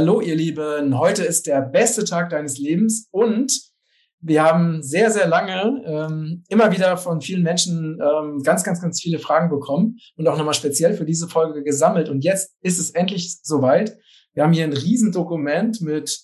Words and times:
Hallo, 0.00 0.22
ihr 0.22 0.34
Lieben. 0.34 0.98
Heute 0.98 1.24
ist 1.24 1.46
der 1.46 1.60
beste 1.60 2.06
Tag 2.06 2.30
deines 2.30 2.56
Lebens 2.56 3.06
und 3.10 3.52
wir 4.22 4.42
haben 4.42 4.82
sehr, 4.82 5.10
sehr 5.10 5.28
lange 5.28 5.82
ähm, 5.84 6.42
immer 6.48 6.72
wieder 6.72 6.96
von 6.96 7.20
vielen 7.20 7.42
Menschen 7.42 7.98
ähm, 8.02 8.42
ganz, 8.42 8.64
ganz, 8.64 8.80
ganz 8.80 8.98
viele 8.98 9.18
Fragen 9.18 9.50
bekommen 9.50 9.98
und 10.16 10.26
auch 10.26 10.38
nochmal 10.38 10.54
speziell 10.54 10.94
für 10.94 11.04
diese 11.04 11.28
Folge 11.28 11.62
gesammelt. 11.62 12.08
Und 12.08 12.24
jetzt 12.24 12.56
ist 12.62 12.78
es 12.78 12.92
endlich 12.92 13.40
soweit. 13.42 13.98
Wir 14.32 14.42
haben 14.42 14.54
hier 14.54 14.64
ein 14.64 14.72
Riesendokument 14.72 15.82
mit, 15.82 16.18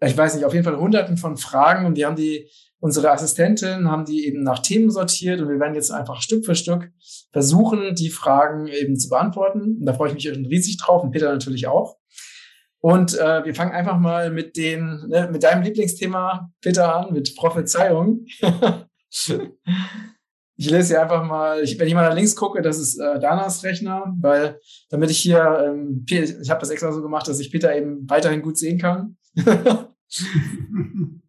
ich 0.00 0.18
weiß 0.18 0.34
nicht, 0.34 0.44
auf 0.44 0.52
jeden 0.52 0.64
Fall 0.64 0.80
hunderten 0.80 1.16
von 1.16 1.36
Fragen 1.36 1.86
und 1.86 1.94
die 1.94 2.04
haben 2.04 2.16
die, 2.16 2.50
unsere 2.80 3.12
Assistentin 3.12 3.88
haben 3.88 4.06
die 4.06 4.26
eben 4.26 4.42
nach 4.42 4.58
Themen 4.58 4.90
sortiert 4.90 5.40
und 5.40 5.48
wir 5.48 5.60
werden 5.60 5.76
jetzt 5.76 5.92
einfach 5.92 6.20
Stück 6.20 6.44
für 6.44 6.56
Stück 6.56 6.90
versuchen, 7.30 7.94
die 7.94 8.10
Fragen 8.10 8.66
eben 8.66 8.96
zu 8.96 9.08
beantworten. 9.08 9.76
Und 9.78 9.86
da 9.86 9.92
freue 9.92 10.08
ich 10.08 10.14
mich 10.14 10.28
riesig 10.28 10.78
drauf 10.78 11.04
und 11.04 11.12
Peter 11.12 11.30
natürlich 11.30 11.68
auch. 11.68 11.94
Und 12.80 13.18
äh, 13.18 13.44
wir 13.44 13.54
fangen 13.54 13.72
einfach 13.72 13.98
mal 13.98 14.30
mit 14.30 14.56
den, 14.56 15.08
ne, 15.08 15.28
mit 15.32 15.42
deinem 15.42 15.62
Lieblingsthema, 15.62 16.50
Peter, 16.60 16.94
an, 16.96 17.12
mit 17.12 17.34
Prophezeiung. 17.34 18.24
ich 20.56 20.70
lese 20.70 20.88
hier 20.88 21.02
einfach 21.02 21.24
mal, 21.24 21.62
ich, 21.62 21.78
wenn 21.78 21.88
ich 21.88 21.94
mal 21.94 22.08
nach 22.08 22.14
links 22.14 22.36
gucke, 22.36 22.62
das 22.62 22.78
ist 22.78 22.98
äh, 22.98 23.18
Danas 23.18 23.64
Rechner, 23.64 24.14
weil 24.20 24.60
damit 24.90 25.10
ich 25.10 25.18
hier, 25.18 25.64
ähm, 25.66 26.04
ich 26.08 26.50
habe 26.50 26.60
das 26.60 26.70
extra 26.70 26.92
so 26.92 27.02
gemacht, 27.02 27.26
dass 27.26 27.40
ich 27.40 27.50
Peter 27.50 27.74
eben 27.74 28.08
weiterhin 28.08 28.42
gut 28.42 28.58
sehen 28.58 28.78
kann. 28.78 29.16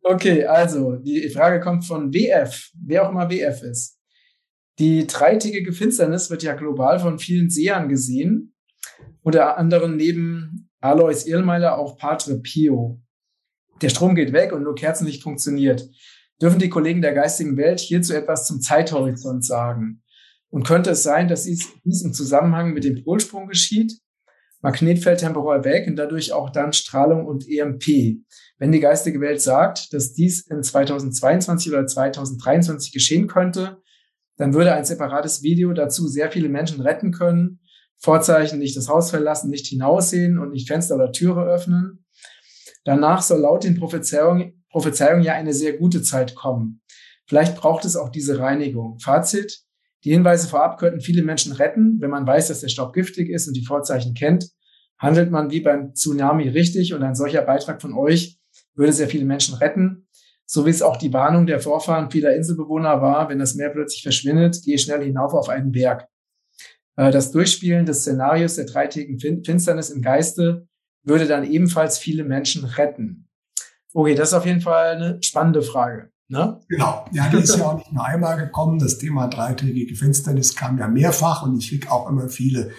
okay, 0.03 0.45
also 0.45 0.97
die 0.97 1.29
Frage 1.29 1.59
kommt 1.59 1.85
von 1.85 2.13
WF, 2.13 2.71
wer 2.85 3.05
auch 3.05 3.11
immer 3.11 3.29
WF 3.29 3.63
ist. 3.63 3.97
Die 4.79 5.07
dreitägige 5.07 5.73
Finsternis 5.73 6.29
wird 6.29 6.43
ja 6.43 6.53
global 6.53 6.99
von 6.99 7.19
vielen 7.19 7.49
Sehern 7.49 7.89
gesehen, 7.89 8.53
unter 9.21 9.57
anderem 9.57 9.97
neben 9.97 10.58
Alois 10.81 11.25
Irlmeiler 11.25 11.77
auch 11.77 11.97
Patre 11.97 12.39
Pio. 12.39 13.01
Der 13.81 13.89
Strom 13.89 14.15
geht 14.15 14.31
weg 14.31 14.53
und 14.53 14.63
nur 14.63 14.75
Kerzenlicht 14.75 15.23
funktioniert. 15.23 15.89
Dürfen 16.41 16.59
die 16.59 16.69
Kollegen 16.69 17.01
der 17.01 17.13
geistigen 17.13 17.57
Welt 17.57 17.81
hierzu 17.81 18.13
etwas 18.13 18.47
zum 18.47 18.61
Zeithorizont 18.61 19.45
sagen? 19.45 20.01
Und 20.49 20.65
könnte 20.65 20.91
es 20.91 21.03
sein, 21.03 21.27
dass 21.27 21.43
dies, 21.43 21.67
dies 21.83 22.01
im 22.01 22.13
Zusammenhang 22.13 22.73
mit 22.73 22.85
dem 22.85 23.03
Polsprung 23.03 23.47
geschieht? 23.47 23.99
Magnetfeld 24.61 25.19
temporär 25.19 25.63
weg 25.63 25.87
und 25.87 25.95
dadurch 25.95 26.33
auch 26.33 26.49
dann 26.49 26.73
Strahlung 26.73 27.25
und 27.25 27.47
EMP. 27.47 28.23
Wenn 28.57 28.71
die 28.71 28.79
geistige 28.79 29.21
Welt 29.21 29.41
sagt, 29.41 29.93
dass 29.93 30.13
dies 30.13 30.47
in 30.47 30.63
2022 30.63 31.71
oder 31.71 31.85
2023 31.85 32.91
geschehen 32.91 33.27
könnte, 33.27 33.81
dann 34.37 34.53
würde 34.53 34.73
ein 34.73 34.85
separates 34.85 35.43
Video 35.43 35.73
dazu 35.73 36.07
sehr 36.07 36.31
viele 36.31 36.49
Menschen 36.49 36.81
retten 36.81 37.11
können 37.11 37.58
Vorzeichen 37.99 38.59
nicht 38.59 38.77
das 38.77 38.87
Haus 38.87 39.09
verlassen, 39.09 39.49
nicht 39.49 39.67
hinaussehen 39.67 40.39
und 40.39 40.51
nicht 40.51 40.67
Fenster 40.67 40.95
oder 40.95 41.11
Türe 41.11 41.43
öffnen. 41.43 42.05
Danach 42.85 43.21
soll 43.21 43.41
laut 43.41 43.63
den 43.63 43.77
Prophezeiungen, 43.77 44.63
Prophezeiungen 44.69 45.23
ja 45.23 45.33
eine 45.33 45.53
sehr 45.53 45.77
gute 45.77 46.01
Zeit 46.01 46.35
kommen. 46.35 46.81
Vielleicht 47.27 47.55
braucht 47.55 47.85
es 47.85 47.95
auch 47.95 48.09
diese 48.09 48.39
Reinigung. 48.39 48.99
Fazit. 48.99 49.61
Die 50.05 50.11
Hinweise 50.11 50.47
vorab 50.47 50.79
könnten 50.79 51.01
viele 51.01 51.23
Menschen 51.23 51.51
retten. 51.51 51.97
Wenn 51.99 52.09
man 52.09 52.25
weiß, 52.25 52.47
dass 52.47 52.61
der 52.61 52.69
Staub 52.69 52.93
giftig 52.93 53.29
ist 53.29 53.47
und 53.47 53.53
die 53.53 53.65
Vorzeichen 53.65 54.13
kennt, 54.13 54.49
handelt 54.97 55.29
man 55.29 55.51
wie 55.51 55.59
beim 55.59 55.93
Tsunami 55.93 56.47
richtig 56.47 56.93
und 56.93 57.03
ein 57.03 57.15
solcher 57.15 57.41
Beitrag 57.41 57.81
von 57.81 57.93
euch 57.93 58.39
würde 58.75 58.93
sehr 58.93 59.09
viele 59.09 59.25
Menschen 59.25 59.55
retten. 59.55 60.07
So 60.45 60.65
wie 60.65 60.71
es 60.71 60.81
auch 60.81 60.97
die 60.97 61.13
Warnung 61.13 61.45
der 61.45 61.59
Vorfahren 61.59 62.09
vieler 62.09 62.35
Inselbewohner 62.35 63.01
war, 63.01 63.29
wenn 63.29 63.39
das 63.39 63.55
Meer 63.55 63.69
plötzlich 63.69 64.01
verschwindet, 64.01 64.63
gehe 64.63 64.79
schnell 64.79 65.03
hinauf 65.03 65.33
auf 65.33 65.49
einen 65.49 65.71
Berg. 65.71 66.07
Äh, 66.99 67.11
das 67.11 67.31
Durchspielen 67.31 67.85
des 67.85 68.01
Szenarios 68.01 68.55
der 68.55 68.65
dreitägigen 68.65 69.19
Finsternis 69.43 69.89
im 69.89 70.01
Geiste 70.01 70.67
würde 71.03 71.27
dann 71.27 71.49
ebenfalls 71.49 71.97
viele 71.97 72.25
Menschen 72.25 72.65
retten. 72.65 73.29
Okay, 73.93 74.15
das 74.15 74.29
ist 74.29 74.33
auf 74.33 74.45
jeden 74.45 74.61
Fall 74.61 74.97
eine 74.97 75.23
spannende 75.23 75.61
Frage. 75.61 76.11
Ne? 76.27 76.59
Genau. 76.67 77.05
Ja, 77.11 77.29
die 77.29 77.37
ist 77.37 77.57
ja 77.57 77.65
auch 77.65 77.77
nicht 77.77 77.91
nur 77.91 78.05
einmal 78.05 78.37
gekommen. 78.37 78.79
Das 78.79 78.97
Thema 78.97 79.27
dreitägige 79.27 79.95
Finsternis 79.95 80.55
kam 80.55 80.77
ja 80.77 80.87
mehrfach 80.87 81.41
und 81.41 81.57
ich 81.57 81.69
krieg 81.69 81.89
auch 81.89 82.07
immer 82.09 82.27
viele 82.27 82.71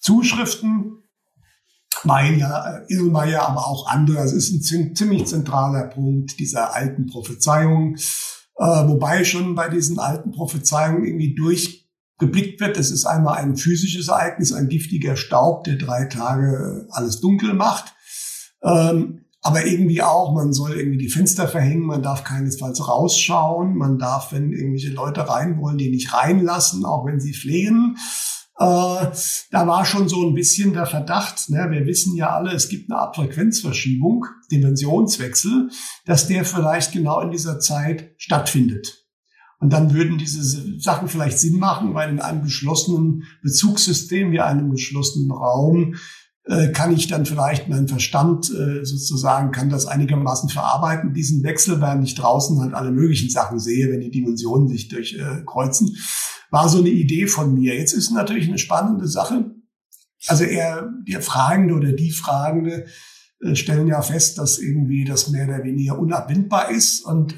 Zuschriften. 0.00 1.02
Mein 2.04 2.38
ja, 2.38 2.78
äh, 2.78 2.84
Irlmeier, 2.88 3.42
aber 3.42 3.66
auch 3.68 3.86
andere. 3.86 4.24
Es 4.24 4.32
ist 4.32 4.50
ein 4.72 4.96
ziemlich 4.96 5.26
zentraler 5.26 5.84
Punkt 5.88 6.40
dieser 6.40 6.74
alten 6.74 7.06
Prophezeiungen. 7.06 7.96
Äh, 8.56 8.64
wobei 8.88 9.24
schon 9.24 9.54
bei 9.54 9.68
diesen 9.68 10.00
alten 10.00 10.32
Prophezeiungen 10.32 11.04
irgendwie 11.04 11.34
durch 11.34 11.81
geblickt 12.22 12.60
wird. 12.60 12.76
Das 12.76 12.90
ist 12.90 13.04
einmal 13.04 13.38
ein 13.38 13.56
physisches 13.56 14.08
Ereignis, 14.08 14.52
ein 14.52 14.68
giftiger 14.68 15.16
Staub, 15.16 15.64
der 15.64 15.76
drei 15.76 16.04
Tage 16.04 16.86
alles 16.90 17.20
dunkel 17.20 17.52
macht. 17.52 17.94
Ähm, 18.62 19.24
aber 19.44 19.66
irgendwie 19.66 20.02
auch, 20.02 20.32
man 20.32 20.52
soll 20.52 20.74
irgendwie 20.78 20.98
die 20.98 21.08
Fenster 21.08 21.48
verhängen, 21.48 21.84
man 21.84 22.00
darf 22.00 22.22
keinesfalls 22.22 22.86
rausschauen, 22.86 23.76
man 23.76 23.98
darf, 23.98 24.30
wenn 24.30 24.52
irgendwelche 24.52 24.90
Leute 24.90 25.28
rein 25.28 25.58
wollen, 25.60 25.78
die 25.78 25.90
nicht 25.90 26.14
reinlassen, 26.14 26.84
auch 26.84 27.04
wenn 27.04 27.18
sie 27.18 27.34
flehen. 27.34 27.96
Äh, 28.56 29.06
da 29.50 29.66
war 29.66 29.84
schon 29.84 30.08
so 30.08 30.24
ein 30.24 30.34
bisschen 30.34 30.72
der 30.74 30.86
Verdacht, 30.86 31.50
ne? 31.50 31.66
wir 31.70 31.86
wissen 31.86 32.14
ja 32.14 32.30
alle, 32.36 32.52
es 32.52 32.68
gibt 32.68 32.88
eine 32.88 33.00
Art 33.00 33.16
Frequenzverschiebung, 33.16 34.26
Dimensionswechsel, 34.52 35.70
dass 36.06 36.28
der 36.28 36.44
vielleicht 36.44 36.92
genau 36.92 37.20
in 37.20 37.32
dieser 37.32 37.58
Zeit 37.58 38.14
stattfindet. 38.18 39.01
Und 39.62 39.72
dann 39.72 39.94
würden 39.94 40.18
diese 40.18 40.80
Sachen 40.80 41.06
vielleicht 41.06 41.38
Sinn 41.38 41.60
machen, 41.60 41.94
weil 41.94 42.10
in 42.10 42.18
einem 42.18 42.42
geschlossenen 42.42 43.22
Bezugssystem 43.44 44.32
wie 44.32 44.40
einem 44.40 44.72
geschlossenen 44.72 45.30
Raum 45.30 45.94
äh, 46.46 46.72
kann 46.72 46.92
ich 46.92 47.06
dann 47.06 47.24
vielleicht 47.24 47.68
mein 47.68 47.86
Verstand 47.86 48.50
äh, 48.50 48.84
sozusagen, 48.84 49.52
kann 49.52 49.68
das 49.68 49.86
einigermaßen 49.86 50.48
verarbeiten, 50.48 51.14
diesen 51.14 51.44
Wechsel, 51.44 51.80
während 51.80 52.04
ich 52.04 52.16
draußen 52.16 52.60
halt 52.60 52.74
alle 52.74 52.90
möglichen 52.90 53.30
Sachen 53.30 53.60
sehe, 53.60 53.88
wenn 53.92 54.00
die 54.00 54.10
Dimensionen 54.10 54.66
sich 54.66 54.88
durchkreuzen. 54.88 55.90
Äh, 55.90 55.98
War 56.50 56.68
so 56.68 56.78
eine 56.78 56.90
Idee 56.90 57.28
von 57.28 57.54
mir. 57.54 57.76
Jetzt 57.76 57.92
ist 57.92 58.10
natürlich 58.10 58.48
eine 58.48 58.58
spannende 58.58 59.06
Sache. 59.06 59.54
Also 60.26 60.42
er, 60.42 60.90
der 61.06 61.22
Fragende 61.22 61.74
oder 61.74 61.92
die 61.92 62.10
Fragende 62.10 62.86
stellen 63.54 63.86
ja 63.86 64.02
fest, 64.02 64.38
dass 64.38 64.58
irgendwie 64.58 65.04
das 65.04 65.30
mehr 65.30 65.46
oder 65.46 65.62
weniger 65.62 65.98
unabwindbar 65.98 66.70
ist. 66.70 67.04
Und 67.04 67.34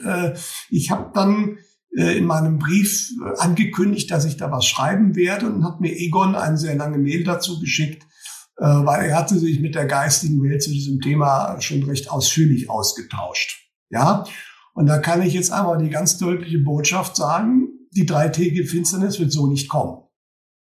ich 0.69 0.91
habe 0.91 1.11
dann 1.15 1.57
in 1.95 2.25
meinem 2.25 2.59
Brief 2.59 3.11
äh, 3.25 3.39
angekündigt, 3.39 4.11
dass 4.11 4.25
ich 4.25 4.37
da 4.37 4.51
was 4.51 4.67
schreiben 4.67 5.15
werde 5.15 5.47
und 5.47 5.65
hat 5.65 5.81
mir 5.81 5.97
Egon 5.97 6.35
eine 6.35 6.57
sehr 6.57 6.75
lange 6.75 6.99
Mail 6.99 7.25
dazu 7.25 7.61
geschickt, 7.61 8.03
äh, 8.57 8.65
weil 8.65 9.09
er 9.09 9.19
hatte 9.19 9.39
sich 9.39 9.61
mit 9.61 9.75
der 9.75 9.87
geistigen 9.87 10.43
Welt 10.43 10.63
zu 10.63 10.71
diesem 10.71 11.01
Thema 11.01 11.61
schon 11.61 11.85
recht 11.85 12.11
ausführlich 12.11 12.69
ausgetauscht. 12.69 13.61
Ja, 13.91 14.25
und 14.75 14.87
da 14.87 14.99
kann 14.99 15.23
ich 15.23 15.35
jetzt 15.35 15.53
einmal 15.53 15.79
die 15.79 15.91
ganz 15.91 16.19
deutliche 16.19 16.59
Botschaft 16.59 17.15
sagen, 17.15 17.69
die 17.93 18.07
dreitägige 18.07 18.65
Finsternis 18.65 19.21
wird 19.21 19.31
so 19.31 19.47
nicht 19.47 19.69
kommen. 19.69 20.01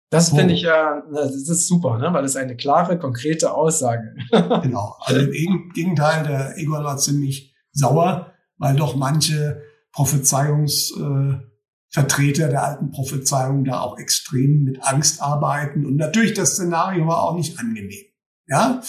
Das 0.09 0.30
finde 0.30 0.53
ich 0.53 0.62
ja, 0.62 1.02
das 1.14 1.34
ist 1.34 1.68
super, 1.68 1.97
ne? 1.97 2.14
weil 2.14 2.26
es 2.26 2.36
eine 2.36 2.56
klare, 2.56 3.00
konkrete 3.00 3.53
Aussage. 3.53 4.16
genau. 4.32 4.96
Also 5.00 5.22
im 5.22 5.72
Gegenteil, 5.74 6.24
der 6.24 6.58
Egon 6.58 6.84
war 6.84 6.97
ziemlich 6.97 7.56
sauer, 7.72 8.34
weil 8.58 8.76
doch 8.76 8.96
manche 8.96 9.62
Prophezeiungsvertreter 9.96 12.48
äh, 12.48 12.50
der 12.50 12.64
alten 12.64 12.92
Prophezeiung 12.92 13.64
da 13.64 13.80
auch 13.80 13.98
extrem 13.98 14.66
mit 14.66 14.84
Angst 14.84 15.22
arbeiten. 15.22 15.86
Und 15.86 15.96
natürlich 15.96 16.34
das 16.34 16.52
Szenario 16.52 17.08
war 17.08 17.24
auch 17.24 17.36
nicht 17.36 17.58
angenehm. 17.58 18.04
Ja, 18.48 18.82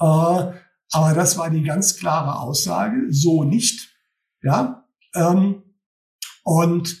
äh, 0.00 0.52
aber 0.94 1.14
das 1.14 1.36
war 1.36 1.50
die 1.50 1.62
ganz 1.62 1.96
klare 1.96 2.38
Aussage, 2.38 3.06
so 3.10 3.44
nicht. 3.44 3.90
Ja, 4.42 4.86
ähm, 5.14 5.62
und 6.44 6.98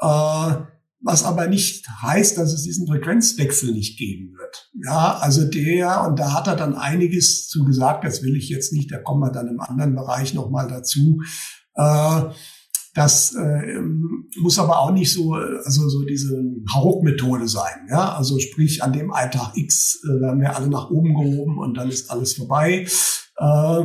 äh, 0.00 0.54
was 1.02 1.24
aber 1.24 1.46
nicht 1.46 1.88
heißt, 2.02 2.36
dass 2.36 2.52
es 2.52 2.64
diesen 2.64 2.86
Frequenzwechsel 2.86 3.72
nicht 3.72 3.98
geben 3.98 4.36
wird. 4.36 4.70
Ja, 4.84 5.16
also 5.16 5.46
der, 5.46 6.06
und 6.06 6.18
da 6.18 6.34
hat 6.34 6.46
er 6.46 6.56
dann 6.56 6.74
einiges 6.74 7.48
zu 7.48 7.64
gesagt, 7.64 8.04
das 8.04 8.22
will 8.22 8.36
ich 8.36 8.50
jetzt 8.50 8.74
nicht, 8.74 8.92
da 8.92 8.98
kommen 8.98 9.20
wir 9.20 9.32
dann 9.32 9.48
im 9.48 9.60
anderen 9.60 9.94
Bereich 9.94 10.34
nochmal 10.34 10.68
dazu. 10.68 11.22
Äh, 11.74 12.24
das 12.94 13.34
äh, 13.34 13.80
muss 14.40 14.58
aber 14.58 14.80
auch 14.80 14.90
nicht 14.90 15.12
so, 15.12 15.34
also 15.34 15.88
so 15.88 16.04
diese 16.04 16.42
Hauruck-Methode 16.72 17.46
sein. 17.46 17.86
Ja? 17.88 18.14
Also 18.16 18.38
sprich, 18.38 18.82
an 18.82 18.92
dem 18.92 19.12
Alltag 19.12 19.52
X 19.54 20.02
äh, 20.04 20.20
werden 20.20 20.40
wir 20.40 20.56
alle 20.56 20.68
nach 20.68 20.90
oben 20.90 21.14
gehoben 21.14 21.58
und 21.58 21.76
dann 21.76 21.88
ist 21.88 22.10
alles 22.10 22.34
vorbei. 22.34 22.86
Äh, 23.36 23.84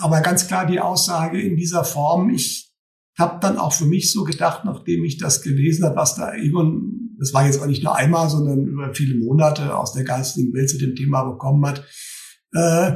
aber 0.00 0.20
ganz 0.22 0.48
klar 0.48 0.66
die 0.66 0.80
Aussage 0.80 1.40
in 1.40 1.56
dieser 1.56 1.84
Form, 1.84 2.30
ich 2.30 2.72
habe 3.16 3.38
dann 3.40 3.58
auch 3.58 3.72
für 3.72 3.84
mich 3.86 4.12
so 4.12 4.24
gedacht, 4.24 4.64
nachdem 4.64 5.04
ich 5.04 5.18
das 5.18 5.42
gelesen 5.42 5.84
habe, 5.84 5.96
was 5.96 6.16
da 6.16 6.34
Egon, 6.34 7.16
das 7.18 7.34
war 7.34 7.46
jetzt 7.46 7.60
auch 7.60 7.66
nicht 7.66 7.84
nur 7.84 7.94
einmal, 7.94 8.28
sondern 8.30 8.66
über 8.66 8.94
viele 8.94 9.16
Monate 9.16 9.76
aus 9.76 9.92
der 9.92 10.04
geistigen 10.04 10.52
Welt 10.54 10.70
zu 10.70 10.78
dem 10.78 10.96
Thema 10.96 11.24
bekommen 11.24 11.64
hat, 11.66 11.84
äh, 12.52 12.92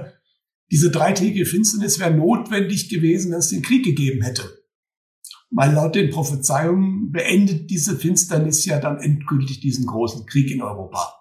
diese 0.73 0.91
dreitägige 0.91 1.47
Finsternis 1.47 2.01
wäre 2.01 2.13
notwendig 2.13 2.89
gewesen, 2.89 3.31
wenn 3.31 3.39
es 3.39 3.51
den 3.51 3.63
Krieg 3.63 3.85
gegeben 3.85 4.23
hätte. 4.23 4.64
Weil 5.51 5.73
laut 5.73 5.95
den 5.95 6.11
Prophezeiungen 6.11 7.13
beendet 7.13 7.71
diese 7.71 7.97
Finsternis 7.97 8.65
ja 8.65 8.81
dann 8.81 8.99
endgültig 8.99 9.61
diesen 9.61 9.87
großen 9.87 10.27
Krieg 10.27 10.51
in 10.51 10.63
Europa. 10.63 11.15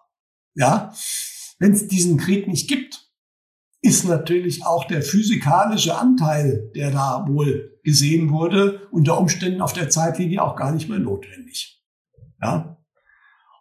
Ja, 0.56 0.94
wenn 1.60 1.74
es 1.74 1.88
diesen 1.88 2.18
Krieg 2.18 2.48
nicht 2.48 2.68
gibt, 2.68 3.04
ist 3.82 4.06
natürlich 4.06 4.66
auch 4.66 4.86
der 4.86 5.02
physikalische 5.02 5.98
Anteil, 5.98 6.72
der 6.74 6.92
da 6.92 7.26
wohl 7.28 7.80
gesehen 7.84 8.32
wurde, 8.32 8.88
unter 8.92 9.20
Umständen 9.20 9.62
auf 9.62 9.74
der 9.74 9.90
Zeitlinie 9.90 10.42
auch 10.42 10.56
gar 10.56 10.72
nicht 10.72 10.90
mehr 10.90 11.00
notwendig. 11.00 11.84
Ja. 12.42 12.78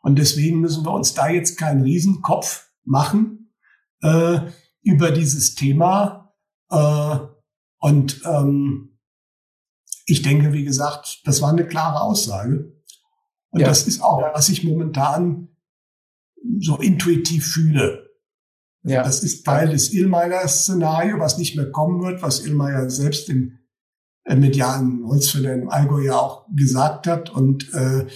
Und 0.03 0.19
deswegen 0.19 0.61
müssen 0.61 0.85
wir 0.85 0.93
uns 0.93 1.14
da 1.14 1.29
jetzt 1.29 1.59
keinen 1.59 1.82
Riesenkopf 1.82 2.70
machen 2.85 3.53
äh, 4.00 4.41
über 4.82 5.11
dieses 5.11 5.55
Thema. 5.55 6.35
Äh, 6.70 7.19
und 7.79 8.23
ähm, 8.25 8.92
ich 10.12 10.20
denke, 10.20 10.53
wie 10.53 10.64
gesagt, 10.64 11.23
das 11.25 11.41
war 11.41 11.50
eine 11.50 11.67
klare 11.67 12.03
Aussage. 12.03 12.70
Und 13.50 13.61
ja. 13.61 13.67
das 13.67 13.87
ist 13.87 14.03
auch, 14.03 14.23
was 14.35 14.50
ich 14.50 14.62
momentan 14.62 15.49
so 16.59 16.76
intuitiv 16.76 17.47
fühle. 17.47 18.11
Ja. 18.82 19.05
Das 19.05 19.23
ist 19.23 19.44
Teil 19.44 19.70
des 19.70 19.93
Illmeier-Szenario, 19.94 21.19
was 21.19 21.38
nicht 21.38 21.56
mehr 21.56 21.70
kommen 21.70 22.03
wird, 22.03 22.20
was 22.20 22.44
Illmeier 22.44 22.91
selbst 22.91 23.31
im 23.31 23.59
äh, 24.25 24.37
medialen 24.37 25.03
Holzfäller 25.06 25.55
im 25.55 25.70
Allgäu 25.70 26.05
ja 26.05 26.19
auch 26.19 26.47
gesagt 26.55 27.06
hat. 27.06 27.31
Und 27.31 27.73
äh, 27.73 28.06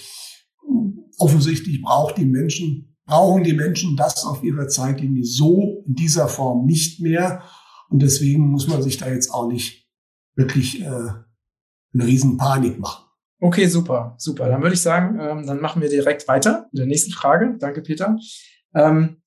offensichtlich 1.17 1.81
braucht 1.81 2.19
die 2.19 2.27
Menschen, 2.27 2.95
brauchen 3.07 3.43
die 3.43 3.55
Menschen 3.55 3.97
das 3.97 4.27
auf 4.27 4.43
ihrer 4.43 4.69
Zeitlinie 4.69 5.25
so 5.25 5.83
in 5.87 5.95
dieser 5.95 6.29
Form 6.29 6.67
nicht 6.67 7.01
mehr. 7.01 7.43
Und 7.89 8.03
deswegen 8.03 8.49
muss 8.49 8.69
man 8.69 8.83
sich 8.83 8.99
da 8.99 9.09
jetzt 9.09 9.33
auch 9.33 9.49
nicht 9.49 9.89
wirklich 10.35 10.83
äh, 10.83 11.26
eine 11.99 12.09
riesen 12.09 12.37
Panik 12.37 12.79
machen. 12.79 13.05
Okay, 13.39 13.67
super, 13.67 14.15
super. 14.19 14.49
Dann 14.49 14.63
würde 14.63 14.75
ich 14.75 14.81
sagen, 14.81 15.19
ähm, 15.21 15.47
dann 15.47 15.61
machen 15.61 15.83
wir 15.83 15.89
direkt 15.89 16.27
weiter 16.29 16.69
mit 16.73 16.81
der 16.81 16.87
nächsten 16.87 17.13
Frage. 17.13 17.57
Danke, 17.59 17.83
Peter. 17.83 18.17
Ähm, 18.75 19.23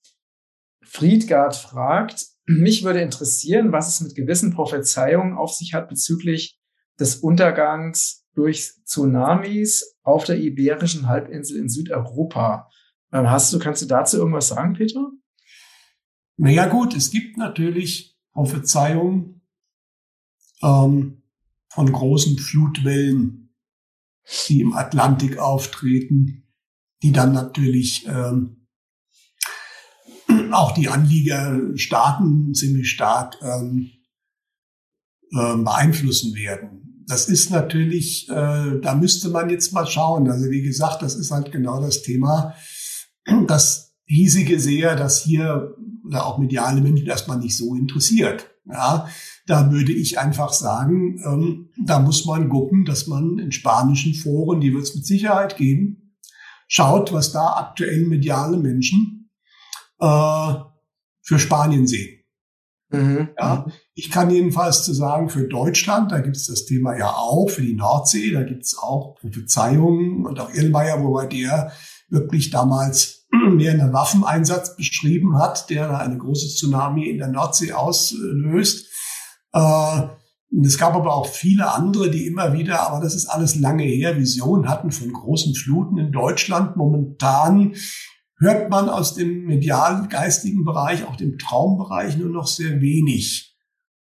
Friedgard 0.84 1.56
fragt, 1.56 2.26
mich 2.46 2.84
würde 2.84 3.02
interessieren, 3.02 3.72
was 3.72 3.88
es 3.88 4.02
mit 4.02 4.16
gewissen 4.16 4.52
Prophezeiungen 4.52 5.38
auf 5.38 5.54
sich 5.54 5.74
hat 5.76 5.88
bezüglich 5.88 6.60
des 7.00 7.18
Untergangs 7.18 8.26
durch 8.34 8.72
Tsunamis 8.86 9.98
auf 10.02 10.24
der 10.24 10.40
Iberischen 10.40 11.08
Halbinsel 11.08 11.58
in 11.58 11.70
Südeuropa. 11.70 12.70
Ähm, 13.14 13.30
hast 13.30 13.54
du, 13.54 13.60
kannst 13.60 13.84
du 13.84 13.86
dazu 13.86 14.18
irgendwas 14.18 14.48
sagen, 14.48 14.74
Peter? 14.74 15.12
Naja 16.38 16.68
gut, 16.68 16.96
es 16.96 17.12
gibt 17.12 17.38
natürlich 17.38 18.18
Prophezeiungen 18.32 19.42
ähm, 20.64 21.19
von 21.70 21.92
großen 21.92 22.38
Flutwellen, 22.38 23.56
die 24.48 24.62
im 24.62 24.74
Atlantik 24.74 25.38
auftreten, 25.38 26.44
die 27.02 27.12
dann 27.12 27.34
natürlich 27.34 28.06
ähm, 28.08 28.68
auch 30.52 30.74
die 30.74 30.90
Anliegerstaaten 30.90 32.54
ziemlich 32.54 32.90
stark 32.90 33.36
ähm, 33.42 33.92
äh, 35.32 35.56
beeinflussen 35.58 36.36
werden. 36.36 37.04
Das 37.08 37.28
ist 37.28 37.50
natürlich, 37.50 38.30
äh, 38.30 38.80
da 38.82 38.96
müsste 38.96 39.30
man 39.30 39.50
jetzt 39.50 39.74
mal 39.74 39.88
schauen. 39.88 40.30
Also 40.30 40.50
wie 40.52 40.62
gesagt, 40.62 41.02
das 41.02 41.16
ist 41.16 41.32
halt 41.32 41.52
genau 41.52 41.82
das 41.82 42.04
Thema. 42.04 42.54
Das 43.48 43.96
hiesige 44.06 44.60
sehr, 44.60 44.96
dass 44.96 45.24
hier 45.24 45.76
oder 46.06 46.26
auch 46.26 46.38
mediale 46.38 46.82
Menschen 46.82 47.08
erstmal 47.08 47.38
nicht 47.38 47.58
so 47.58 47.76
interessiert. 47.76 48.50
Ja, 48.66 49.08
da 49.50 49.72
würde 49.72 49.92
ich 49.92 50.20
einfach 50.20 50.54
sagen, 50.54 51.20
ähm, 51.26 51.70
da 51.84 52.00
muss 52.00 52.24
man 52.26 52.50
gucken, 52.50 52.86
dass 52.86 53.08
man 53.08 53.40
in 53.40 53.52
spanischen 53.52 54.14
Foren, 54.14 54.62
die 54.62 54.72
wird 54.72 54.84
es 54.84 54.94
mit 54.94 55.08
Sicherheit 55.08 55.58
geben, 55.58 56.14
schaut, 56.68 57.12
was 57.12 57.32
da 57.32 57.54
aktuell 57.54 58.06
mediale 58.06 58.58
Menschen 58.58 59.32
äh, 60.00 60.54
für 61.24 61.40
Spanien 61.40 61.88
sehen. 61.88 62.24
Mhm. 62.92 63.30
Ja, 63.40 63.66
ich 63.96 64.12
kann 64.12 64.30
jedenfalls 64.30 64.84
zu 64.84 64.94
sagen, 64.94 65.30
für 65.30 65.48
Deutschland, 65.48 66.12
da 66.12 66.20
gibt 66.20 66.38
es 66.38 66.46
das 66.46 66.66
Thema 66.66 66.96
ja 66.96 67.10
auch, 67.10 67.50
für 67.50 67.64
die 67.64 67.76
Nordsee, 67.76 68.32
da 68.32 68.44
gibt 68.44 68.66
es 68.66 68.78
auch 68.78 69.16
Prophezeiungen 69.16 70.28
und 70.28 70.40
auch 70.40 70.54
Irlmeier, 70.54 71.04
wobei 71.04 71.26
der 71.26 71.72
wirklich 72.08 72.52
damals 72.52 73.28
mehr 73.52 73.74
einen 73.74 73.94
Waffeneinsatz 73.94 74.76
beschrieben 74.76 75.40
hat, 75.40 75.72
der 75.72 75.88
da 75.88 75.98
eine 75.98 76.20
große 76.20 76.50
Tsunami 76.50 77.10
in 77.10 77.18
der 77.18 77.30
Nordsee 77.30 77.74
auslöst. 77.74 78.90
Äh, 79.54 80.02
es 80.64 80.78
gab 80.78 80.96
aber 80.96 81.14
auch 81.16 81.28
viele 81.28 81.72
andere, 81.72 82.10
die 82.10 82.26
immer 82.26 82.54
wieder, 82.54 82.82
aber 82.82 83.04
das 83.04 83.14
ist 83.14 83.28
alles 83.28 83.56
lange 83.56 83.84
her, 83.84 84.18
Visionen 84.18 84.68
hatten 84.68 84.92
von 84.92 85.12
großen 85.14 85.54
Fluten 85.54 85.98
in 85.98 86.12
Deutschland. 86.12 86.76
Momentan 86.76 87.76
hört 88.40 88.70
man 88.70 88.90
aus 88.90 89.14
dem 89.14 89.46
medial-geistigen 89.46 90.66
Bereich, 90.66 91.06
auch 91.06 91.16
dem 91.16 91.38
Traumbereich 91.38 92.18
nur 92.18 92.30
noch 92.30 92.48
sehr 92.48 92.82
wenig. 92.82 93.56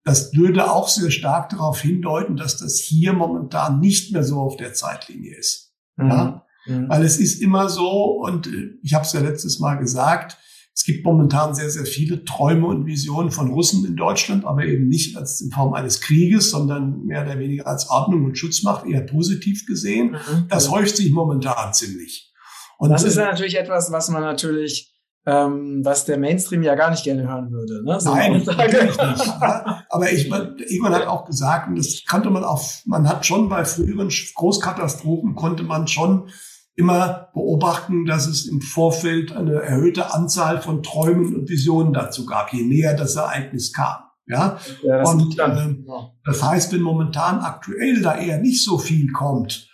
Das 0.04 0.34
würde 0.34 0.70
auch 0.70 0.88
sehr 0.88 1.10
stark 1.10 1.48
darauf 1.48 1.80
hindeuten, 1.80 2.36
dass 2.36 2.58
das 2.58 2.78
hier 2.78 3.12
momentan 3.12 3.80
nicht 3.80 4.12
mehr 4.12 4.22
so 4.22 4.38
auf 4.38 4.56
der 4.56 4.72
Zeitlinie 4.72 5.36
ist. 5.36 5.74
Mhm. 5.96 6.08
Ja? 6.08 6.46
Mhm. 6.66 6.88
Weil 6.88 7.04
es 7.04 7.18
ist 7.18 7.42
immer 7.42 7.68
so, 7.68 8.22
und 8.22 8.46
äh, 8.46 8.78
ich 8.82 8.94
habe 8.94 9.04
es 9.04 9.12
ja 9.12 9.20
letztes 9.20 9.58
Mal 9.58 9.76
gesagt, 9.76 10.38
es 10.76 10.84
gibt 10.84 11.06
momentan 11.06 11.54
sehr, 11.54 11.70
sehr 11.70 11.86
viele 11.86 12.22
Träume 12.26 12.66
und 12.66 12.84
Visionen 12.84 13.30
von 13.30 13.48
Russen 13.48 13.86
in 13.86 13.96
Deutschland, 13.96 14.44
aber 14.44 14.66
eben 14.66 14.88
nicht 14.88 15.16
als 15.16 15.40
in 15.40 15.50
Form 15.50 15.72
eines 15.72 16.02
Krieges, 16.02 16.50
sondern 16.50 17.06
mehr 17.06 17.22
oder 17.22 17.38
weniger 17.38 17.66
als 17.66 17.88
Ordnung 17.88 18.26
und 18.26 18.36
Schutzmacht, 18.36 18.84
eher 18.84 19.00
positiv 19.00 19.64
gesehen. 19.64 20.10
Mhm. 20.10 20.48
Das 20.50 20.70
häuft 20.70 20.98
sich 20.98 21.10
momentan 21.10 21.72
ziemlich. 21.72 22.30
Und 22.76 22.90
das 22.90 23.04
ist 23.04 23.16
ja 23.16 23.24
natürlich 23.24 23.56
etwas, 23.56 23.90
was 23.90 24.10
man 24.10 24.20
natürlich, 24.20 24.92
ähm, 25.24 25.80
was 25.82 26.04
der 26.04 26.18
Mainstream 26.18 26.62
ja 26.62 26.74
gar 26.74 26.90
nicht 26.90 27.04
gerne 27.04 27.26
hören 27.26 27.50
würde. 27.50 27.82
Ne? 27.82 27.98
So 27.98 28.14
Nein, 28.14 28.44
natürlich 28.44 28.98
nicht. 28.98 29.34
Aber 29.88 30.12
ich, 30.12 30.26
irgendwann 30.26 30.94
hat 30.94 31.06
auch 31.06 31.24
gesagt, 31.24 31.68
und 31.68 31.78
das 31.78 32.02
kannte 32.06 32.28
man 32.28 32.44
auch, 32.44 32.62
man 32.84 33.08
hat 33.08 33.24
schon 33.24 33.48
bei 33.48 33.64
früheren 33.64 34.10
Großkatastrophen 34.34 35.36
konnte 35.36 35.62
man 35.62 35.88
schon 35.88 36.28
immer 36.76 37.30
beobachten, 37.32 38.04
dass 38.04 38.26
es 38.26 38.46
im 38.46 38.60
Vorfeld 38.60 39.32
eine 39.32 39.62
erhöhte 39.62 40.12
Anzahl 40.14 40.60
von 40.60 40.82
Träumen 40.82 41.34
und 41.34 41.48
Visionen 41.48 41.92
dazu 41.92 42.26
gab, 42.26 42.52
je 42.52 42.62
näher 42.62 42.94
das 42.94 43.16
Ereignis 43.16 43.72
kam. 43.72 43.96
Ja, 44.26 44.58
ja 44.82 44.98
das 44.98 45.10
und 45.10 45.38
äh, 45.38 45.74
das 46.24 46.42
heißt, 46.42 46.72
wenn 46.72 46.82
momentan 46.82 47.40
aktuell 47.40 48.02
da 48.02 48.18
eher 48.18 48.38
nicht 48.38 48.62
so 48.62 48.76
viel 48.78 49.10
kommt, 49.12 49.68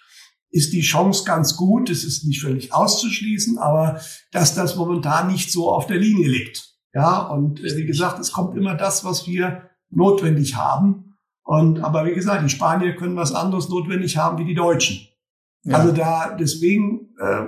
ist 0.50 0.72
die 0.72 0.82
Chance 0.82 1.24
ganz 1.24 1.56
gut. 1.56 1.90
Es 1.90 2.04
ist 2.04 2.24
nicht 2.24 2.42
völlig 2.42 2.72
auszuschließen, 2.72 3.58
aber 3.58 4.00
dass 4.30 4.54
das 4.54 4.76
momentan 4.76 5.28
nicht 5.28 5.50
so 5.50 5.72
auf 5.72 5.86
der 5.86 5.98
Linie 5.98 6.28
liegt. 6.28 6.72
Ja, 6.94 7.20
und 7.20 7.62
wie 7.62 7.86
gesagt, 7.86 8.20
es 8.20 8.32
kommt 8.32 8.56
immer 8.56 8.74
das, 8.74 9.04
was 9.04 9.26
wir 9.26 9.70
notwendig 9.90 10.56
haben. 10.56 11.16
Und, 11.42 11.82
aber 11.82 12.04
wie 12.04 12.14
gesagt, 12.14 12.44
die 12.44 12.50
Spanier 12.50 12.94
können 12.94 13.16
was 13.16 13.34
anderes 13.34 13.70
notwendig 13.70 14.18
haben 14.18 14.38
wie 14.38 14.44
die 14.44 14.54
Deutschen. 14.54 15.08
Ja. 15.64 15.78
Also 15.78 15.92
da, 15.92 16.36
deswegen, 16.38 17.14
äh, 17.20 17.46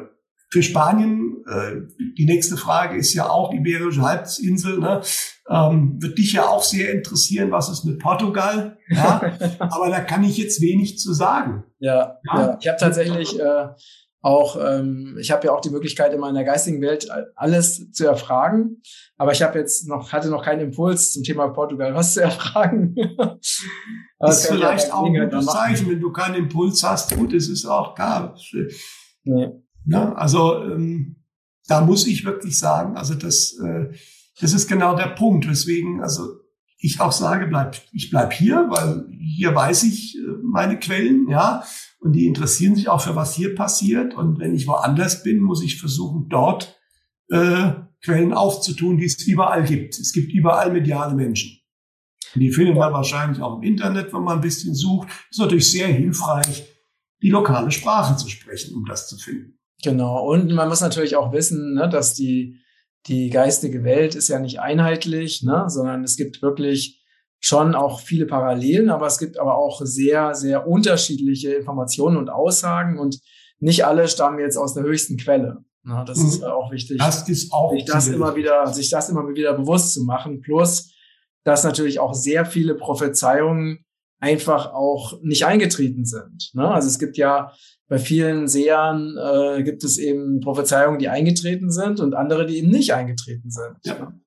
für 0.50 0.62
Spanien, 0.62 1.44
äh, 1.48 1.80
die 2.16 2.26
nächste 2.26 2.56
Frage 2.56 2.96
ist 2.96 3.12
ja 3.12 3.28
auch 3.28 3.50
die 3.50 3.56
Iberische 3.56 4.02
Halbinsel, 4.02 4.78
ne? 4.78 5.02
ähm, 5.50 6.00
wird 6.00 6.16
dich 6.16 6.34
ja 6.34 6.46
auch 6.46 6.62
sehr 6.62 6.92
interessieren, 6.92 7.50
was 7.50 7.68
ist 7.68 7.84
mit 7.84 7.98
Portugal. 7.98 8.78
Ja? 8.88 9.20
Aber 9.58 9.90
da 9.90 10.00
kann 10.00 10.22
ich 10.22 10.38
jetzt 10.38 10.60
wenig 10.60 10.98
zu 10.98 11.12
sagen. 11.12 11.64
Ja, 11.80 12.18
ja. 12.32 12.56
ich 12.60 12.68
habe 12.68 12.78
tatsächlich 12.78 13.38
äh, 13.38 13.68
auch, 14.24 14.56
ähm, 14.58 15.18
ich 15.20 15.30
habe 15.30 15.46
ja 15.46 15.52
auch 15.52 15.60
die 15.60 15.68
Möglichkeit, 15.68 16.14
immer 16.14 16.30
in 16.30 16.34
der 16.34 16.44
geistigen 16.44 16.80
Welt 16.80 17.08
alles 17.36 17.90
zu 17.92 18.06
erfragen. 18.06 18.80
Aber 19.18 19.32
ich 19.32 19.42
habe 19.42 19.58
jetzt 19.58 19.86
noch, 19.86 20.12
hatte 20.12 20.30
noch 20.30 20.42
keinen 20.42 20.60
Impuls 20.60 21.12
zum 21.12 21.24
Thema 21.24 21.48
Portugal 21.48 21.94
was 21.94 22.14
zu 22.14 22.22
erfragen. 22.22 22.94
das 24.18 24.40
ist 24.44 24.46
vielleicht 24.46 24.90
auch 24.94 25.04
ein 25.04 25.14
gutes 25.14 25.44
Zeichen, 25.44 25.90
wenn 25.90 26.00
du 26.00 26.10
keinen 26.10 26.36
Impuls 26.36 26.82
hast. 26.82 27.14
Gut, 27.14 27.34
es 27.34 27.50
ist 27.50 27.66
auch 27.66 27.94
klar. 27.94 28.34
Nee. 29.24 29.50
Ja, 29.84 30.14
also 30.14 30.56
ähm, 30.62 31.16
da 31.66 31.82
muss 31.82 32.06
ich 32.06 32.24
wirklich 32.24 32.58
sagen, 32.58 32.96
also 32.96 33.14
das, 33.14 33.58
äh, 33.62 33.94
das 34.40 34.54
ist 34.54 34.68
genau 34.68 34.96
der 34.96 35.08
Punkt, 35.08 35.46
weswegen 35.46 36.02
also 36.02 36.40
ich 36.78 36.98
auch 37.00 37.12
sage, 37.12 37.46
bleib, 37.46 37.76
ich 37.92 38.10
bleib 38.10 38.32
hier, 38.32 38.66
weil 38.70 39.06
hier 39.18 39.54
weiß 39.54 39.82
ich 39.84 40.16
äh, 40.16 40.20
meine 40.42 40.78
Quellen, 40.78 41.28
ja, 41.28 41.62
und 42.04 42.12
die 42.12 42.26
interessieren 42.26 42.76
sich 42.76 42.90
auch 42.90 43.00
für 43.00 43.16
was 43.16 43.34
hier 43.34 43.54
passiert. 43.54 44.14
Und 44.14 44.38
wenn 44.38 44.54
ich 44.54 44.66
woanders 44.66 45.22
bin, 45.22 45.40
muss 45.40 45.62
ich 45.62 45.80
versuchen, 45.80 46.28
dort 46.28 46.78
äh, 47.30 47.72
Quellen 48.04 48.34
aufzutun, 48.34 48.98
die 48.98 49.06
es 49.06 49.26
überall 49.26 49.64
gibt. 49.64 49.98
Es 49.98 50.12
gibt 50.12 50.30
überall 50.34 50.70
mediale 50.70 51.14
Menschen. 51.14 51.60
Die 52.34 52.50
findet 52.50 52.76
man 52.76 52.92
wahrscheinlich 52.92 53.40
auch 53.40 53.56
im 53.56 53.62
Internet, 53.62 54.12
wenn 54.12 54.22
man 54.22 54.36
ein 54.36 54.42
bisschen 54.42 54.74
sucht. 54.74 55.08
ist 55.30 55.38
natürlich 55.38 55.70
sehr 55.70 55.86
hilfreich, 55.86 56.64
die 57.22 57.30
lokale 57.30 57.70
Sprache 57.70 58.16
zu 58.16 58.28
sprechen, 58.28 58.74
um 58.74 58.84
das 58.84 59.08
zu 59.08 59.16
finden. 59.16 59.58
Genau. 59.82 60.30
Und 60.30 60.52
man 60.52 60.68
muss 60.68 60.82
natürlich 60.82 61.16
auch 61.16 61.32
wissen, 61.32 61.72
ne, 61.72 61.88
dass 61.88 62.12
die, 62.12 62.60
die 63.06 63.30
geistige 63.30 63.82
Welt 63.82 64.14
ist 64.14 64.28
ja 64.28 64.38
nicht 64.40 64.60
einheitlich, 64.60 65.42
ne, 65.42 65.64
sondern 65.68 66.04
es 66.04 66.16
gibt 66.16 66.42
wirklich 66.42 67.02
schon 67.44 67.74
auch 67.74 68.00
viele 68.00 68.24
Parallelen, 68.24 68.88
aber 68.88 69.06
es 69.06 69.18
gibt 69.18 69.38
aber 69.38 69.58
auch 69.58 69.82
sehr, 69.84 70.34
sehr 70.34 70.66
unterschiedliche 70.66 71.52
Informationen 71.52 72.16
und 72.16 72.30
Aussagen 72.30 72.98
und 72.98 73.20
nicht 73.58 73.84
alle 73.84 74.08
stammen 74.08 74.38
jetzt 74.38 74.56
aus 74.56 74.72
der 74.72 74.84
höchsten 74.84 75.18
Quelle. 75.18 75.58
Ne, 75.82 76.02
das 76.06 76.20
mhm. 76.20 76.28
ist 76.28 76.42
auch 76.42 76.72
wichtig. 76.72 76.96
Das 76.96 77.28
ist 77.28 77.52
auch 77.52 77.72
sich 77.72 77.84
das 77.84 78.08
immer 78.08 78.34
wieder, 78.34 78.66
sich 78.68 78.88
das 78.88 79.10
immer 79.10 79.28
wieder 79.28 79.52
bewusst 79.52 79.92
zu 79.92 80.04
machen. 80.04 80.40
Plus, 80.40 80.94
dass 81.44 81.64
natürlich 81.64 82.00
auch 82.00 82.14
sehr 82.14 82.46
viele 82.46 82.76
Prophezeiungen 82.76 83.84
einfach 84.20 84.72
auch 84.72 85.20
nicht 85.20 85.44
eingetreten 85.44 86.06
sind. 86.06 86.50
Ne? 86.54 86.66
Also 86.66 86.88
es 86.88 86.98
gibt 86.98 87.18
ja 87.18 87.52
bei 87.88 87.98
vielen 87.98 88.48
Sehern 88.48 89.18
äh, 89.18 89.62
gibt 89.62 89.84
es 89.84 89.98
eben 89.98 90.40
Prophezeiungen, 90.40 90.98
die 90.98 91.10
eingetreten 91.10 91.70
sind 91.70 92.00
und 92.00 92.14
andere, 92.14 92.46
die 92.46 92.56
eben 92.56 92.70
nicht 92.70 92.94
eingetreten 92.94 93.50
sind. 93.50 93.76
Ja. 93.84 93.98
Ne? 93.98 94.20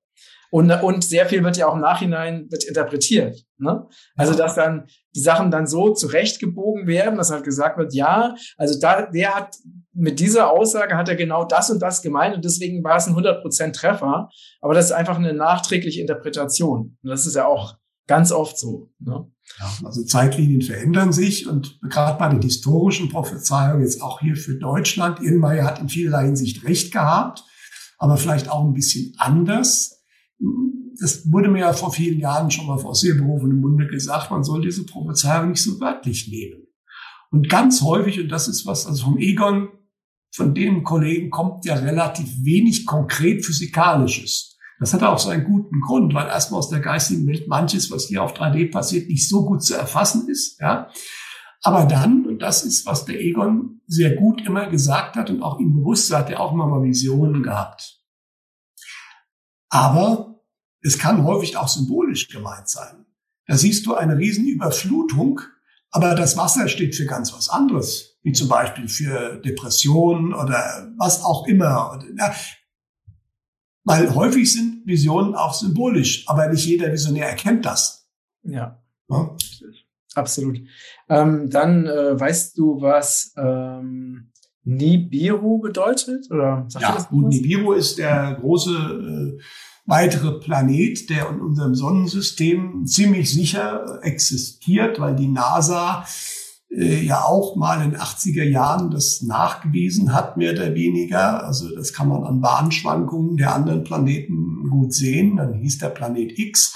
Und, 0.51 0.71
und 0.71 1.03
sehr 1.03 1.25
viel 1.25 1.43
wird 1.43 1.57
ja 1.57 1.67
auch 1.67 1.75
im 1.75 1.81
Nachhinein 1.81 2.47
wird 2.49 2.63
interpretiert. 2.63 3.43
Ne? 3.57 3.87
Also, 4.15 4.33
dass 4.33 4.55
dann 4.55 4.87
die 5.15 5.19
Sachen 5.19 5.51
dann 5.51 5.67
so 5.67 5.93
zurechtgebogen 5.93 6.87
werden, 6.87 7.17
dass 7.17 7.31
halt 7.31 7.43
gesagt 7.43 7.77
wird, 7.77 7.93
ja, 7.93 8.35
also 8.57 8.79
da, 8.79 9.07
der 9.07 9.35
hat 9.35 9.55
mit 9.93 10.19
dieser 10.19 10.51
Aussage 10.51 10.95
hat 10.95 11.09
er 11.09 11.15
genau 11.15 11.43
das 11.43 11.71
und 11.71 11.81
das 11.81 12.03
gemeint 12.03 12.35
und 12.35 12.45
deswegen 12.45 12.83
war 12.83 12.97
es 12.97 13.07
ein 13.07 13.15
100% 13.15 13.73
Treffer. 13.73 14.29
Aber 14.61 14.73
das 14.73 14.85
ist 14.85 14.91
einfach 14.91 15.17
eine 15.17 15.33
nachträgliche 15.33 16.01
Interpretation. 16.01 16.97
Und 17.01 17.09
das 17.09 17.25
ist 17.25 17.35
ja 17.35 17.47
auch 17.47 17.77
ganz 18.05 18.31
oft 18.31 18.57
so. 18.59 18.91
Ne? 18.99 19.29
Ja, 19.59 19.71
also 19.85 20.03
Zeitlinien 20.03 20.61
verändern 20.61 21.13
sich 21.13 21.47
und 21.47 21.79
gerade 21.81 22.17
bei 22.19 22.29
den 22.29 22.41
historischen 22.41 23.09
Prophezeiungen, 23.09 23.81
jetzt 23.81 24.01
auch 24.01 24.19
hier 24.19 24.35
für 24.35 24.55
Deutschland, 24.55 25.19
Irrenmeier 25.19 25.65
hat 25.65 25.79
in 25.79 25.89
vielerlei 25.89 26.25
Hinsicht 26.25 26.63
recht 26.63 26.91
gehabt, 26.91 27.43
aber 27.97 28.17
vielleicht 28.17 28.49
auch 28.49 28.63
ein 28.63 28.73
bisschen 28.73 29.13
anders. 29.17 29.96
Das 30.99 31.31
wurde 31.31 31.49
mir 31.49 31.59
ja 31.59 31.73
vor 31.73 31.91
vielen 31.91 32.19
Jahren 32.19 32.49
schon 32.49 32.67
mal 32.67 32.83
aus 32.83 33.01
sehr 33.01 33.15
berufenem 33.15 33.61
Munde 33.61 33.87
gesagt, 33.87 34.31
man 34.31 34.43
soll 34.43 34.61
diese 34.61 34.85
Prophezeiung 34.85 35.49
nicht 35.49 35.61
so 35.61 35.79
wörtlich 35.79 36.27
nehmen. 36.27 36.67
Und 37.29 37.49
ganz 37.49 37.81
häufig, 37.81 38.19
und 38.19 38.29
das 38.29 38.47
ist 38.47 38.65
was, 38.65 38.87
also 38.87 39.05
vom 39.05 39.17
Egon, 39.17 39.69
von 40.31 40.53
dem 40.53 40.83
Kollegen 40.83 41.29
kommt 41.29 41.65
ja 41.65 41.75
relativ 41.75 42.43
wenig 42.43 42.85
konkret 42.85 43.45
Physikalisches. 43.45 44.57
Das 44.79 44.93
hat 44.93 45.03
auch 45.03 45.17
so 45.17 45.29
einen 45.29 45.43
guten 45.43 45.81
Grund, 45.81 46.13
weil 46.13 46.27
erstmal 46.27 46.59
aus 46.59 46.69
der 46.69 46.79
geistigen 46.79 47.25
Welt 47.27 47.47
manches, 47.47 47.89
was 47.89 48.07
hier 48.07 48.23
auf 48.23 48.33
3D 48.33 48.71
passiert, 48.71 49.09
nicht 49.09 49.27
so 49.27 49.45
gut 49.45 49.63
zu 49.63 49.75
erfassen 49.75 50.29
ist. 50.29 50.59
Ja. 50.61 50.89
Aber 51.63 51.85
dann, 51.85 52.25
und 52.27 52.41
das 52.41 52.63
ist, 52.63 52.85
was 52.85 53.05
der 53.05 53.19
Egon 53.19 53.81
sehr 53.87 54.15
gut 54.15 54.45
immer 54.45 54.69
gesagt 54.69 55.15
hat 55.15 55.29
und 55.29 55.41
auch 55.41 55.59
ihm 55.59 55.73
bewusst 55.73 56.13
hat, 56.13 56.29
er 56.29 56.39
auch 56.39 56.53
immer 56.53 56.67
mal 56.67 56.83
Visionen 56.83 57.41
gehabt. 57.41 57.96
Aber 59.69 60.41
es 60.81 60.97
kann 60.97 61.23
häufig 61.23 61.57
auch 61.57 61.67
symbolisch 61.67 62.27
gemeint 62.29 62.69
sein. 62.69 63.05
Da 63.45 63.57
siehst 63.57 63.85
du 63.85 63.95
eine 63.95 64.17
Riesenüberflutung, 64.17 65.41
aber 65.91 66.15
das 66.15 66.37
Wasser 66.37 66.67
steht 66.67 66.95
für 66.95 67.05
ganz 67.05 67.33
was 67.33 67.49
anderes, 67.49 68.17
wie 68.23 68.33
zum 68.33 68.49
Beispiel 68.49 68.89
für 68.89 69.37
Depressionen 69.37 70.33
oder 70.33 70.91
was 70.97 71.23
auch 71.23 71.47
immer. 71.47 72.03
Weil 73.83 74.13
häufig 74.13 74.51
sind 74.51 74.85
Visionen 74.85 75.33
auch 75.33 75.53
symbolisch, 75.53 76.27
aber 76.27 76.47
nicht 76.49 76.65
jeder 76.65 76.91
Visionär 76.91 77.29
erkennt 77.29 77.65
das. 77.65 78.09
Ja. 78.43 78.83
ja? 79.09 79.35
Absolut. 80.13 80.59
Ähm, 81.09 81.49
dann 81.49 81.85
äh, 81.85 82.19
weißt 82.19 82.57
du, 82.57 82.81
was 82.81 83.33
ähm, 83.37 84.31
Nibiru 84.67 85.59
bedeutet? 85.59 86.29
Oder 86.29 86.67
ja, 86.77 86.97
gut, 87.09 87.29
Nibiru 87.29 87.71
ist 87.71 87.97
der 87.97 88.37
große 88.41 89.37
äh, 89.37 89.41
weitere 89.85 90.39
Planet, 90.39 91.09
der 91.09 91.29
in 91.29 91.39
unserem 91.39 91.73
Sonnensystem 91.73 92.85
ziemlich 92.85 93.31
sicher 93.31 93.99
existiert, 94.01 94.99
weil 94.99 95.15
die 95.15 95.29
NASA 95.29 96.05
äh, 96.69 97.01
ja 97.01 97.23
auch 97.23 97.55
mal 97.55 97.81
in 97.81 97.95
80er 97.95 98.43
Jahren 98.43 98.91
das 98.91 99.21
nachgewiesen 99.21 100.13
hat, 100.13 100.35
mehr 100.35 100.51
oder 100.51 100.75
weniger. 100.75 101.45
Also 101.45 101.73
das 101.73 101.93
kann 101.93 102.09
man 102.09 102.25
an 102.25 102.41
Bahnschwankungen 102.41 103.37
der 103.37 103.55
anderen 103.55 103.85
Planeten 103.85 104.69
gut 104.69 104.93
sehen. 104.93 105.37
Dann 105.37 105.53
hieß 105.53 105.77
der 105.77 105.89
Planet 105.89 106.37
X. 106.37 106.75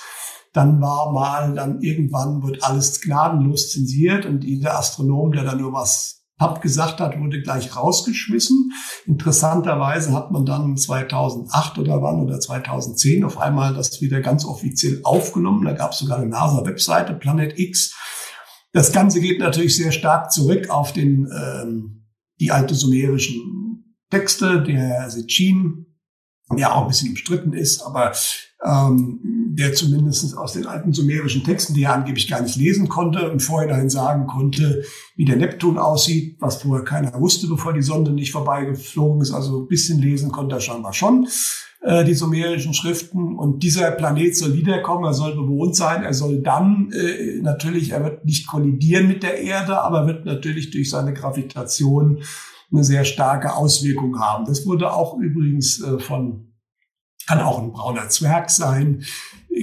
Dann 0.54 0.80
war 0.80 1.12
mal, 1.12 1.56
dann 1.56 1.82
irgendwann 1.82 2.42
wird 2.42 2.64
alles 2.64 3.02
gnadenlos 3.02 3.70
zensiert 3.70 4.26
und 4.26 4.46
jeder 4.46 4.78
Astronom, 4.80 5.34
der 5.34 5.44
da 5.44 5.56
nur 5.56 5.74
was 5.74 6.21
Gesagt 6.62 7.00
hat, 7.00 7.20
wurde 7.20 7.42
gleich 7.42 7.76
rausgeschmissen. 7.76 8.72
Interessanterweise 9.06 10.14
hat 10.14 10.32
man 10.32 10.46
dann 10.46 10.78
2008 10.78 11.78
oder 11.78 12.02
wann 12.02 12.22
oder 12.22 12.40
2010 12.40 13.24
auf 13.24 13.38
einmal 13.38 13.74
das 13.74 14.02
wieder 14.02 14.22
ganz 14.22 14.46
offiziell 14.46 15.00
aufgenommen. 15.04 15.66
Da 15.66 15.74
gab 15.74 15.92
es 15.92 16.00
sogar 16.00 16.18
eine 16.18 16.28
NASA-Webseite, 16.28 17.14
Planet 17.14 17.58
X. 17.58 17.96
Das 18.74 18.92
Ganze 18.92 19.20
geht 19.20 19.40
natürlich 19.40 19.76
sehr 19.76 19.92
stark 19.92 20.32
zurück 20.32 20.70
auf 20.70 20.94
den, 20.94 21.30
ähm, 21.32 22.08
die 22.40 22.52
alte 22.52 22.74
sumerischen 22.74 23.98
Texte, 24.10 24.62
der 24.62 25.10
Sitchin, 25.10 25.91
der 26.58 26.76
auch 26.76 26.84
ein 26.84 26.88
bisschen 26.88 27.10
umstritten 27.10 27.54
ist, 27.54 27.82
aber 27.82 28.12
ähm, 28.64 29.20
der 29.54 29.74
zumindest 29.74 30.38
aus 30.38 30.54
den 30.54 30.68
alten 30.68 30.94
sumerischen 30.94 31.44
Texten, 31.44 31.74
die 31.74 31.84
er 31.84 31.94
angeblich 31.94 32.30
gar 32.30 32.42
nicht 32.42 32.56
lesen 32.56 32.90
konnte, 32.90 33.20
im 33.20 33.40
Vorhinein 33.40 33.90
sagen 33.90 34.28
konnte, 34.28 34.84
wie 35.16 35.26
der 35.26 35.38
Neptun 35.38 35.78
aussieht, 35.78 36.38
was 36.40 36.62
vorher 36.62 36.86
keiner 36.86 37.20
wusste, 37.20 37.48
bevor 37.48 37.74
die 37.74 37.82
Sonde 37.82 38.12
nicht 38.12 38.32
vorbeigeflogen 38.32 39.22
ist. 39.22 39.32
Also 39.32 39.62
ein 39.62 39.68
bisschen 39.68 40.00
lesen 40.00 40.32
konnte 40.32 40.56
er 40.56 40.62
scheinbar 40.62 40.94
schon. 40.94 41.28
Äh, 41.84 42.06
die 42.06 42.14
sumerischen 42.14 42.76
Schriften. 42.76 43.36
Und 43.36 43.64
dieser 43.64 43.90
Planet 43.90 44.38
soll 44.38 44.54
wiederkommen, 44.54 45.04
er 45.04 45.16
soll 45.16 45.36
bewohnt 45.36 45.76
sein, 45.76 46.04
er 46.04 46.14
soll 46.14 46.44
dann 46.44 46.92
äh, 46.92 47.42
natürlich, 47.42 47.90
er 47.92 48.04
wird 48.04 48.24
nicht 48.24 48.48
kollidieren 48.48 49.08
mit 49.08 49.24
der 49.24 49.42
Erde, 49.42 49.82
aber 49.82 50.06
wird 50.06 50.26
natürlich 50.26 50.70
durch 50.70 50.92
seine 50.92 51.12
Gravitation 51.12 52.22
eine 52.72 52.84
sehr 52.84 53.06
starke 53.06 53.56
Auswirkung 53.56 54.20
haben. 54.20 54.46
Das 54.46 54.66
wurde 54.66 54.94
auch 54.94 55.18
übrigens 55.18 55.82
äh, 55.82 56.00
von, 56.00 56.54
kann 57.28 57.40
auch 57.40 57.60
ein 57.62 57.72
brauner 57.72 58.10
Zwerg 58.10 58.50
sein, 58.50 59.04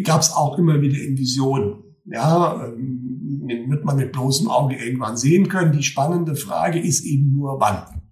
gab 0.04 0.20
es 0.20 0.32
auch 0.32 0.58
immer 0.58 0.80
wieder 0.80 0.98
in 0.98 1.16
Visionen. 1.16 1.84
Ja, 2.04 2.64
ähm, 2.64 3.44
wird 3.68 3.84
man 3.84 3.96
mit 3.96 4.12
bloßem 4.12 4.48
Auge 4.48 4.76
irgendwann 4.76 5.16
sehen 5.16 5.48
können. 5.48 5.72
Die 5.72 5.82
spannende 5.82 6.36
Frage 6.36 6.80
ist 6.80 7.04
eben 7.04 7.32
nur, 7.32 7.60
wann. 7.60 8.02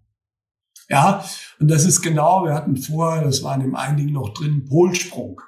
Ja, 0.88 1.24
und 1.58 1.70
das 1.70 1.84
ist 1.84 2.02
genau, 2.02 2.44
wir 2.44 2.54
hatten 2.54 2.76
vorher, 2.76 3.24
das 3.24 3.42
war 3.42 3.54
in 3.54 3.62
dem 3.62 3.74
einigen 3.74 4.12
noch 4.12 4.34
drin, 4.34 4.66
Polsprung. 4.66 5.40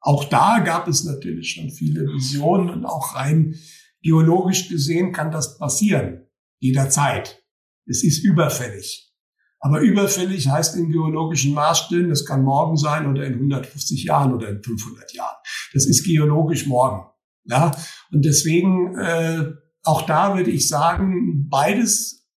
Auch 0.00 0.24
da 0.24 0.58
gab 0.58 0.88
es 0.88 1.04
natürlich 1.04 1.52
schon 1.52 1.70
viele 1.70 2.02
Visionen 2.02 2.70
und 2.70 2.84
auch 2.84 3.14
rein 3.14 3.54
geologisch 4.02 4.68
gesehen 4.68 5.12
kann 5.12 5.30
das 5.30 5.58
passieren. 5.58 6.26
Jederzeit. 6.58 7.41
Es 7.86 8.04
ist 8.04 8.24
überfällig. 8.24 9.12
Aber 9.60 9.80
überfällig 9.80 10.48
heißt 10.48 10.76
in 10.76 10.90
geologischen 10.90 11.54
Maßstäben, 11.54 12.08
das 12.08 12.26
kann 12.26 12.42
morgen 12.42 12.76
sein 12.76 13.06
oder 13.06 13.24
in 13.24 13.34
150 13.34 14.04
Jahren 14.04 14.34
oder 14.34 14.48
in 14.48 14.62
500 14.62 15.12
Jahren. 15.14 15.36
Das 15.72 15.86
ist 15.86 16.04
geologisch 16.04 16.66
morgen. 16.66 17.06
Ja, 17.44 17.72
und 18.12 18.24
deswegen 18.24 18.96
äh, 18.96 19.52
auch 19.84 20.02
da 20.02 20.36
würde 20.36 20.50
ich 20.50 20.68
sagen, 20.68 21.48
beides 21.48 22.28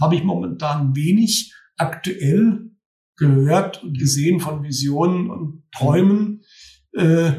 habe 0.00 0.14
ich 0.14 0.24
momentan 0.24 0.94
wenig 0.94 1.52
aktuell 1.76 2.70
gehört 3.16 3.82
und 3.82 3.98
gesehen 3.98 4.40
von 4.40 4.62
Visionen 4.62 5.30
und 5.30 5.64
Träumen. 5.76 6.42
Äh, 6.92 7.32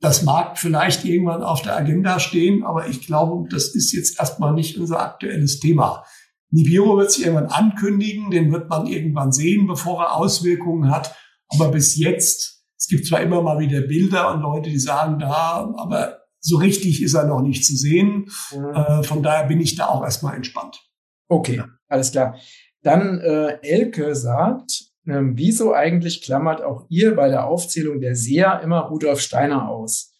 das 0.00 0.22
mag 0.22 0.58
vielleicht 0.58 1.04
irgendwann 1.04 1.42
auf 1.42 1.62
der 1.62 1.76
Agenda 1.76 2.20
stehen, 2.20 2.64
aber 2.64 2.86
ich 2.88 3.06
glaube, 3.06 3.48
das 3.48 3.74
ist 3.74 3.92
jetzt 3.92 4.18
erstmal 4.20 4.52
nicht 4.52 4.78
unser 4.78 5.00
aktuelles 5.00 5.58
Thema. 5.58 6.04
Nibiru 6.50 6.96
wird 6.96 7.10
sich 7.10 7.26
irgendwann 7.26 7.50
ankündigen, 7.50 8.30
den 8.30 8.52
wird 8.52 8.68
man 8.68 8.86
irgendwann 8.86 9.32
sehen, 9.32 9.66
bevor 9.66 10.02
er 10.02 10.16
Auswirkungen 10.16 10.90
hat. 10.90 11.14
Aber 11.48 11.68
bis 11.68 11.96
jetzt, 11.96 12.64
es 12.78 12.86
gibt 12.86 13.06
zwar 13.06 13.20
immer 13.20 13.42
mal 13.42 13.58
wieder 13.58 13.80
Bilder 13.82 14.32
und 14.32 14.42
Leute, 14.42 14.70
die 14.70 14.78
sagen, 14.78 15.18
da, 15.18 15.72
aber 15.76 16.20
so 16.40 16.56
richtig 16.56 17.02
ist 17.02 17.14
er 17.14 17.24
noch 17.24 17.42
nicht 17.42 17.64
zu 17.64 17.76
sehen. 17.76 18.30
Mhm. 18.54 18.74
Äh, 18.74 19.02
von 19.02 19.22
daher 19.22 19.46
bin 19.46 19.60
ich 19.60 19.76
da 19.76 19.86
auch 19.88 20.02
erstmal 20.02 20.36
entspannt. 20.36 20.80
Okay, 21.28 21.62
alles 21.88 22.12
klar. 22.12 22.36
Dann 22.82 23.18
äh, 23.18 23.58
Elke 23.62 24.14
sagt, 24.14 24.84
äh, 25.06 25.20
wieso 25.20 25.74
eigentlich 25.74 26.22
klammert 26.22 26.62
auch 26.62 26.86
ihr 26.88 27.16
bei 27.16 27.28
der 27.28 27.46
Aufzählung 27.46 28.00
der 28.00 28.14
Seher 28.14 28.60
immer 28.62 28.82
Rudolf 28.82 29.20
Steiner 29.20 29.68
aus? 29.68 30.15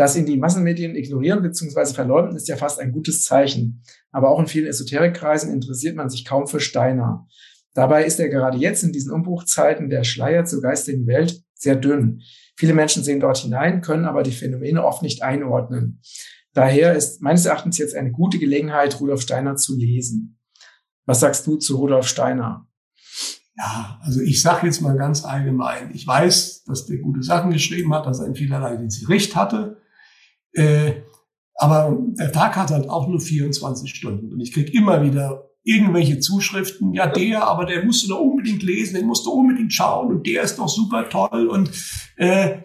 Das 0.00 0.16
ihn 0.16 0.24
die 0.24 0.38
Massenmedien 0.38 0.96
ignorieren 0.96 1.42
bzw. 1.42 1.92
verleugnen, 1.92 2.34
ist 2.34 2.48
ja 2.48 2.56
fast 2.56 2.80
ein 2.80 2.90
gutes 2.90 3.22
Zeichen. 3.22 3.82
Aber 4.12 4.30
auch 4.30 4.40
in 4.40 4.46
vielen 4.46 4.66
Esoterikkreisen 4.66 5.52
interessiert 5.52 5.94
man 5.94 6.08
sich 6.08 6.24
kaum 6.24 6.46
für 6.46 6.58
Steiner. 6.58 7.28
Dabei 7.74 8.06
ist 8.06 8.18
er 8.18 8.30
gerade 8.30 8.56
jetzt 8.56 8.82
in 8.82 8.92
diesen 8.92 9.12
Umbruchzeiten 9.12 9.90
der 9.90 10.04
Schleier 10.04 10.46
zur 10.46 10.62
geistigen 10.62 11.06
Welt 11.06 11.42
sehr 11.52 11.76
dünn. 11.76 12.22
Viele 12.56 12.72
Menschen 12.72 13.04
sehen 13.04 13.20
dort 13.20 13.36
hinein, 13.36 13.82
können 13.82 14.06
aber 14.06 14.22
die 14.22 14.32
Phänomene 14.32 14.82
oft 14.82 15.02
nicht 15.02 15.22
einordnen. 15.22 16.00
Daher 16.54 16.94
ist 16.94 17.20
meines 17.20 17.44
Erachtens 17.44 17.76
jetzt 17.76 17.94
eine 17.94 18.10
gute 18.10 18.38
Gelegenheit, 18.38 18.98
Rudolf 19.00 19.20
Steiner 19.20 19.56
zu 19.56 19.76
lesen. 19.76 20.38
Was 21.04 21.20
sagst 21.20 21.46
du 21.46 21.58
zu 21.58 21.76
Rudolf 21.76 22.06
Steiner? 22.06 22.66
Ja, 23.54 24.00
also 24.00 24.22
ich 24.22 24.40
sage 24.40 24.66
jetzt 24.66 24.80
mal 24.80 24.96
ganz 24.96 25.26
allgemein. 25.26 25.90
Ich 25.92 26.06
weiß, 26.06 26.64
dass 26.64 26.86
der 26.86 26.96
gute 27.00 27.22
Sachen 27.22 27.50
geschrieben 27.50 27.92
hat, 27.92 28.06
dass 28.06 28.20
er 28.20 28.28
in 28.28 28.34
vielerlei 28.34 28.78
Recht 29.06 29.36
hatte. 29.36 29.76
Äh, 30.52 31.02
aber 31.54 31.96
der 32.18 32.32
Tag 32.32 32.56
hat 32.56 32.70
halt 32.70 32.88
auch 32.88 33.06
nur 33.06 33.20
24 33.20 33.94
Stunden. 33.94 34.32
Und 34.32 34.40
ich 34.40 34.52
krieg 34.52 34.72
immer 34.72 35.02
wieder 35.02 35.50
irgendwelche 35.62 36.18
Zuschriften. 36.18 36.94
Ja, 36.94 37.06
der, 37.06 37.46
aber 37.46 37.66
der 37.66 37.84
musst 37.84 38.04
du 38.04 38.08
doch 38.08 38.20
unbedingt 38.20 38.62
lesen, 38.62 38.94
den 38.94 39.06
musst 39.06 39.26
du 39.26 39.30
unbedingt 39.30 39.72
schauen 39.72 40.08
und 40.08 40.26
der 40.26 40.42
ist 40.42 40.58
doch 40.58 40.68
super 40.68 41.08
toll. 41.08 41.48
Und 41.48 41.70
äh, 42.16 42.62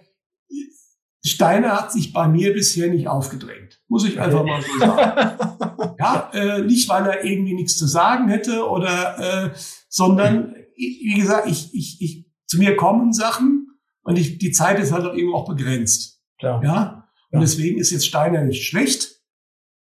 Steiner 1.25 1.73
hat 1.73 1.91
sich 1.91 2.13
bei 2.13 2.27
mir 2.27 2.53
bisher 2.53 2.89
nicht 2.89 3.07
aufgedrängt. 3.07 3.81
Muss 3.87 4.05
ich 4.05 4.19
einfach 4.19 4.45
mal 4.45 4.61
so 4.61 4.79
sagen. 4.79 5.95
ja, 5.99 6.29
äh, 6.33 6.61
nicht 6.61 6.87
weil 6.87 7.05
er 7.07 7.23
irgendwie 7.25 7.55
nichts 7.55 7.77
zu 7.77 7.87
sagen 7.87 8.29
hätte 8.29 8.69
oder, 8.69 9.45
äh, 9.45 9.49
sondern 9.89 10.55
wie 10.77 11.15
gesagt, 11.15 11.47
ich, 11.47 11.73
ich, 11.73 12.01
ich, 12.01 12.31
zu 12.45 12.59
mir 12.59 12.75
kommen 12.75 13.11
Sachen 13.11 13.67
und 14.03 14.17
ich, 14.17 14.37
die 14.37 14.51
Zeit 14.51 14.79
ist 14.79 14.91
halt 14.91 15.05
auch 15.05 15.15
eben 15.15 15.33
auch 15.33 15.47
begrenzt. 15.47 16.21
Klar. 16.37 16.63
Ja. 16.63 17.04
Und 17.35 17.41
deswegen 17.41 17.79
ist 17.79 17.91
jetzt 17.91 18.07
Steiner 18.07 18.43
nicht 18.43 18.67
schlecht, 18.67 19.21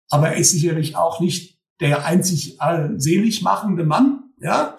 aber 0.08 0.30
er 0.30 0.36
ist 0.36 0.50
sicherlich 0.50 0.96
auch 0.96 1.20
nicht 1.20 1.58
der 1.80 2.04
einzig 2.04 2.58
selig 2.96 3.42
machende 3.42 3.84
Mann. 3.84 4.24
Ja. 4.40 4.76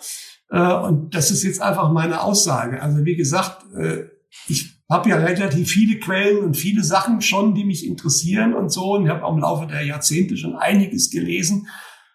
Äh, 0.50 0.74
und 0.74 1.15
das 1.15 1.32
ist 1.32 1.43
jetzt 1.43 1.62
einfach 1.62 1.91
meine 1.91 2.22
Aussage. 2.22 2.82
Also 2.82 3.05
wie 3.05 3.15
gesagt, 3.15 3.65
äh, 3.75 4.05
ich 4.48 4.74
habe 4.89 5.10
ja 5.10 5.17
relativ 5.17 5.70
viele 5.70 6.00
Quellen 6.00 6.43
und 6.43 6.55
viele 6.55 6.84
Sachen 6.84 7.22
schon, 7.22 7.55
die 7.55 7.65
mich 7.65 7.86
interessieren 7.86 8.53
und 8.53 8.70
so. 8.72 8.93
Und 8.93 9.05
ich 9.05 9.10
habe 9.10 9.24
auch 9.24 9.34
im 9.34 9.39
Laufe 9.39 9.67
der 9.67 9.84
Jahrzehnte 9.84 10.38
schon 10.38 10.55
einiges 10.55 11.10
gelesen. 11.10 11.67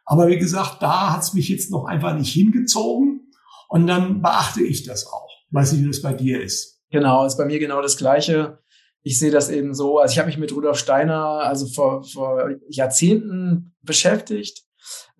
Aber 0.04 0.28
wie 0.28 0.38
gesagt, 0.38 0.80
da 0.80 1.12
hat 1.12 1.22
es 1.22 1.34
mich 1.34 1.48
jetzt 1.48 1.70
noch 1.70 1.84
einfach 1.84 2.14
nicht 2.16 2.32
hingezogen. 2.32 3.32
Und 3.68 3.86
dann 3.86 4.22
beachte 4.22 4.62
ich 4.62 4.84
das 4.84 5.06
auch. 5.06 5.28
weiß 5.50 5.72
nicht, 5.72 5.82
wie 5.82 5.88
das 5.88 6.02
bei 6.02 6.14
dir 6.14 6.42
ist. 6.42 6.80
Genau, 6.90 7.26
ist 7.26 7.36
bei 7.36 7.44
mir 7.44 7.58
genau 7.58 7.82
das 7.82 7.98
Gleiche. 7.98 8.58
Ich 9.02 9.18
sehe 9.18 9.30
das 9.30 9.48
eben 9.50 9.74
so. 9.74 9.98
Also 9.98 10.12
ich 10.12 10.18
habe 10.18 10.26
mich 10.26 10.38
mit 10.38 10.52
Rudolf 10.52 10.78
Steiner 10.78 11.24
also 11.24 11.66
vor, 11.66 12.02
vor 12.04 12.50
Jahrzehnten 12.68 13.74
beschäftigt. 13.82 14.64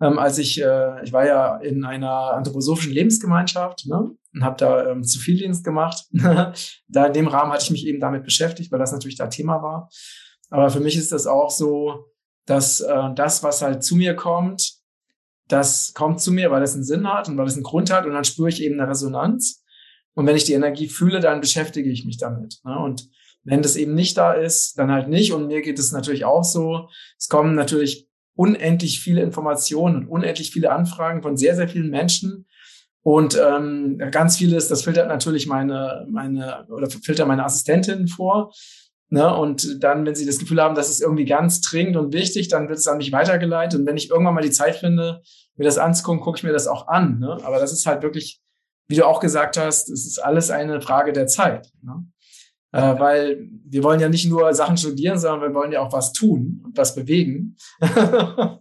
Ähm, 0.01 0.17
als 0.17 0.37
ich, 0.37 0.61
äh, 0.61 1.03
ich 1.03 1.13
war 1.13 1.25
ja 1.25 1.57
in 1.57 1.83
einer 1.83 2.33
anthroposophischen 2.33 2.93
Lebensgemeinschaft, 2.93 3.85
ne? 3.87 4.11
und 4.33 4.43
habe 4.43 4.57
da 4.57 4.91
ähm, 4.91 5.03
Zivildienst 5.03 5.63
gemacht. 5.63 6.05
da 6.11 7.05
in 7.05 7.13
dem 7.13 7.27
Rahmen 7.27 7.51
hatte 7.51 7.63
ich 7.63 7.71
mich 7.71 7.85
eben 7.85 7.99
damit 7.99 8.23
beschäftigt, 8.23 8.71
weil 8.71 8.79
das 8.79 8.91
natürlich 8.91 9.17
da 9.17 9.27
Thema 9.27 9.61
war. 9.61 9.89
Aber 10.49 10.69
für 10.69 10.79
mich 10.79 10.95
ist 10.95 11.11
das 11.11 11.27
auch 11.27 11.49
so, 11.49 12.05
dass 12.45 12.81
äh, 12.81 13.13
das, 13.15 13.43
was 13.43 13.61
halt 13.61 13.83
zu 13.83 13.95
mir 13.95 14.15
kommt, 14.15 14.79
das 15.47 15.93
kommt 15.93 16.21
zu 16.21 16.31
mir, 16.31 16.51
weil 16.51 16.63
es 16.63 16.73
einen 16.73 16.83
Sinn 16.83 17.07
hat 17.07 17.27
und 17.27 17.37
weil 17.37 17.47
es 17.47 17.55
einen 17.55 17.63
Grund 17.63 17.91
hat 17.91 18.05
und 18.05 18.13
dann 18.13 18.23
spüre 18.23 18.49
ich 18.49 18.61
eben 18.61 18.79
eine 18.79 18.89
Resonanz. 18.89 19.63
Und 20.13 20.25
wenn 20.25 20.35
ich 20.35 20.43
die 20.43 20.53
Energie 20.53 20.87
fühle, 20.87 21.19
dann 21.19 21.41
beschäftige 21.41 21.89
ich 21.89 22.05
mich 22.05 22.17
damit. 22.17 22.59
Ne? 22.63 22.77
Und 22.77 23.09
wenn 23.43 23.61
das 23.61 23.75
eben 23.75 23.93
nicht 23.93 24.17
da 24.17 24.33
ist, 24.33 24.77
dann 24.77 24.91
halt 24.91 25.07
nicht. 25.07 25.33
Und 25.33 25.47
mir 25.47 25.61
geht 25.61 25.79
es 25.79 25.91
natürlich 25.91 26.25
auch 26.25 26.43
so. 26.43 26.89
Es 27.17 27.29
kommen 27.29 27.55
natürlich 27.55 28.07
unendlich 28.35 29.01
viele 29.01 29.21
Informationen 29.21 30.03
und 30.03 30.07
unendlich 30.07 30.51
viele 30.51 30.71
Anfragen 30.71 31.21
von 31.21 31.37
sehr, 31.37 31.55
sehr 31.55 31.67
vielen 31.67 31.89
Menschen. 31.89 32.45
Und 33.01 33.37
ähm, 33.37 33.97
ganz 34.11 34.37
vieles, 34.37 34.67
das 34.67 34.83
filtert 34.83 35.07
natürlich 35.07 35.47
meine, 35.47 36.05
meine, 36.09 36.65
oder 36.69 36.89
filtert 36.89 37.27
meine 37.27 37.45
Assistentin 37.45 38.07
vor. 38.07 38.53
Ne? 39.09 39.35
Und 39.35 39.83
dann, 39.83 40.05
wenn 40.05 40.15
sie 40.15 40.25
das 40.25 40.37
Gefühl 40.37 40.61
haben, 40.61 40.75
das 40.75 40.89
ist 40.89 41.01
irgendwie 41.01 41.25
ganz 41.25 41.61
dringend 41.61 41.97
und 41.97 42.13
wichtig, 42.13 42.47
dann 42.49 42.69
wird 42.69 42.77
es 42.77 42.87
an 42.87 42.97
mich 42.97 43.11
weitergeleitet. 43.11 43.79
Und 43.79 43.87
wenn 43.87 43.97
ich 43.97 44.09
irgendwann 44.09 44.35
mal 44.35 44.41
die 44.41 44.51
Zeit 44.51 44.75
finde, 44.75 45.21
mir 45.55 45.65
das 45.65 45.77
anzugucken, 45.77 46.21
gucke 46.21 46.37
ich 46.37 46.43
mir 46.43 46.53
das 46.53 46.67
auch 46.67 46.87
an. 46.87 47.19
Ne? 47.19 47.37
Aber 47.43 47.59
das 47.59 47.71
ist 47.71 47.85
halt 47.85 48.03
wirklich, 48.03 48.41
wie 48.87 48.95
du 48.95 49.05
auch 49.05 49.19
gesagt 49.19 49.57
hast, 49.57 49.89
es 49.89 50.05
ist 50.05 50.19
alles 50.19 50.51
eine 50.51 50.79
Frage 50.81 51.11
der 51.11 51.27
Zeit. 51.27 51.71
Ne? 51.81 52.05
Äh, 52.71 52.99
weil 52.99 53.49
wir 53.65 53.83
wollen 53.83 53.99
ja 53.99 54.09
nicht 54.09 54.29
nur 54.29 54.53
Sachen 54.53 54.77
studieren, 54.77 55.17
sondern 55.17 55.49
wir 55.49 55.55
wollen 55.55 55.71
ja 55.71 55.81
auch 55.81 55.91
was 55.91 56.13
tun 56.13 56.61
und 56.65 56.77
was 56.77 56.95
bewegen. 56.95 57.55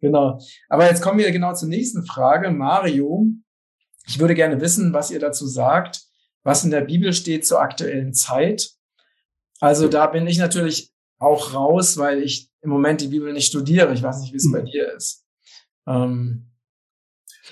Genau. 0.00 0.40
Aber 0.68 0.88
jetzt 0.88 1.02
kommen 1.02 1.18
wir 1.18 1.30
genau 1.32 1.54
zur 1.54 1.68
nächsten 1.68 2.04
Frage. 2.04 2.50
Mario, 2.50 3.26
ich 4.06 4.18
würde 4.18 4.34
gerne 4.34 4.60
wissen, 4.60 4.92
was 4.92 5.10
ihr 5.10 5.18
dazu 5.18 5.46
sagt, 5.46 6.02
was 6.42 6.64
in 6.64 6.70
der 6.70 6.82
Bibel 6.82 7.12
steht 7.12 7.46
zur 7.46 7.60
aktuellen 7.60 8.14
Zeit. 8.14 8.70
Also 9.60 9.88
da 9.88 10.06
bin 10.06 10.26
ich 10.26 10.38
natürlich 10.38 10.92
auch 11.18 11.52
raus, 11.52 11.98
weil 11.98 12.22
ich 12.22 12.50
im 12.60 12.70
Moment 12.70 13.00
die 13.00 13.08
Bibel 13.08 13.32
nicht 13.32 13.48
studiere. 13.48 13.92
Ich 13.92 14.02
weiß 14.02 14.20
nicht, 14.20 14.32
wie 14.32 14.36
es 14.36 14.50
bei 14.50 14.60
hm. 14.60 14.66
dir 14.66 14.92
ist. 14.92 15.26
Ähm, 15.86 16.44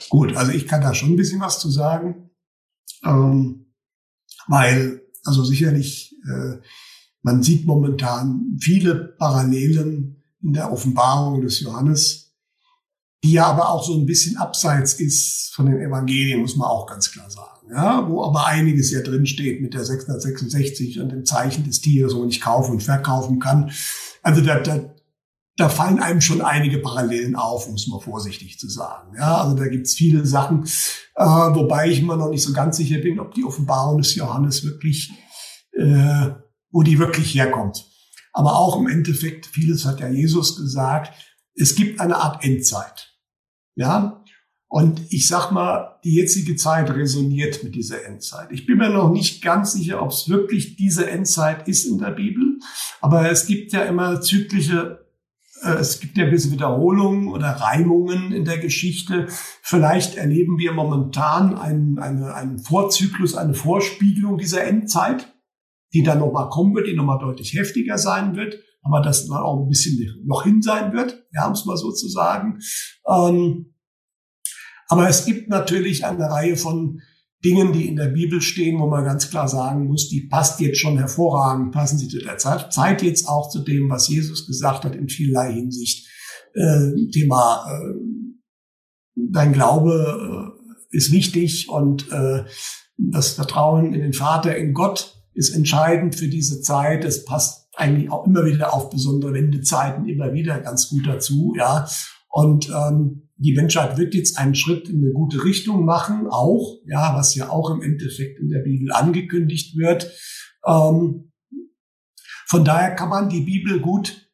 Gut, 0.09 0.37
also 0.37 0.53
ich 0.53 0.69
kann 0.69 0.83
da 0.83 0.95
schon 0.95 1.11
ein 1.11 1.17
bisschen 1.17 1.41
was 1.41 1.59
zu 1.59 1.71
sagen, 1.71 2.31
ähm, 3.03 3.73
weil 4.47 5.06
also 5.27 5.45
sicherlich 5.45 6.15
äh, 6.25 6.59
man 7.23 7.43
sieht 7.43 7.67
momentan 7.67 8.57
viele 8.61 8.95
Parallelen 8.95 10.23
in 10.43 10.53
der 10.53 10.73
Offenbarung 10.73 11.41
des 11.43 11.61
Johannes 11.61 12.27
die 13.27 13.33
ja 13.33 13.47
aber 13.47 13.71
auch 13.71 13.85
so 13.85 13.99
ein 13.99 14.07
bisschen 14.07 14.37
abseits 14.37 14.95
ist 14.95 15.53
von 15.55 15.67
den 15.67 15.81
Evangelien, 15.81 16.41
muss 16.41 16.57
man 16.57 16.69
auch 16.69 16.87
ganz 16.87 17.11
klar 17.11 17.29
sagen. 17.29 17.71
Ja, 17.71 18.09
wo 18.09 18.23
aber 18.23 18.47
einiges 18.47 18.93
ja 18.93 19.01
drin 19.01 19.27
steht 19.27 19.61
mit 19.61 19.75
der 19.75 19.85
666 19.85 21.01
und 21.01 21.11
dem 21.11 21.25
Zeichen 21.25 21.65
des 21.65 21.81
Tieres, 21.81 22.15
wo 22.15 22.21
man 22.21 22.29
nicht 22.29 22.43
kaufen 22.43 22.73
und 22.73 22.83
verkaufen 22.85 23.41
kann. 23.41 23.73
Also 24.23 24.43
da, 24.43 24.61
da, 24.61 24.95
da 25.57 25.69
fallen 25.69 26.01
einem 26.01 26.21
schon 26.21 26.43
einige 26.43 26.79
Parallelen 26.79 27.35
auf, 27.35 27.67
um 27.67 27.75
es 27.75 27.87
mal 27.87 28.01
vorsichtig 28.01 28.59
zu 28.59 28.69
sagen. 28.69 29.17
Ja, 29.17 29.39
also 29.39 29.57
da 29.57 29.67
gibt's 29.69 29.95
viele 29.95 30.27
Sachen, 30.27 30.65
äh, 31.15 31.25
wobei 31.25 31.89
ich 31.89 32.01
immer 32.01 32.17
noch 32.17 32.31
nicht 32.31 32.43
so 32.43 32.53
ganz 32.53 32.77
sicher 32.77 32.99
bin, 32.99 33.19
ob 33.19 33.35
die 33.35 33.45
Offenbarung 33.45 33.99
des 33.99 34.15
Johannes 34.15 34.65
wirklich, 34.65 35.13
äh, 35.73 36.31
wo 36.71 36.83
die 36.83 36.99
wirklich 36.99 37.35
herkommt. 37.35 37.87
Aber 38.33 38.59
auch 38.59 38.79
im 38.79 38.87
Endeffekt, 38.87 39.47
vieles 39.47 39.87
hat 39.87 40.01
ja 40.01 40.09
Jesus 40.09 40.57
gesagt, 40.57 41.15
es 41.55 41.75
gibt 41.75 42.01
eine 42.01 42.17
Art 42.17 42.45
Endzeit. 42.45 43.15
Ja, 43.77 44.23
und 44.69 45.01
ich 45.11 45.29
sag 45.29 45.53
mal, 45.53 45.99
die 46.05 46.17
jetzige 46.17 46.57
Zeit 46.57 46.91
resoniert 46.91 47.63
mit 47.63 47.75
dieser 47.75 48.05
Endzeit. 48.05 48.51
Ich 48.51 48.67
bin 48.67 48.79
mir 48.79 48.91
noch 48.91 49.11
nicht 49.11 49.43
ganz 49.43 49.73
sicher, 49.73 50.03
ob 50.03 50.11
es 50.11 50.29
wirklich 50.29 50.77
diese 50.77 51.09
Endzeit 51.09 51.69
ist 51.69 51.85
in 51.85 51.99
der 51.99 52.11
Bibel, 52.11 52.59
aber 53.01 53.31
es 53.31 53.47
gibt 53.47 53.73
ja 53.73 53.83
immer 53.83 54.21
zyklische, 54.21 55.06
es 55.75 56.01
gibt 56.01 56.17
ja 56.17 56.25
gewisse 56.27 56.51
Wiederholungen 56.53 57.29
oder 57.29 57.49
Reimungen 57.49 58.33
in 58.33 58.45
der 58.45 58.59
Geschichte. 58.59 59.27
Vielleicht 59.63 60.17
erleben 60.17 60.59
wir 60.59 60.73
momentan 60.73 61.57
einen, 61.57 61.99
eine, 61.99 62.35
einen 62.35 62.59
Vorzyklus, 62.59 63.35
eine 63.35 63.55
Vorspiegelung 63.55 64.39
dieser 64.39 64.65
Endzeit, 64.65 65.35
die 65.93 66.03
dann 66.03 66.19
nochmal 66.19 66.49
kommen 66.49 66.75
wird, 66.75 66.87
die 66.87 66.97
nochmal 66.97 67.19
deutlich 67.19 67.55
heftiger 67.55 67.99
sein 67.99 68.37
wird 68.37 68.59
aber 68.87 69.01
das 69.01 69.27
dann 69.27 69.39
auch 69.39 69.63
ein 69.63 69.69
bisschen 69.69 70.23
noch 70.25 70.45
hin 70.45 70.63
sein 70.63 70.93
wird, 70.93 71.27
ja, 71.33 71.47
um 71.47 71.53
es 71.53 71.65
mal 71.65 71.77
so 71.77 71.93
zu 71.93 72.09
sagen. 72.09 72.61
Ähm, 73.07 73.75
aber 74.89 75.09
es 75.09 75.25
gibt 75.25 75.49
natürlich 75.49 76.07
eine 76.07 76.31
Reihe 76.31 76.57
von 76.57 77.01
Dingen, 77.45 77.73
die 77.73 77.87
in 77.87 77.97
der 77.97 78.09
Bibel 78.09 78.41
stehen, 78.41 78.81
wo 78.81 78.87
man 78.87 79.05
ganz 79.05 79.31
klar 79.31 79.49
sagen 79.49 79.87
muss, 79.87 80.09
die 80.09 80.23
passt 80.23 80.61
jetzt 80.61 80.81
schon 80.81 80.99
hervorragend, 80.99 81.73
passen 81.73 81.99
sie 81.99 82.09
zu 82.09 82.19
der 82.19 82.39
Zeit, 82.39 82.73
Zeit 82.73 83.03
jetzt 83.03 83.29
auch 83.29 83.51
zu 83.51 83.61
dem, 83.61 83.91
was 83.91 84.09
Jesus 84.09 84.47
gesagt 84.47 84.85
hat 84.85 84.97
in 84.97 85.09
vielerlei 85.09 85.53
Hinsicht. 85.53 86.09
Äh, 86.55 86.93
Thema 87.13 87.67
äh, 87.71 87.95
dein 89.15 89.53
Glaube 89.53 90.55
äh, 90.91 90.97
ist 90.97 91.13
wichtig 91.13 91.69
und 91.69 92.11
äh, 92.11 92.45
das 92.97 93.33
Vertrauen 93.33 93.93
in 93.93 94.01
den 94.01 94.13
Vater, 94.13 94.57
in 94.57 94.73
Gott 94.73 95.23
ist 95.35 95.55
entscheidend 95.55 96.15
für 96.15 96.29
diese 96.29 96.63
Zeit. 96.63 97.05
Es 97.05 97.25
passt 97.25 97.69
eigentlich 97.75 98.11
auch 98.11 98.27
immer 98.27 98.47
wieder 98.47 98.73
auf 98.73 98.89
besondere 98.89 99.35
Wendezeiten 99.35 100.09
immer 100.09 100.33
wieder 100.33 100.59
ganz 100.61 100.89
gut 100.89 101.07
dazu, 101.07 101.55
ja. 101.59 101.87
Und 102.31 102.71
ähm, 102.71 103.26
die 103.37 103.55
Menschheit 103.55 103.99
wird 103.99 104.15
jetzt 104.15 104.39
einen 104.39 104.55
Schritt 104.55 104.89
in 104.89 104.99
eine 104.99 105.13
gute 105.13 105.45
Richtung 105.45 105.85
machen, 105.85 106.27
auch, 106.27 106.79
ja, 106.87 107.15
was 107.15 107.35
ja 107.35 107.51
auch 107.51 107.71
im 107.71 107.83
Endeffekt 107.83 108.39
in 108.39 108.49
der 108.49 108.61
Bibel 108.61 108.93
angekündigt 108.93 109.77
wird. 109.77 110.11
Ähm, 110.65 111.33
von 112.47 112.65
daher 112.65 112.95
kann 112.95 113.09
man 113.09 113.29
die 113.29 113.43
Bibel 113.43 113.81
gut 113.81 114.31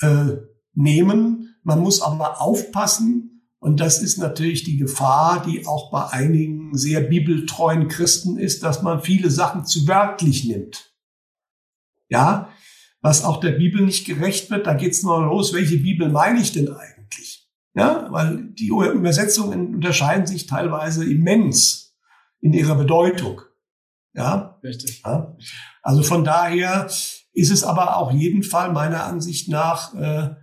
äh, 0.00 0.36
nehmen. 0.74 1.54
Man 1.62 1.80
muss 1.80 2.02
aber 2.02 2.40
aufpassen, 2.40 3.26
und 3.58 3.78
das 3.78 4.02
ist 4.02 4.16
natürlich 4.16 4.64
die 4.64 4.78
Gefahr, 4.78 5.44
die 5.46 5.66
auch 5.66 5.90
bei 5.90 6.06
einigen 6.08 6.76
sehr 6.76 7.02
bibeltreuen 7.02 7.88
Christen 7.88 8.38
ist, 8.38 8.62
dass 8.62 8.82
man 8.82 9.02
viele 9.02 9.30
Sachen 9.30 9.66
zu 9.66 9.86
wörtlich 9.86 10.44
nimmt 10.44 10.90
ja, 12.10 12.52
was 13.00 13.24
auch 13.24 13.40
der 13.40 13.52
Bibel 13.52 13.82
nicht 13.82 14.04
gerecht 14.04 14.50
wird. 14.50 14.66
Da 14.66 14.74
geht's 14.74 15.02
noch 15.02 15.20
los, 15.20 15.54
welche 15.54 15.78
Bibel 15.78 16.10
meine 16.10 16.40
ich 16.40 16.52
denn 16.52 16.68
eigentlich? 16.68 16.99
Ja, 17.74 18.08
weil 18.10 18.48
die 18.52 18.68
Übersetzungen 18.68 19.74
unterscheiden 19.74 20.26
sich 20.26 20.46
teilweise 20.46 21.08
immens 21.08 21.94
in 22.40 22.52
ihrer 22.52 22.74
Bedeutung. 22.74 23.42
Ja, 24.12 24.58
richtig. 24.64 25.02
Ja? 25.04 25.36
Also 25.82 26.02
von 26.02 26.24
daher 26.24 26.86
ist 27.32 27.50
es 27.50 27.62
aber 27.62 27.96
auch 27.96 28.12
jeden 28.12 28.42
Fall 28.42 28.72
meiner 28.72 29.04
Ansicht 29.04 29.48
nach 29.48 29.94
äh, 29.94 30.34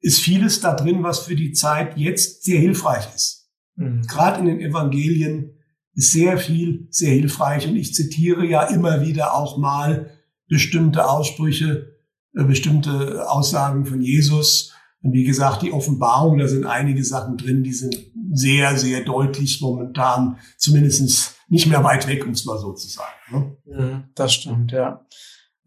ist 0.00 0.20
vieles 0.20 0.60
da 0.60 0.74
drin, 0.74 1.02
was 1.02 1.20
für 1.20 1.34
die 1.34 1.52
Zeit 1.52 1.96
jetzt 1.96 2.44
sehr 2.44 2.60
hilfreich 2.60 3.08
ist. 3.14 3.50
Mhm. 3.76 4.02
Gerade 4.02 4.40
in 4.40 4.46
den 4.46 4.60
Evangelien 4.60 5.58
ist 5.94 6.12
sehr 6.12 6.38
viel 6.38 6.86
sehr 6.90 7.12
hilfreich 7.12 7.66
und 7.66 7.76
ich 7.76 7.94
zitiere 7.94 8.44
ja 8.46 8.64
immer 8.64 9.00
wieder 9.00 9.34
auch 9.34 9.58
mal 9.58 10.10
bestimmte 10.48 11.08
Aussprüche, 11.08 11.96
äh, 12.34 12.44
bestimmte 12.44 13.28
Aussagen 13.28 13.86
von 13.86 14.00
Jesus. 14.00 14.74
Und 15.02 15.12
wie 15.12 15.24
gesagt, 15.24 15.62
die 15.62 15.72
Offenbarung, 15.72 16.38
da 16.38 16.48
sind 16.48 16.66
einige 16.66 17.04
Sachen 17.04 17.36
drin, 17.36 17.62
die 17.62 17.72
sind 17.72 17.96
sehr, 18.32 18.76
sehr 18.76 19.04
deutlich 19.04 19.60
momentan, 19.60 20.38
zumindestens 20.56 21.36
nicht 21.48 21.66
mehr 21.66 21.84
weit 21.84 22.08
weg, 22.08 22.26
um 22.26 22.32
es 22.32 22.44
mal 22.44 22.58
so 22.58 22.72
zu 22.72 22.88
sagen. 22.88 23.12
Ne? 23.30 23.56
Mhm, 23.64 24.04
das 24.14 24.34
stimmt, 24.34 24.72
ja. 24.72 25.06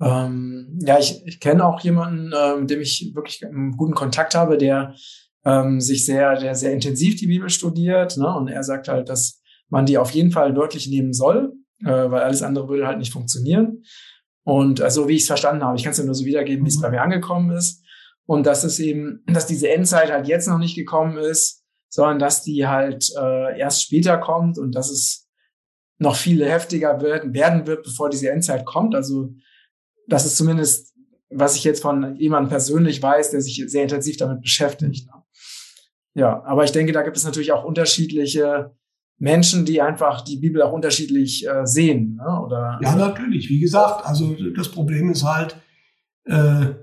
Ähm, 0.02 0.80
ja, 0.82 1.00
ich, 1.00 1.22
ich 1.26 1.40
kenne 1.40 1.66
auch 1.66 1.80
jemanden, 1.82 2.34
äh, 2.34 2.56
mit 2.58 2.70
dem 2.70 2.82
ich 2.82 3.12
wirklich 3.14 3.46
einen 3.46 3.78
guten 3.78 3.94
Kontakt 3.94 4.36
habe, 4.36 4.58
der 4.58 4.96
ähm, 5.46 5.80
sich 5.80 6.06
sehr, 6.06 6.40
der 6.40 6.56
sehr 6.56 6.74
intensiv 6.74 7.16
die 7.16 7.28
Bibel 7.28 7.50
studiert. 7.50 8.18
Ne? 8.18 8.34
Und 8.34 8.48
er 8.48 8.64
sagt 8.64 8.88
halt, 8.88 9.10
dass 9.10 9.42
man 9.70 9.86
die 9.86 9.98
auf 9.98 10.12
jeden 10.12 10.32
Fall 10.32 10.56
wörtlich 10.56 10.88
nehmen 10.88 11.14
soll, 11.14 11.54
äh, 11.84 11.86
weil 11.86 12.22
alles 12.22 12.42
andere 12.42 12.68
würde 12.68 12.88
halt 12.88 13.00
nicht 13.00 13.14
funktionieren. 13.14 13.84
Und 14.44 14.82
also 14.82 15.08
wie 15.08 15.16
ich 15.16 15.22
es 15.22 15.28
verstanden 15.28 15.64
habe, 15.64 15.78
ich 15.78 15.84
kann 15.84 15.92
es 15.92 16.00
ja 16.00 16.04
nur 16.04 16.16
so 16.16 16.26
wiedergeben, 16.26 16.66
wie 16.66 16.70
es 16.70 16.78
mhm. 16.78 16.82
bei 16.82 16.90
mir 16.92 17.02
angekommen 17.02 17.52
ist. 17.56 17.81
Und 18.32 18.46
dass 18.46 18.64
es 18.64 18.80
eben, 18.80 19.26
dass 19.28 19.46
diese 19.46 19.68
Endzeit 19.68 20.10
halt 20.10 20.26
jetzt 20.26 20.48
noch 20.48 20.58
nicht 20.58 20.76
gekommen 20.76 21.18
ist, 21.18 21.66
sondern 21.90 22.18
dass 22.18 22.44
die 22.44 22.66
halt 22.66 23.12
äh, 23.20 23.60
erst 23.60 23.84
später 23.84 24.18
kommt 24.18 24.58
und 24.58 24.74
dass 24.74 24.90
es 24.90 25.28
noch 25.98 26.16
viel 26.16 26.42
heftiger 26.46 27.02
wird, 27.02 27.34
werden 27.34 27.68
wird, 27.68 27.84
bevor 27.84 28.10
diese 28.10 28.30
Endzeit 28.30 28.66
kommt. 28.66 28.96
Also 28.96 29.34
das 30.08 30.26
ist 30.26 30.38
zumindest, 30.38 30.94
was 31.30 31.58
ich 31.58 31.66
jetzt 31.66 31.82
von 31.82 32.16
jemandem 32.16 32.48
persönlich 32.48 33.04
weiß, 33.04 33.32
der 33.32 33.42
sich 33.42 33.66
sehr 33.68 33.84
intensiv 33.84 34.16
damit 34.16 34.40
beschäftigt. 34.40 35.08
Ne? 35.08 35.24
Ja, 36.14 36.42
aber 36.46 36.64
ich 36.64 36.72
denke, 36.72 36.94
da 36.94 37.02
gibt 37.02 37.18
es 37.18 37.26
natürlich 37.26 37.52
auch 37.52 37.66
unterschiedliche 37.66 38.72
Menschen, 39.18 39.66
die 39.66 39.82
einfach 39.82 40.22
die 40.22 40.38
Bibel 40.38 40.62
auch 40.62 40.72
unterschiedlich 40.72 41.46
äh, 41.46 41.66
sehen. 41.66 42.16
Ne? 42.16 42.42
Oder, 42.46 42.80
ja, 42.82 42.96
natürlich. 42.96 43.50
Wie 43.50 43.60
gesagt, 43.60 44.06
also 44.06 44.38
das 44.56 44.70
Problem 44.70 45.12
ist 45.12 45.26
halt, 45.26 45.58
äh, 46.24 46.76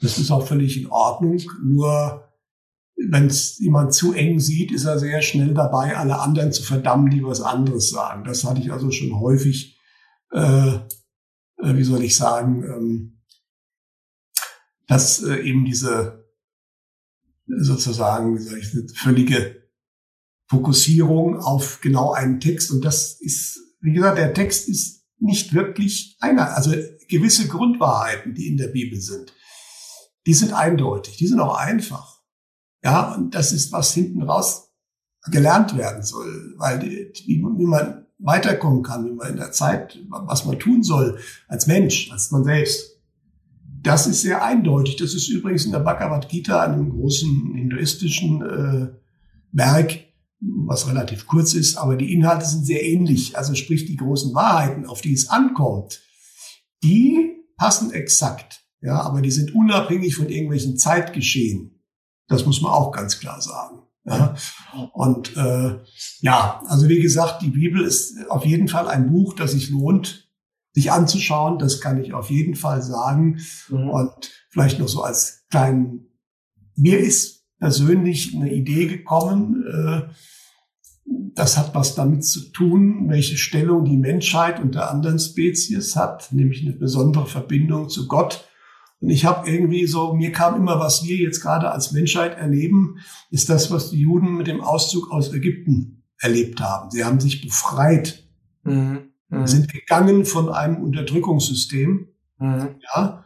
das 0.00 0.18
ist 0.18 0.30
auch 0.30 0.46
völlig 0.46 0.80
in 0.80 0.88
Ordnung. 0.88 1.40
Nur 1.62 2.28
wenn 2.96 3.26
es 3.26 3.58
jemand 3.58 3.94
zu 3.94 4.12
eng 4.12 4.40
sieht, 4.40 4.72
ist 4.72 4.84
er 4.84 4.98
sehr 4.98 5.22
schnell 5.22 5.54
dabei, 5.54 5.96
alle 5.96 6.18
anderen 6.18 6.52
zu 6.52 6.62
verdammen, 6.62 7.10
die 7.10 7.22
was 7.22 7.40
anderes 7.40 7.90
sagen. 7.90 8.24
Das 8.24 8.44
hatte 8.44 8.60
ich 8.60 8.72
also 8.72 8.90
schon 8.90 9.20
häufig, 9.20 9.78
äh, 10.32 10.76
äh 10.76 10.80
wie 11.58 11.84
soll 11.84 12.02
ich 12.02 12.16
sagen, 12.16 12.62
ähm, 12.64 13.22
dass 14.86 15.22
äh, 15.22 15.36
eben 15.40 15.64
diese 15.64 16.24
sozusagen, 17.46 18.38
wie 18.38 18.42
soll 18.42 18.58
ich, 18.58 18.98
völlige 18.98 19.62
Fokussierung 20.48 21.38
auf 21.38 21.80
genau 21.80 22.12
einen 22.12 22.40
Text. 22.40 22.70
Und 22.70 22.84
das 22.84 23.20
ist, 23.20 23.60
wie 23.80 23.92
gesagt, 23.92 24.18
der 24.18 24.34
Text 24.34 24.68
ist 24.68 25.04
nicht 25.18 25.54
wirklich 25.54 26.16
einer. 26.20 26.56
Also 26.56 26.72
gewisse 27.08 27.48
Grundwahrheiten, 27.48 28.34
die 28.34 28.48
in 28.48 28.56
der 28.56 28.68
Bibel 28.68 29.00
sind, 29.00 29.32
die 30.26 30.34
sind 30.34 30.52
eindeutig, 30.52 31.16
die 31.16 31.26
sind 31.26 31.40
auch 31.40 31.56
einfach. 31.56 32.20
Ja, 32.82 33.14
und 33.14 33.34
das 33.34 33.52
ist, 33.52 33.72
was 33.72 33.94
hinten 33.94 34.22
raus 34.22 34.70
gelernt 35.30 35.76
werden 35.76 36.02
soll, 36.02 36.54
weil 36.56 36.78
die, 36.78 37.12
wie, 37.26 37.66
man 37.66 38.06
weiterkommen 38.18 38.82
kann, 38.82 39.06
wie 39.06 39.12
man 39.12 39.30
in 39.30 39.36
der 39.36 39.52
Zeit, 39.52 39.98
was 40.08 40.44
man 40.44 40.58
tun 40.58 40.82
soll 40.82 41.18
als 41.48 41.66
Mensch, 41.66 42.10
als 42.12 42.30
man 42.30 42.44
selbst. 42.44 43.00
Das 43.82 44.06
ist 44.06 44.22
sehr 44.22 44.44
eindeutig. 44.44 44.96
Das 44.96 45.14
ist 45.14 45.28
übrigens 45.28 45.64
in 45.64 45.72
der 45.72 45.80
Bhagavad 45.80 46.28
Gita, 46.28 46.60
einem 46.60 46.90
großen 46.90 47.54
hinduistischen 47.54 48.42
äh, 48.42 48.88
Werk, 49.52 50.00
was 50.40 50.88
relativ 50.88 51.26
kurz 51.26 51.54
ist, 51.54 51.76
aber 51.76 51.96
die 51.96 52.12
Inhalte 52.12 52.44
sind 52.44 52.66
sehr 52.66 52.84
ähnlich. 52.84 53.36
Also 53.38 53.54
sprich, 53.54 53.86
die 53.86 53.96
großen 53.96 54.34
Wahrheiten, 54.34 54.86
auf 54.86 55.00
die 55.00 55.12
es 55.12 55.28
ankommt, 55.28 56.02
die 56.82 57.32
passen 57.56 57.92
exakt. 57.92 58.65
Ja, 58.86 59.00
aber 59.00 59.20
die 59.20 59.32
sind 59.32 59.52
unabhängig 59.52 60.14
von 60.14 60.28
irgendwelchen 60.28 60.76
Zeitgeschehen. 60.76 61.82
Das 62.28 62.46
muss 62.46 62.62
man 62.62 62.70
auch 62.70 62.92
ganz 62.92 63.18
klar 63.18 63.40
sagen. 63.40 63.80
Ja. 64.04 64.36
Und 64.92 65.36
äh, 65.36 65.80
ja, 66.20 66.62
also 66.68 66.88
wie 66.88 67.00
gesagt, 67.00 67.42
die 67.42 67.50
Bibel 67.50 67.82
ist 67.84 68.14
auf 68.28 68.46
jeden 68.46 68.68
Fall 68.68 68.86
ein 68.86 69.10
Buch, 69.10 69.34
das 69.34 69.50
sich 69.50 69.70
lohnt, 69.70 70.30
sich 70.72 70.92
anzuschauen. 70.92 71.58
Das 71.58 71.80
kann 71.80 72.00
ich 72.00 72.14
auf 72.14 72.30
jeden 72.30 72.54
Fall 72.54 72.80
sagen. 72.80 73.40
Mhm. 73.68 73.90
Und 73.90 74.30
vielleicht 74.50 74.78
noch 74.78 74.86
so 74.86 75.02
als 75.02 75.46
kleinen, 75.50 76.06
mir 76.76 77.00
ist 77.00 77.44
persönlich 77.58 78.36
eine 78.36 78.52
Idee 78.52 78.86
gekommen, 78.86 79.64
äh, 79.66 80.02
das 81.34 81.58
hat 81.58 81.74
was 81.74 81.96
damit 81.96 82.24
zu 82.24 82.52
tun, 82.52 83.08
welche 83.08 83.36
Stellung 83.36 83.84
die 83.84 83.96
Menschheit 83.96 84.60
unter 84.60 84.92
anderen 84.92 85.18
Spezies 85.18 85.96
hat, 85.96 86.32
nämlich 86.32 86.62
eine 86.62 86.76
besondere 86.76 87.26
Verbindung 87.26 87.88
zu 87.88 88.06
Gott. 88.06 88.48
Und 89.00 89.10
ich 89.10 89.24
habe 89.24 89.48
irgendwie 89.50 89.86
so, 89.86 90.14
mir 90.14 90.32
kam 90.32 90.56
immer, 90.56 90.80
was 90.80 91.04
wir 91.04 91.16
jetzt 91.16 91.40
gerade 91.40 91.70
als 91.70 91.92
Menschheit 91.92 92.38
erleben, 92.38 92.98
ist 93.30 93.50
das, 93.50 93.70
was 93.70 93.90
die 93.90 94.00
Juden 94.00 94.36
mit 94.36 94.46
dem 94.46 94.62
Auszug 94.62 95.10
aus 95.10 95.32
Ägypten 95.32 96.02
erlebt 96.18 96.60
haben. 96.60 96.90
Sie 96.90 97.04
haben 97.04 97.20
sich 97.20 97.42
befreit, 97.42 98.24
mhm. 98.64 99.10
Mhm. 99.28 99.46
sind 99.46 99.72
gegangen 99.72 100.24
von 100.24 100.48
einem 100.48 100.82
Unterdrückungssystem, 100.82 102.08
mhm. 102.38 102.68
ja, 102.94 103.24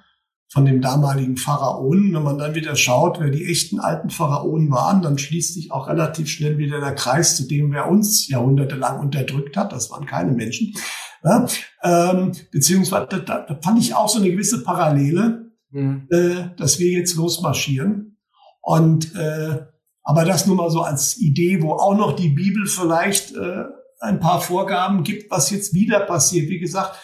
von 0.52 0.64
dem 0.64 0.80
damaligen 0.80 1.36
Pharaonen. 1.36 2.12
Wenn 2.12 2.24
man 2.24 2.38
dann 2.38 2.56
wieder 2.56 2.74
schaut, 2.74 3.20
wer 3.20 3.30
die 3.30 3.46
echten 3.46 3.78
alten 3.78 4.10
Pharaonen 4.10 4.72
waren, 4.72 5.02
dann 5.02 5.18
schließt 5.18 5.54
sich 5.54 5.70
auch 5.70 5.88
relativ 5.88 6.28
schnell 6.28 6.58
wieder 6.58 6.80
der 6.80 6.96
Kreis 6.96 7.36
zu 7.36 7.46
dem, 7.46 7.70
wer 7.72 7.88
uns 7.88 8.28
jahrhundertelang 8.28 8.98
unterdrückt 8.98 9.56
hat. 9.56 9.72
Das 9.72 9.90
waren 9.90 10.06
keine 10.06 10.32
Menschen. 10.32 10.74
Ja, 11.22 11.46
ähm, 11.82 12.32
beziehungsweise 12.50 13.06
da, 13.24 13.40
da 13.42 13.60
fand 13.62 13.78
ich 13.78 13.94
auch 13.94 14.08
so 14.08 14.18
eine 14.18 14.30
gewisse 14.30 14.64
Parallele, 14.64 15.49
mhm. 15.70 16.08
äh, 16.10 16.54
dass 16.56 16.78
wir 16.78 16.90
jetzt 16.90 17.14
losmarschieren. 17.16 18.18
Und 18.60 19.14
äh, 19.14 19.66
aber 20.02 20.24
das 20.24 20.46
nur 20.46 20.56
mal 20.56 20.70
so 20.70 20.82
als 20.82 21.18
Idee, 21.18 21.62
wo 21.62 21.72
auch 21.72 21.96
noch 21.96 22.16
die 22.16 22.30
Bibel 22.30 22.66
vielleicht 22.66 23.34
äh, 23.34 23.64
ein 24.00 24.18
paar 24.18 24.40
Vorgaben 24.40 25.02
gibt, 25.04 25.30
was 25.30 25.50
jetzt 25.50 25.74
wieder 25.74 26.00
passiert. 26.00 26.48
Wie 26.48 26.58
gesagt, 26.58 26.98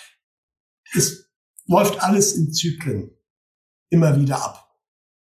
es 0.95 1.31
läuft 1.67 2.03
alles 2.03 2.35
in 2.35 2.53
Zyklen 2.53 3.11
immer 3.91 4.19
wieder 4.19 4.43
ab. 4.43 4.75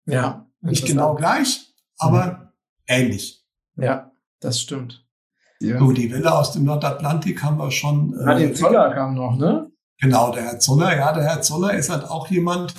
Ja. 0.05 0.47
Nicht 0.61 0.85
genau 0.85 1.15
gleich, 1.15 1.73
aber 1.97 2.25
mhm. 2.25 2.47
ähnlich. 2.87 3.45
Ja, 3.75 4.11
das 4.39 4.61
stimmt. 4.61 5.05
Ja. 5.59 5.79
So, 5.79 5.91
die 5.91 6.11
Welle 6.11 6.33
aus 6.33 6.53
dem 6.53 6.63
Nordatlantik 6.63 7.43
haben 7.43 7.57
wir 7.57 7.71
schon. 7.71 8.13
Äh, 8.19 8.25
Martin 8.25 8.55
Zoller 8.55 8.93
kam 8.93 9.15
noch, 9.15 9.37
ne? 9.37 9.71
Genau, 9.99 10.31
der 10.31 10.43
Herr 10.43 10.59
Zoller. 10.59 10.95
Ja, 10.95 11.13
der 11.13 11.23
Herr 11.23 11.41
Zoller 11.41 11.73
ist 11.73 11.89
halt 11.89 12.03
auch 12.03 12.27
jemand, 12.27 12.73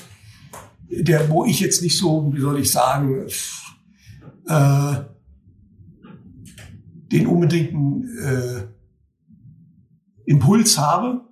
der, 1.02 1.28
wo 1.30 1.44
ich 1.44 1.60
jetzt 1.60 1.82
nicht 1.82 1.98
so, 1.98 2.32
wie 2.34 2.40
soll 2.40 2.58
ich 2.58 2.70
sagen, 2.70 3.26
äh, 4.46 4.94
den 7.12 7.26
unbedingten 7.26 8.18
äh, 8.18 8.66
Impuls 10.26 10.78
habe, 10.78 11.22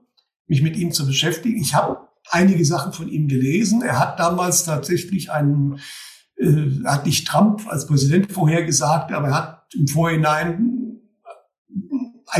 mich 0.46 0.62
mit 0.62 0.76
ihm 0.76 0.92
zu 0.92 1.06
beschäftigen. 1.06 1.60
Ich 1.60 1.74
habe 1.74 2.08
einige 2.30 2.64
Sachen 2.64 2.92
von 2.92 3.08
ihm 3.08 3.28
gelesen. 3.28 3.82
Er 3.82 3.98
hat 3.98 4.18
damals 4.18 4.64
tatsächlich 4.64 5.30
einen, 5.30 5.80
äh, 6.36 6.84
hat 6.84 7.06
nicht 7.06 7.26
Trump 7.26 7.66
als 7.68 7.86
Präsident 7.86 8.32
vorhergesagt, 8.32 9.12
aber 9.12 9.28
er 9.28 9.34
hat 9.34 9.74
im 9.74 9.88
Vorhinein 9.88 10.91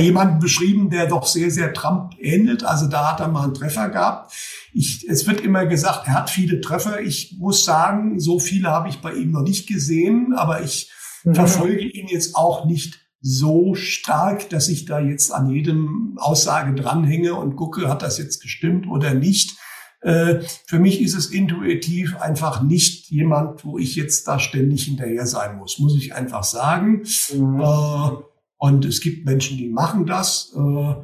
jemanden 0.00 0.38
beschrieben, 0.38 0.90
der 0.90 1.07
doch 1.07 1.26
sehr, 1.26 1.50
sehr 1.50 1.72
Trump 1.74 2.14
ähnelt. 2.18 2.64
Also 2.64 2.87
da 2.87 3.12
hat 3.12 3.20
er 3.20 3.28
mal 3.28 3.44
einen 3.44 3.55
Treffer 3.55 3.90
gehabt. 3.90 4.33
Ich, 4.72 5.07
es 5.09 5.26
wird 5.26 5.40
immer 5.42 5.66
gesagt, 5.66 6.07
er 6.07 6.14
hat 6.14 6.31
viele 6.31 6.61
Treffer. 6.61 7.00
Ich 7.00 7.37
muss 7.38 7.64
sagen, 7.64 8.18
so 8.18 8.38
viele 8.38 8.68
habe 8.68 8.88
ich 8.88 9.00
bei 9.00 9.12
ihm 9.12 9.33
noch 9.33 9.42
nicht 9.42 9.66
gesehen, 9.68 10.33
aber 10.35 10.62
ich 10.62 10.90
mhm. 11.24 11.35
verfolge 11.35 11.85
ihn 11.85 12.09
jetzt 12.09 12.37
auch 12.37 12.64
nicht 12.64 13.00
so 13.20 13.74
stark, 13.74 14.48
dass 14.50 14.68
ich 14.68 14.85
da 14.85 14.98
jetzt 14.98 15.33
an 15.33 15.48
jedem 15.48 16.18
Aussage 16.18 16.74
dranhänge 16.74 17.35
und 17.35 17.57
gucke, 17.57 17.88
hat 17.88 18.02
das 18.02 18.18
jetzt 18.18 18.40
gestimmt 18.40 18.88
oder 18.88 19.14
nicht. 19.14 19.57
Äh, 20.00 20.40
für 20.66 20.81
mich 20.81 21.00
ist 21.00 21.14
es 21.14 21.26
intuitiv 21.26 22.16
einfach 22.16 22.62
nicht 22.62 23.09
jemand, 23.11 23.64
wo 23.64 23.78
ich 23.78 23.94
jetzt 23.94 24.26
da 24.26 24.40
ständig 24.40 24.85
hinterher 24.85 25.26
sein 25.26 25.57
muss, 25.57 25.78
muss 25.78 25.96
ich 25.96 26.14
einfach 26.14 26.42
sagen. 26.42 27.05
Mhm. 27.33 27.61
Äh, 27.61 28.31
und 28.62 28.85
es 28.85 29.01
gibt 29.01 29.27
Menschen, 29.27 29.57
die 29.57 29.68
machen 29.68 30.07
das, 30.07 30.53
äh, 30.57 30.94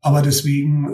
aber 0.00 0.22
deswegen, 0.22 0.88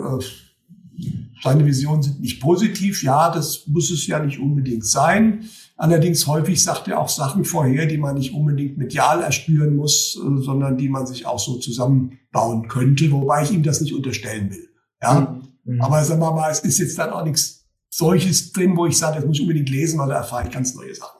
seine 1.43 1.65
Visionen 1.65 2.01
sind 2.01 2.21
nicht 2.21 2.41
positiv. 2.41 3.03
Ja, 3.03 3.29
das 3.29 3.67
muss 3.67 3.91
es 3.91 4.07
ja 4.07 4.17
nicht 4.17 4.39
unbedingt 4.39 4.85
sein. 4.85 5.43
Allerdings 5.77 6.25
häufig 6.25 6.63
sagt 6.63 6.87
er 6.87 6.99
auch 6.99 7.09
Sachen 7.09 7.45
vorher, 7.45 7.85
die 7.85 7.97
man 7.97 8.15
nicht 8.15 8.33
unbedingt 8.33 8.77
medial 8.77 9.21
erspüren 9.21 9.75
muss, 9.75 10.13
sondern 10.13 10.77
die 10.77 10.89
man 10.89 11.05
sich 11.05 11.27
auch 11.27 11.37
so 11.37 11.57
zusammenbauen 11.57 12.67
könnte, 12.69 13.11
wobei 13.11 13.43
ich 13.43 13.51
ihm 13.51 13.61
das 13.61 13.81
nicht 13.81 13.93
unterstellen 13.93 14.49
will. 14.49 14.69
Ja, 15.01 15.39
Mhm. 15.65 15.81
Aber 15.81 16.03
sagen 16.03 16.21
wir 16.21 16.31
mal, 16.31 16.51
es 16.51 16.59
ist 16.59 16.79
jetzt 16.79 16.97
dann 16.97 17.11
auch 17.11 17.23
nichts 17.23 17.65
solches 17.89 18.51
drin, 18.51 18.75
wo 18.75 18.85
ich 18.85 18.97
sage, 18.97 19.17
das 19.17 19.25
muss 19.25 19.37
ich 19.37 19.41
unbedingt 19.41 19.69
lesen, 19.69 19.99
weil 19.99 20.09
da 20.09 20.15
erfahre 20.15 20.45
ich 20.45 20.51
ganz 20.51 20.73
neue 20.75 20.93
Sachen. 20.93 21.19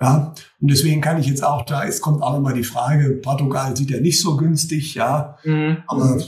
Ja, 0.00 0.34
und 0.60 0.70
deswegen 0.70 1.00
kann 1.00 1.18
ich 1.18 1.26
jetzt 1.26 1.42
auch 1.42 1.64
da, 1.64 1.84
es 1.84 2.02
kommt 2.02 2.22
auch 2.22 2.36
immer 2.36 2.52
die 2.52 2.64
Frage, 2.64 3.18
Portugal 3.22 3.74
sieht 3.74 3.90
ja 3.90 4.00
nicht 4.00 4.20
so 4.20 4.36
günstig, 4.36 4.94
ja. 4.94 5.38
Mhm. 5.42 5.78
Aber 5.86 6.20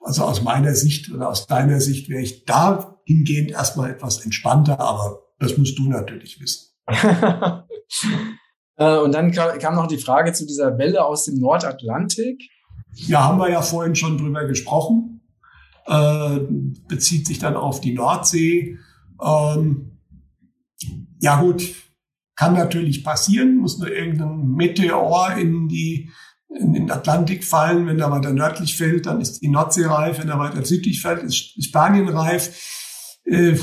also 0.00 0.24
aus 0.24 0.42
meiner 0.42 0.74
Sicht 0.74 1.12
oder 1.12 1.28
aus 1.28 1.46
deiner 1.46 1.80
Sicht 1.80 2.08
wäre 2.08 2.22
ich 2.22 2.44
da 2.44 2.96
hingehend 3.04 3.50
erstmal 3.50 3.90
etwas 3.90 4.24
entspannter, 4.24 4.80
aber 4.80 5.20
das 5.38 5.58
musst 5.58 5.78
du 5.78 5.88
natürlich 5.88 6.40
wissen. 6.40 6.70
Äh, 8.78 8.96
und 8.96 9.12
dann 9.12 9.32
kam 9.32 9.74
noch 9.74 9.86
die 9.86 9.98
Frage 9.98 10.32
zu 10.32 10.46
dieser 10.46 10.78
Welle 10.78 11.04
aus 11.04 11.26
dem 11.26 11.38
Nordatlantik. 11.38 12.50
Ja, 12.94 13.24
haben 13.24 13.38
wir 13.38 13.50
ja 13.50 13.60
vorhin 13.60 13.94
schon 13.94 14.16
drüber 14.16 14.46
gesprochen. 14.46 15.20
Äh, 15.86 16.40
bezieht 16.88 17.26
sich 17.26 17.38
dann 17.38 17.54
auf 17.54 17.82
die 17.82 17.92
Nordsee. 17.92 18.78
Ähm, 19.22 19.98
ja 21.20 21.40
gut, 21.40 21.74
kann 22.42 22.54
natürlich 22.54 23.04
passieren, 23.04 23.58
muss 23.58 23.78
nur 23.78 23.88
irgendein 23.88 24.48
Meteor 24.48 25.36
in 25.36 25.68
die 25.68 26.10
in 26.48 26.72
den 26.72 26.90
Atlantik 26.90 27.44
fallen. 27.44 27.86
Wenn 27.86 28.00
er 28.00 28.10
weiter 28.10 28.32
nördlich 28.32 28.76
fällt, 28.76 29.06
dann 29.06 29.20
ist 29.20 29.40
die 29.42 29.48
Nordsee 29.48 29.86
reif. 29.86 30.18
Wenn 30.18 30.28
er 30.28 30.40
weiter 30.40 30.64
südlich 30.64 31.00
fällt, 31.00 31.22
ist 31.22 31.64
Spanien 31.64 32.08
reif. 32.08 33.20
Äh, 33.24 33.56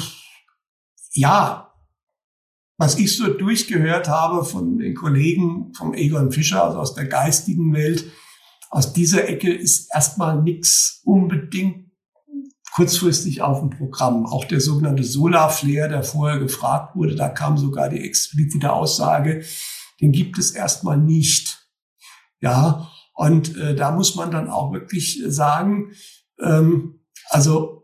ja, 1.11 1.73
was 2.77 2.97
ich 2.97 3.17
so 3.17 3.33
durchgehört 3.33 4.07
habe 4.07 4.45
von 4.45 4.77
den 4.77 4.95
Kollegen 4.95 5.73
vom 5.73 5.93
Egon 5.93 6.31
Fischer, 6.31 6.63
also 6.63 6.79
aus 6.79 6.95
der 6.95 7.07
geistigen 7.07 7.73
Welt, 7.73 8.05
aus 8.69 8.93
dieser 8.93 9.27
Ecke 9.27 9.53
ist 9.53 9.89
erstmal 9.93 10.41
nichts 10.41 11.01
unbedingt 11.03 11.88
kurzfristig 12.79 13.41
auf 13.41 13.59
dem 13.59 13.71
Programm. 13.71 14.25
Auch 14.25 14.45
der 14.45 14.61
sogenannte 14.61 15.03
Solar 15.03 15.49
Flare, 15.49 15.89
der 15.89 16.03
vorher 16.03 16.39
gefragt 16.39 16.95
wurde, 16.95 17.13
da 17.13 17.27
kam 17.27 17.57
sogar 17.57 17.89
die 17.89 17.99
explizite 17.99 18.71
Aussage, 18.71 19.43
den 19.99 20.13
gibt 20.13 20.37
es 20.37 20.51
erstmal 20.51 20.97
nicht. 20.97 21.67
Ja, 22.39 22.89
und 23.15 23.57
äh, 23.57 23.75
da 23.75 23.91
muss 23.91 24.15
man 24.15 24.31
dann 24.31 24.49
auch 24.49 24.71
wirklich 24.71 25.21
sagen, 25.27 25.91
ähm, 26.41 27.01
also 27.27 27.83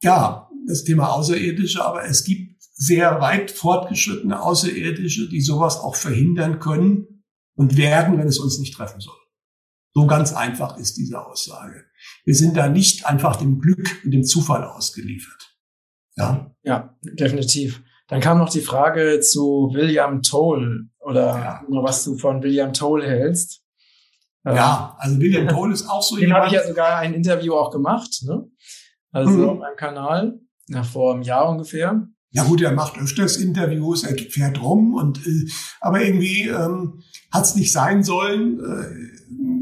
ja, 0.00 0.48
das 0.68 0.84
Thema 0.84 1.08
Außerirdische, 1.08 1.84
aber 1.84 2.04
es 2.04 2.22
gibt 2.22 2.62
sehr 2.72 3.20
weit 3.20 3.50
fortgeschrittene 3.50 4.40
Außerirdische, 4.40 5.28
die 5.28 5.40
sowas 5.40 5.78
auch 5.78 5.96
verhindern 5.96 6.60
können 6.60 7.24
und 7.56 7.76
werden, 7.76 8.16
wenn 8.16 8.28
es 8.28 8.38
uns 8.38 8.60
nicht 8.60 8.76
treffen 8.76 9.00
soll. 9.00 9.23
So 9.94 10.06
ganz 10.06 10.32
einfach 10.32 10.76
ist 10.76 10.96
diese 10.96 11.24
Aussage. 11.24 11.84
Wir 12.24 12.34
sind 12.34 12.56
da 12.56 12.68
nicht 12.68 13.06
einfach 13.06 13.36
dem 13.36 13.60
Glück 13.60 14.00
und 14.04 14.10
dem 14.10 14.24
Zufall 14.24 14.64
ausgeliefert. 14.64 15.56
Ja, 16.16 16.50
ja 16.64 16.96
definitiv. 17.02 17.82
Dann 18.08 18.20
kam 18.20 18.38
noch 18.38 18.50
die 18.50 18.60
Frage 18.60 19.20
zu 19.20 19.70
William 19.72 20.22
Toll 20.22 20.88
oder 20.98 21.38
ja. 21.38 21.64
was 21.68 22.04
du 22.04 22.18
von 22.18 22.42
William 22.42 22.72
Toll 22.72 23.04
hältst. 23.04 23.62
Ja, 24.44 24.96
also 24.98 25.18
William 25.20 25.48
Toll 25.48 25.72
ist 25.72 25.88
auch 25.88 26.02
so 26.02 26.18
jemand. 26.18 26.30
Dem 26.30 26.36
habe 26.36 26.46
ich 26.48 26.52
ja 26.52 26.66
sogar 26.66 26.98
ein 26.98 27.14
Interview 27.14 27.54
auch 27.54 27.70
gemacht, 27.70 28.22
ne? 28.24 28.46
Also 29.10 29.30
mhm. 29.30 29.48
auf 29.48 29.58
meinem 29.58 29.76
Kanal, 29.76 30.40
ja, 30.66 30.82
vor 30.82 31.14
einem 31.14 31.22
Jahr 31.22 31.48
ungefähr. 31.48 32.08
Ja 32.30 32.42
gut, 32.42 32.60
er 32.60 32.72
macht 32.72 32.98
öfters 32.98 33.36
Interviews, 33.36 34.02
er 34.02 34.18
fährt 34.18 34.60
rum 34.60 34.94
und 34.94 35.24
äh, 35.24 35.48
aber 35.80 36.02
irgendwie 36.02 36.48
ähm, 36.48 37.00
hat 37.30 37.44
es 37.44 37.54
nicht 37.54 37.70
sein 37.70 38.02
sollen, 38.02 38.58
äh, 38.58 39.13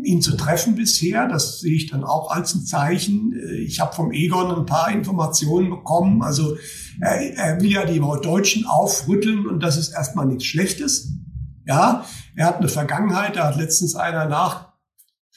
ihn 0.04 0.22
zu 0.22 0.36
treffen 0.36 0.74
bisher. 0.74 1.28
Das 1.28 1.60
sehe 1.60 1.74
ich 1.74 1.90
dann 1.90 2.04
auch 2.04 2.30
als 2.30 2.54
ein 2.54 2.64
Zeichen. 2.64 3.32
Äh, 3.32 3.56
ich 3.56 3.80
habe 3.80 3.94
vom 3.94 4.12
Egon 4.12 4.54
ein 4.54 4.66
paar 4.66 4.90
Informationen 4.90 5.70
bekommen. 5.70 6.22
Also 6.22 6.56
er, 7.00 7.36
er 7.36 7.60
will 7.60 7.70
ja 7.70 7.84
die 7.84 8.00
Deutschen 8.00 8.66
aufrütteln 8.66 9.46
und 9.46 9.60
das 9.60 9.76
ist 9.76 9.92
erstmal 9.92 10.26
nichts 10.26 10.44
Schlechtes. 10.44 11.12
Ja, 11.64 12.04
er 12.34 12.46
hat 12.46 12.58
eine 12.58 12.68
Vergangenheit, 12.68 13.36
da 13.36 13.48
hat 13.48 13.56
letztens 13.56 13.94
einer 13.94 14.26
nach 14.26 14.72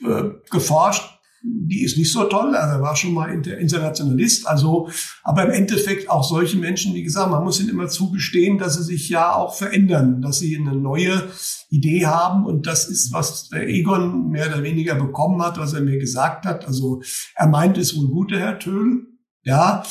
äh, 0.01 0.23
geforscht, 0.49 1.14
die 1.45 1.83
ist 1.83 1.97
nicht 1.97 2.11
so 2.11 2.23
toll. 2.23 2.55
Also 2.55 2.75
er 2.75 2.81
war 2.81 2.95
schon 2.95 3.13
mal 3.13 3.31
Internationalist. 3.31 4.47
Also, 4.47 4.89
aber 5.23 5.45
im 5.45 5.51
Endeffekt 5.51 6.09
auch 6.09 6.23
solche 6.23 6.57
Menschen, 6.57 6.93
wie 6.93 7.03
gesagt, 7.03 7.29
man 7.29 7.43
muss 7.43 7.59
ihnen 7.59 7.69
immer 7.69 7.87
zugestehen, 7.87 8.57
dass 8.57 8.75
sie 8.75 8.83
sich 8.83 9.09
ja 9.09 9.33
auch 9.33 9.55
verändern, 9.55 10.21
dass 10.21 10.39
sie 10.39 10.57
eine 10.57 10.75
neue 10.75 11.29
Idee 11.69 12.05
haben. 12.05 12.45
Und 12.45 12.65
das 12.67 12.87
ist, 12.87 13.13
was 13.13 13.49
der 13.49 13.67
Egon 13.67 14.29
mehr 14.29 14.47
oder 14.47 14.63
weniger 14.63 14.95
bekommen 14.95 15.41
hat, 15.41 15.59
was 15.59 15.73
er 15.73 15.81
mir 15.81 15.99
gesagt 15.99 16.45
hat. 16.45 16.65
Also 16.65 17.01
er 17.35 17.47
meint 17.47 17.77
es 17.77 17.95
wohl 17.97 18.07
gut, 18.07 18.31
der 18.31 18.39
Herr 18.39 18.59
Töhl. 18.59 19.07
Ja, 19.43 19.83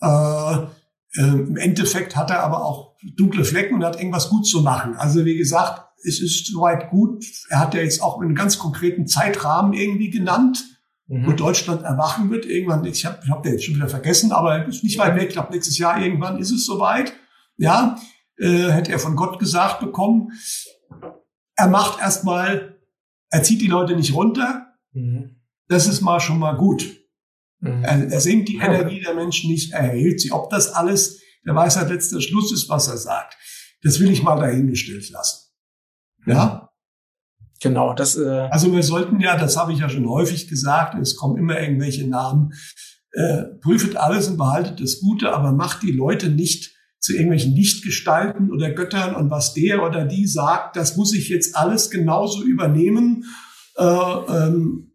äh, 0.00 0.56
äh, 1.20 1.28
im 1.28 1.56
Endeffekt 1.56 2.16
hat 2.16 2.30
er 2.30 2.42
aber 2.42 2.64
auch 2.64 2.94
dunkle 3.16 3.44
Flecken 3.44 3.74
und 3.74 3.84
hat 3.84 3.98
irgendwas 3.98 4.30
gut 4.30 4.46
zu 4.46 4.62
machen. 4.62 4.94
Also 4.96 5.24
wie 5.24 5.36
gesagt, 5.36 5.88
es 6.04 6.20
ist 6.20 6.46
soweit 6.46 6.90
gut. 6.90 7.24
Er 7.48 7.60
hat 7.60 7.74
ja 7.74 7.80
jetzt 7.80 8.02
auch 8.02 8.20
einen 8.20 8.34
ganz 8.34 8.58
konkreten 8.58 9.06
Zeitrahmen 9.06 9.72
irgendwie 9.72 10.10
genannt 10.10 10.64
mhm. 11.12 11.26
wo 11.26 11.32
Deutschland 11.32 11.82
erwachen 11.82 12.30
wird. 12.30 12.46
Irgendwann, 12.46 12.84
ich 12.84 13.04
habe 13.04 13.18
ich 13.22 13.30
hab 13.30 13.42
den 13.42 13.52
jetzt 13.52 13.64
schon 13.64 13.74
wieder 13.74 13.88
vergessen, 13.88 14.32
aber 14.32 14.66
ist 14.66 14.82
nicht 14.82 14.98
weit 14.98 15.14
weg. 15.16 15.28
Ich 15.28 15.34
glaube, 15.34 15.52
nächstes 15.52 15.78
Jahr 15.78 16.00
irgendwann 16.00 16.38
ist 16.38 16.50
es 16.50 16.64
soweit. 16.64 17.12
Ja, 17.56 17.96
äh, 18.38 18.70
hätte 18.70 18.92
er 18.92 18.98
von 18.98 19.14
Gott 19.14 19.38
gesagt 19.38 19.80
bekommen. 19.80 20.32
Er 21.54 21.68
macht 21.68 22.00
erstmal, 22.00 22.78
er 23.30 23.42
zieht 23.42 23.60
die 23.60 23.66
Leute 23.68 23.94
nicht 23.94 24.14
runter. 24.14 24.66
Mhm. 24.92 25.36
Das 25.68 25.86
ist 25.86 26.00
mal 26.00 26.18
schon 26.18 26.38
mal 26.38 26.56
gut. 26.56 26.96
Mhm. 27.60 27.84
Er, 27.84 28.10
er 28.10 28.20
senkt 28.20 28.48
die 28.48 28.56
Energie 28.56 29.00
der 29.00 29.14
Menschen 29.14 29.50
nicht, 29.50 29.72
er 29.72 29.92
erhält 29.92 30.20
sie. 30.20 30.32
Ob 30.32 30.50
das 30.50 30.72
alles 30.72 31.20
der 31.44 31.54
Weisheit 31.54 31.90
letzter 31.90 32.20
Schluss 32.20 32.52
ist, 32.52 32.68
was 32.68 32.88
er 32.88 32.96
sagt, 32.96 33.36
das 33.82 34.00
will 34.00 34.10
ich 34.10 34.22
mal 34.22 34.38
dahingestellt 34.38 35.10
lassen. 35.10 35.50
Ja? 36.26 36.71
Genau, 37.62 37.94
das. 37.94 38.16
Äh 38.16 38.48
also 38.50 38.72
wir 38.72 38.82
sollten 38.82 39.20
ja, 39.20 39.38
das 39.38 39.56
habe 39.56 39.72
ich 39.72 39.78
ja 39.78 39.88
schon 39.88 40.08
häufig 40.08 40.48
gesagt, 40.48 40.94
es 41.00 41.16
kommen 41.16 41.36
immer 41.36 41.60
irgendwelche 41.60 42.08
Namen. 42.08 42.52
Äh, 43.12 43.44
prüfet 43.60 43.96
alles 43.96 44.28
und 44.28 44.38
behaltet 44.38 44.80
das 44.80 45.00
Gute, 45.00 45.32
aber 45.34 45.52
macht 45.52 45.82
die 45.82 45.92
Leute 45.92 46.30
nicht 46.30 46.74
zu 46.98 47.12
irgendwelchen 47.12 47.54
Lichtgestalten 47.54 48.50
oder 48.50 48.70
Göttern 48.70 49.14
und 49.14 49.30
was 49.30 49.54
der 49.54 49.82
oder 49.82 50.04
die 50.04 50.26
sagt, 50.26 50.76
das 50.76 50.96
muss 50.96 51.14
ich 51.14 51.28
jetzt 51.28 51.56
alles 51.56 51.90
genauso 51.90 52.42
übernehmen. 52.42 53.24
Äh, 53.76 53.84
ähm, 53.84 54.92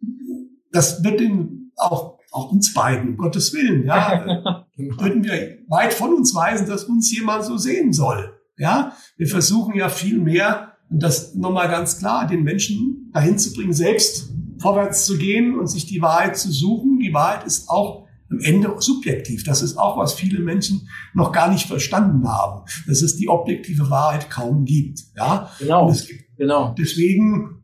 das 0.71 1.03
wird 1.03 1.19
den 1.19 1.71
auch 1.75 2.17
auch 2.31 2.51
uns 2.51 2.73
beiden, 2.73 3.09
um 3.09 3.17
Gottes 3.17 3.53
Willen, 3.53 3.85
ja, 3.85 4.65
würden 4.75 5.23
wir 5.23 5.57
weit 5.69 5.93
von 5.93 6.13
uns 6.13 6.35
weisen, 6.35 6.67
dass 6.67 6.83
uns 6.83 7.11
jemand 7.11 7.45
so 7.45 7.57
sehen 7.57 7.93
soll. 7.93 8.37
Ja, 8.57 8.93
wir 9.17 9.27
versuchen 9.27 9.75
ja 9.75 9.89
viel 9.89 10.19
mehr 10.19 10.76
das 10.89 11.35
nochmal 11.35 11.67
ganz 11.67 11.99
klar, 11.99 12.27
den 12.27 12.43
Menschen 12.43 13.11
dahin 13.13 13.37
zu 13.37 13.53
bringen, 13.53 13.73
selbst 13.73 14.33
vorwärts 14.59 15.05
zu 15.05 15.17
gehen 15.17 15.57
und 15.57 15.67
sich 15.67 15.85
die 15.85 16.01
Wahrheit 16.01 16.37
zu 16.37 16.51
suchen. 16.51 16.99
Die 16.99 17.13
Wahrheit 17.13 17.45
ist 17.45 17.69
auch 17.69 18.07
am 18.29 18.39
Ende 18.39 18.73
subjektiv. 18.79 19.43
Das 19.43 19.61
ist 19.61 19.77
auch, 19.77 19.97
was 19.97 20.13
viele 20.13 20.39
Menschen 20.39 20.89
noch 21.13 21.31
gar 21.31 21.51
nicht 21.51 21.67
verstanden 21.67 22.27
haben, 22.27 22.65
dass 22.87 23.01
es 23.01 23.15
die 23.17 23.29
objektive 23.29 23.89
Wahrheit 23.89 24.29
kaum 24.29 24.65
gibt. 24.65 24.99
Ja, 25.15 25.51
genau. 25.59 25.91
Gibt, 25.91 26.37
genau. 26.37 26.75
Deswegen 26.77 27.63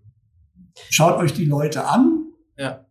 schaut 0.89 1.17
euch 1.17 1.33
die 1.33 1.45
Leute 1.45 1.85
an. 1.85 2.25
Ja. 2.57 2.85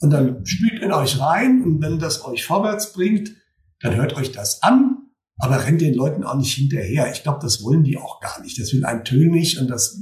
Und 0.00 0.10
dann 0.10 0.46
spült 0.46 0.82
in 0.82 0.92
euch 0.92 1.20
rein. 1.20 1.62
Und 1.62 1.82
wenn 1.82 1.98
das 1.98 2.24
euch 2.24 2.44
vorwärts 2.44 2.92
bringt, 2.92 3.32
dann 3.80 3.96
hört 3.96 4.16
euch 4.16 4.32
das 4.32 4.62
an 4.62 5.07
aber 5.38 5.64
rennt 5.64 5.80
den 5.80 5.94
Leuten 5.94 6.24
auch 6.24 6.36
nicht 6.36 6.54
hinterher. 6.54 7.10
Ich 7.12 7.22
glaube, 7.22 7.38
das 7.40 7.62
wollen 7.62 7.84
die 7.84 7.96
auch 7.96 8.20
gar 8.20 8.40
nicht. 8.42 8.58
Das 8.58 8.72
will 8.72 8.84
ein 8.84 9.04
Tön 9.04 9.30
nicht 9.30 9.58
und 9.58 9.68
das, 9.68 10.00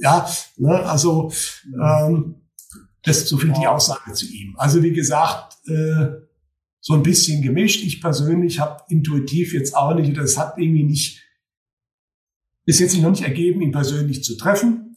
ja, 0.00 0.28
ne, 0.56 0.84
also 0.84 1.32
ähm, 1.82 2.42
das 3.02 3.28
so 3.28 3.38
viel 3.38 3.52
die 3.52 3.66
Aussage 3.66 4.12
zu 4.12 4.26
ihm. 4.26 4.54
Also 4.56 4.82
wie 4.82 4.92
gesagt, 4.92 5.56
äh, 5.68 6.06
so 6.80 6.94
ein 6.94 7.02
bisschen 7.02 7.42
gemischt. 7.42 7.82
Ich 7.84 8.00
persönlich 8.00 8.60
habe 8.60 8.82
intuitiv 8.88 9.54
jetzt 9.54 9.74
auch 9.74 9.94
nicht, 9.94 10.16
das 10.16 10.36
hat 10.36 10.58
irgendwie 10.58 10.84
nicht, 10.84 11.22
bis 12.64 12.78
jetzt 12.78 12.96
noch 12.98 13.10
nicht 13.10 13.22
ergeben, 13.22 13.62
ihn 13.62 13.72
persönlich 13.72 14.22
zu 14.22 14.36
treffen. 14.36 14.96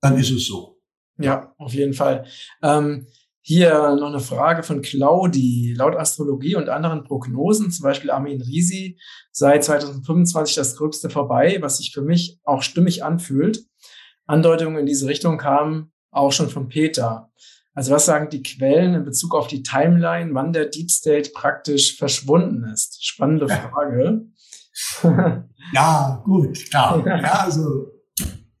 Dann 0.00 0.18
ist 0.18 0.30
es 0.30 0.46
so. 0.46 0.80
Ja, 1.18 1.54
auf 1.58 1.72
jeden 1.72 1.94
Fall. 1.94 2.26
Ähm, 2.62 3.06
hier 3.44 3.96
noch 3.96 4.08
eine 4.08 4.20
Frage 4.20 4.62
von 4.62 4.82
Claudi. 4.82 5.74
Laut 5.76 5.96
Astrologie 5.96 6.54
und 6.54 6.68
anderen 6.68 7.02
Prognosen, 7.02 7.70
zum 7.70 7.82
Beispiel 7.82 8.10
Armin 8.10 8.40
Risi, 8.40 8.98
sei 9.32 9.58
2025 9.58 10.54
das 10.54 10.76
Gröbste 10.76 11.10
vorbei, 11.10 11.58
was 11.60 11.78
sich 11.78 11.92
für 11.92 12.02
mich 12.02 12.38
auch 12.44 12.62
stimmig 12.62 13.04
anfühlt. 13.04 13.64
Andeutungen 14.26 14.78
in 14.78 14.86
diese 14.86 15.08
Richtung 15.08 15.38
kamen 15.38 15.92
auch 16.12 16.32
schon 16.32 16.48
von 16.48 16.68
Peter. 16.68 17.30
Also 17.74 17.92
was 17.92 18.06
sagen 18.06 18.28
die 18.30 18.42
Quellen 18.42 18.94
in 18.94 19.04
Bezug 19.04 19.34
auf 19.34 19.48
die 19.48 19.62
Timeline, 19.62 20.34
wann 20.34 20.52
der 20.52 20.66
Deep 20.66 20.90
State 20.90 21.30
praktisch 21.34 21.96
verschwunden 21.96 22.64
ist? 22.72 23.04
Spannende 23.04 23.48
Frage. 23.48 24.26
ja, 25.72 26.22
gut, 26.24 26.70
klar. 26.70 27.04
Ja, 27.06 27.44
also 27.44 27.91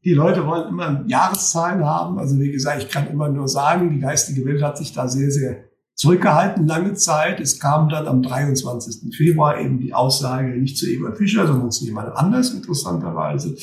die 0.04 0.14
Leute 0.14 0.46
wollen 0.46 0.68
immer 0.68 1.04
Jahreszahlen 1.06 1.84
haben. 1.84 2.18
Also 2.18 2.38
wie 2.38 2.50
gesagt, 2.50 2.82
ich 2.82 2.88
kann 2.88 3.08
immer 3.08 3.28
nur 3.28 3.48
sagen, 3.48 3.90
die 3.90 4.00
geistige 4.00 4.44
Welt 4.44 4.62
hat 4.62 4.78
sich 4.78 4.92
da 4.92 5.06
sehr, 5.08 5.30
sehr 5.30 5.64
zurückgehalten 5.94 6.66
lange 6.66 6.94
Zeit. 6.94 7.40
Es 7.40 7.60
kam 7.60 7.88
dann 7.88 8.08
am 8.08 8.22
23. 8.22 9.14
Februar 9.14 9.60
eben 9.60 9.78
die 9.78 9.94
Aussage 9.94 10.48
nicht 10.48 10.76
zu 10.76 10.88
Eber 10.90 11.14
Fischer, 11.14 11.46
sondern 11.46 11.70
zu 11.70 11.84
jemand 11.84 12.16
anders, 12.16 12.50
interessanterweise. 12.50 13.56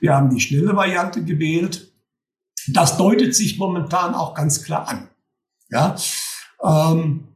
Wir 0.00 0.14
haben 0.14 0.28
die 0.28 0.40
schnelle 0.40 0.76
Variante 0.76 1.24
gewählt. 1.24 1.92
Das 2.68 2.98
deutet 2.98 3.34
sich 3.34 3.58
momentan 3.58 4.14
auch 4.14 4.34
ganz 4.34 4.62
klar 4.62 4.88
an. 4.88 5.08
Ja, 5.70 5.96
ähm, 6.62 7.28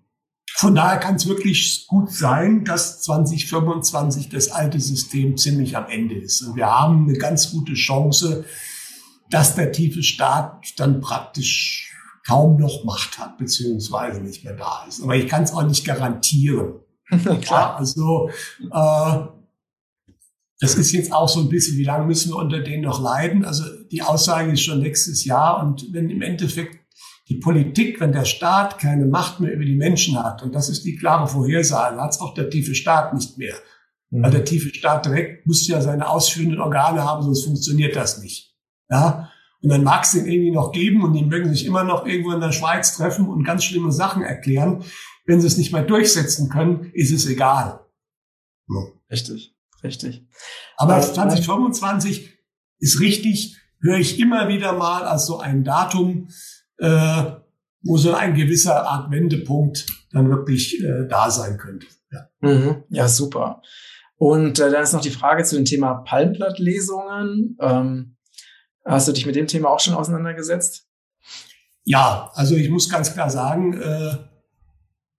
von 0.60 0.74
daher 0.74 0.98
kann 0.98 1.14
es 1.14 1.26
wirklich 1.26 1.86
gut 1.86 2.12
sein, 2.12 2.66
dass 2.66 3.00
2025 3.00 4.28
das 4.28 4.50
alte 4.50 4.78
System 4.78 5.38
ziemlich 5.38 5.74
am 5.74 5.88
Ende 5.88 6.16
ist. 6.16 6.42
Und 6.42 6.54
wir 6.54 6.66
haben 6.66 7.08
eine 7.08 7.16
ganz 7.16 7.50
gute 7.50 7.72
Chance, 7.72 8.44
dass 9.30 9.54
der 9.54 9.72
tiefe 9.72 10.02
Staat 10.02 10.78
dann 10.78 11.00
praktisch 11.00 11.96
kaum 12.26 12.60
noch 12.60 12.84
Macht 12.84 13.18
hat, 13.18 13.38
beziehungsweise 13.38 14.20
nicht 14.20 14.44
mehr 14.44 14.52
da 14.52 14.84
ist. 14.86 15.02
Aber 15.02 15.16
ich 15.16 15.28
kann 15.28 15.44
es 15.44 15.52
auch 15.54 15.62
nicht 15.62 15.86
garantieren. 15.86 16.74
Klar. 17.40 17.76
also 17.76 18.28
äh, 18.70 19.18
das 20.60 20.74
ist 20.74 20.92
jetzt 20.92 21.10
auch 21.10 21.30
so 21.30 21.40
ein 21.40 21.48
bisschen, 21.48 21.78
wie 21.78 21.84
lange 21.84 22.04
müssen 22.04 22.32
wir 22.32 22.36
unter 22.36 22.60
denen 22.60 22.82
noch 22.82 23.00
leiden? 23.00 23.46
Also 23.46 23.64
die 23.90 24.02
Aussage 24.02 24.52
ist 24.52 24.60
schon 24.60 24.80
nächstes 24.80 25.24
Jahr 25.24 25.64
und 25.64 25.90
wenn 25.94 26.10
im 26.10 26.20
Endeffekt 26.20 26.79
die 27.30 27.36
Politik, 27.36 28.00
wenn 28.00 28.10
der 28.10 28.24
Staat 28.24 28.80
keine 28.80 29.06
Macht 29.06 29.38
mehr 29.38 29.52
über 29.52 29.64
die 29.64 29.76
Menschen 29.76 30.22
hat, 30.22 30.42
und 30.42 30.52
das 30.52 30.68
ist 30.68 30.84
die 30.84 30.96
klare 30.96 31.28
Vorhersage, 31.28 32.00
hat 32.00 32.10
es 32.10 32.20
auch 32.20 32.34
der 32.34 32.50
tiefe 32.50 32.74
Staat 32.74 33.14
nicht 33.14 33.38
mehr. 33.38 33.54
Mhm. 34.10 34.24
Weil 34.24 34.30
der 34.32 34.44
tiefe 34.44 34.74
Staat 34.74 35.06
direkt 35.06 35.46
muss 35.46 35.66
ja 35.68 35.80
seine 35.80 36.08
ausführenden 36.08 36.60
Organe 36.60 37.04
haben, 37.04 37.22
sonst 37.22 37.44
funktioniert 37.44 37.94
das 37.94 38.20
nicht. 38.20 38.56
Ja? 38.90 39.30
Und 39.62 39.68
dann 39.68 39.84
mag 39.84 40.04
es 40.04 40.12
den 40.12 40.26
irgendwie 40.26 40.50
noch 40.50 40.72
geben 40.72 41.04
und 41.04 41.12
die 41.12 41.24
mögen 41.24 41.50
sich 41.50 41.64
immer 41.66 41.84
noch 41.84 42.04
irgendwo 42.04 42.32
in 42.32 42.40
der 42.40 42.50
Schweiz 42.50 42.96
treffen 42.96 43.28
und 43.28 43.44
ganz 43.44 43.62
schlimme 43.62 43.92
Sachen 43.92 44.22
erklären. 44.22 44.82
Wenn 45.24 45.40
sie 45.40 45.46
es 45.46 45.56
nicht 45.56 45.72
mehr 45.72 45.82
durchsetzen 45.82 46.48
können, 46.48 46.90
ist 46.94 47.12
es 47.12 47.26
egal. 47.26 47.86
Ja. 48.68 48.80
Richtig, 49.08 49.54
richtig. 49.84 50.26
Aber 50.76 51.00
2025 51.00 52.38
ist 52.78 53.00
richtig, 53.00 53.56
höre 53.80 53.98
ich 53.98 54.18
immer 54.18 54.48
wieder 54.48 54.72
mal 54.72 55.04
als 55.04 55.26
so 55.26 55.38
ein 55.38 55.62
Datum, 55.62 56.28
äh, 56.80 57.22
wo 57.82 57.96
so 57.96 58.12
ein 58.12 58.34
gewisser 58.34 58.86
Art 58.86 59.10
Wendepunkt 59.10 59.86
dann 60.12 60.28
wirklich 60.28 60.82
äh, 60.82 61.06
da 61.08 61.30
sein 61.30 61.56
könnte. 61.56 61.86
Ja, 62.10 62.28
mhm. 62.40 62.82
ja 62.90 63.08
super. 63.08 63.62
Und 64.16 64.58
äh, 64.58 64.70
dann 64.70 64.82
ist 64.82 64.92
noch 64.92 65.00
die 65.00 65.10
Frage 65.10 65.44
zu 65.44 65.56
dem 65.56 65.64
Thema 65.64 65.94
Palmblattlesungen. 65.94 67.56
Ähm, 67.60 68.16
Hast 68.84 69.08
du 69.08 69.12
dich 69.12 69.26
mit 69.26 69.36
dem 69.36 69.46
Thema 69.46 69.68
auch 69.68 69.80
schon 69.80 69.94
auseinandergesetzt? 69.94 70.86
Ja, 71.84 72.30
also 72.34 72.56
ich 72.56 72.70
muss 72.70 72.88
ganz 72.88 73.12
klar 73.12 73.30
sagen, 73.30 73.74
äh, 73.74 74.16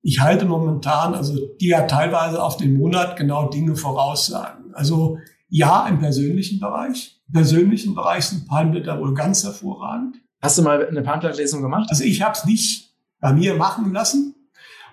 ich 0.02 0.20
halte 0.20 0.46
momentan, 0.46 1.14
also 1.14 1.38
die 1.60 1.68
ja 1.68 1.84
teilweise 1.84 2.42
auf 2.42 2.58
den 2.58 2.78
Monat 2.78 3.18
genau 3.18 3.50
Dinge 3.50 3.76
voraussagen. 3.76 4.74
Also 4.74 5.20
ja, 5.48 5.88
im 5.88 6.00
persönlichen 6.00 6.60
Bereich. 6.60 7.22
Im 7.28 7.34
persönlichen 7.34 7.94
Bereich 7.94 8.26
sind 8.26 8.48
Palmblätter 8.48 9.00
wohl 9.00 9.14
ganz 9.14 9.44
hervorragend. 9.44 10.18
Hast 10.42 10.58
du 10.58 10.64
mal 10.64 10.88
eine 10.88 11.02
Palmblattlesung 11.02 11.62
gemacht? 11.62 11.88
Also 11.90 12.04
ich 12.04 12.22
habe 12.22 12.34
es 12.34 12.46
nicht 12.46 12.96
bei 13.20 13.32
mir 13.32 13.54
machen 13.56 13.94
lassen. 13.94 14.36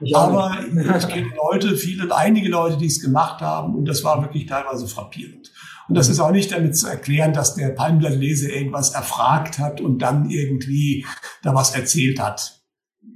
Ich 0.01 0.15
aber 0.15 0.59
ich 0.99 1.09
kenne 1.09 1.31
Leute, 1.37 1.77
viele, 1.77 2.15
einige 2.15 2.49
Leute, 2.49 2.77
die 2.77 2.87
es 2.87 3.01
gemacht 3.01 3.41
haben 3.41 3.75
und 3.75 3.87
das 3.87 4.05
war 4.05 4.23
wirklich 4.23 4.47
teilweise 4.47 4.87
frappierend. 4.87 5.51
Und 5.89 5.95
das 5.95 6.09
ist 6.11 6.21
auch 6.21 6.31
nicht 6.31 6.53
damit 6.53 6.77
zu 6.77 6.87
erklären, 6.87 7.33
dass 7.33 7.55
der 7.55 7.71
Palmblattleser 7.71 8.51
irgendwas 8.51 8.91
erfragt 8.91 9.59
hat 9.59 9.81
und 9.81 10.01
dann 10.01 10.29
irgendwie 10.29 11.07
da 11.43 11.55
was 11.55 11.75
erzählt 11.75 12.21
hat. 12.21 12.61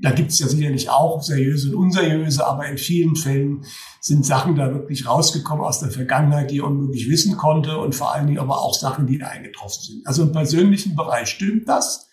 Da 0.01 0.11
gibt 0.11 0.33
es 0.33 0.39
ja 0.39 0.49
sicherlich 0.49 0.89
auch 0.89 1.23
seriöse 1.23 1.69
und 1.69 1.75
unseriöse, 1.77 2.47
aber 2.47 2.67
in 2.67 2.79
vielen 2.79 3.15
Fällen 3.15 3.65
sind 4.01 4.25
Sachen 4.25 4.57
da 4.57 4.73
wirklich 4.73 5.07
rausgekommen 5.07 5.63
aus 5.63 5.81
der 5.81 5.91
Vergangenheit, 5.91 6.51
die 6.51 6.59
er 6.59 6.65
unmöglich 6.65 7.09
wissen 7.09 7.37
konnte 7.37 7.77
und 7.77 7.95
vor 7.95 8.13
allen 8.13 8.27
Dingen 8.27 8.41
aber 8.41 8.63
auch 8.63 8.75
Sachen, 8.75 9.07
die 9.07 9.23
eingetroffen 9.23 9.83
sind. 9.83 10.07
Also 10.07 10.23
im 10.23 10.33
persönlichen 10.33 10.97
Bereich 10.97 11.29
stimmt 11.29 11.69
das. 11.69 12.09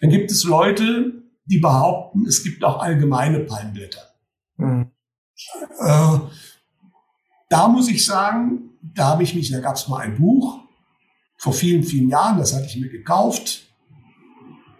Dann 0.00 0.10
gibt 0.10 0.30
es 0.30 0.44
Leute, 0.44 1.22
die 1.46 1.58
behaupten, 1.58 2.26
es 2.26 2.42
gibt 2.42 2.64
auch 2.64 2.80
allgemeine 2.80 3.40
Palmblätter. 3.40 4.02
Mhm. 4.56 4.90
Äh, 5.80 6.18
da 7.48 7.68
muss 7.68 7.88
ich 7.88 8.04
sagen, 8.04 8.70
da 8.82 9.08
habe 9.08 9.22
ich 9.22 9.34
mich, 9.34 9.50
da 9.50 9.60
gab 9.60 9.76
es 9.76 9.88
mal 9.88 10.00
ein 10.00 10.16
Buch 10.16 10.60
vor 11.36 11.52
vielen, 11.52 11.82
vielen 11.82 12.08
Jahren, 12.10 12.38
das 12.38 12.54
hatte 12.54 12.66
ich 12.66 12.76
mir 12.76 12.88
gekauft. 12.88 13.66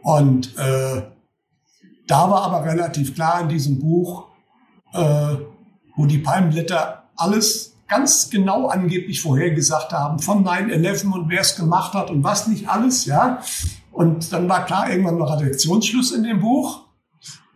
Und 0.03 0.57
äh, 0.59 1.03
da 2.07 2.31
war 2.31 2.43
aber 2.43 2.65
relativ 2.65 3.15
klar 3.15 3.43
in 3.43 3.49
diesem 3.49 3.79
Buch, 3.79 4.29
äh, 4.93 5.37
wo 5.97 6.07
die 6.07 6.19
Palmblätter 6.19 7.05
alles 7.17 7.77
ganz 7.89 8.31
genau 8.31 8.69
angeblich 8.69 9.23
vorhergesagt 9.23 9.93
haben 9.93 10.19
von 10.19 10.45
9-11 10.45 11.11
und 11.11 11.29
wer 11.31 11.41
es 11.41 11.57
gemacht 11.57 11.95
hat 11.95 12.11
und 12.11 12.23
was 12.23 12.47
nicht 12.47 12.69
alles, 12.69 13.07
ja. 13.07 13.41
Und 13.99 14.33
dann 14.33 14.49
war 14.49 14.65
klar 14.65 14.89
irgendwann 14.89 15.19
noch 15.19 15.41
Redaktionsschluss 15.41 16.13
in 16.13 16.23
dem 16.23 16.39
Buch. 16.39 16.85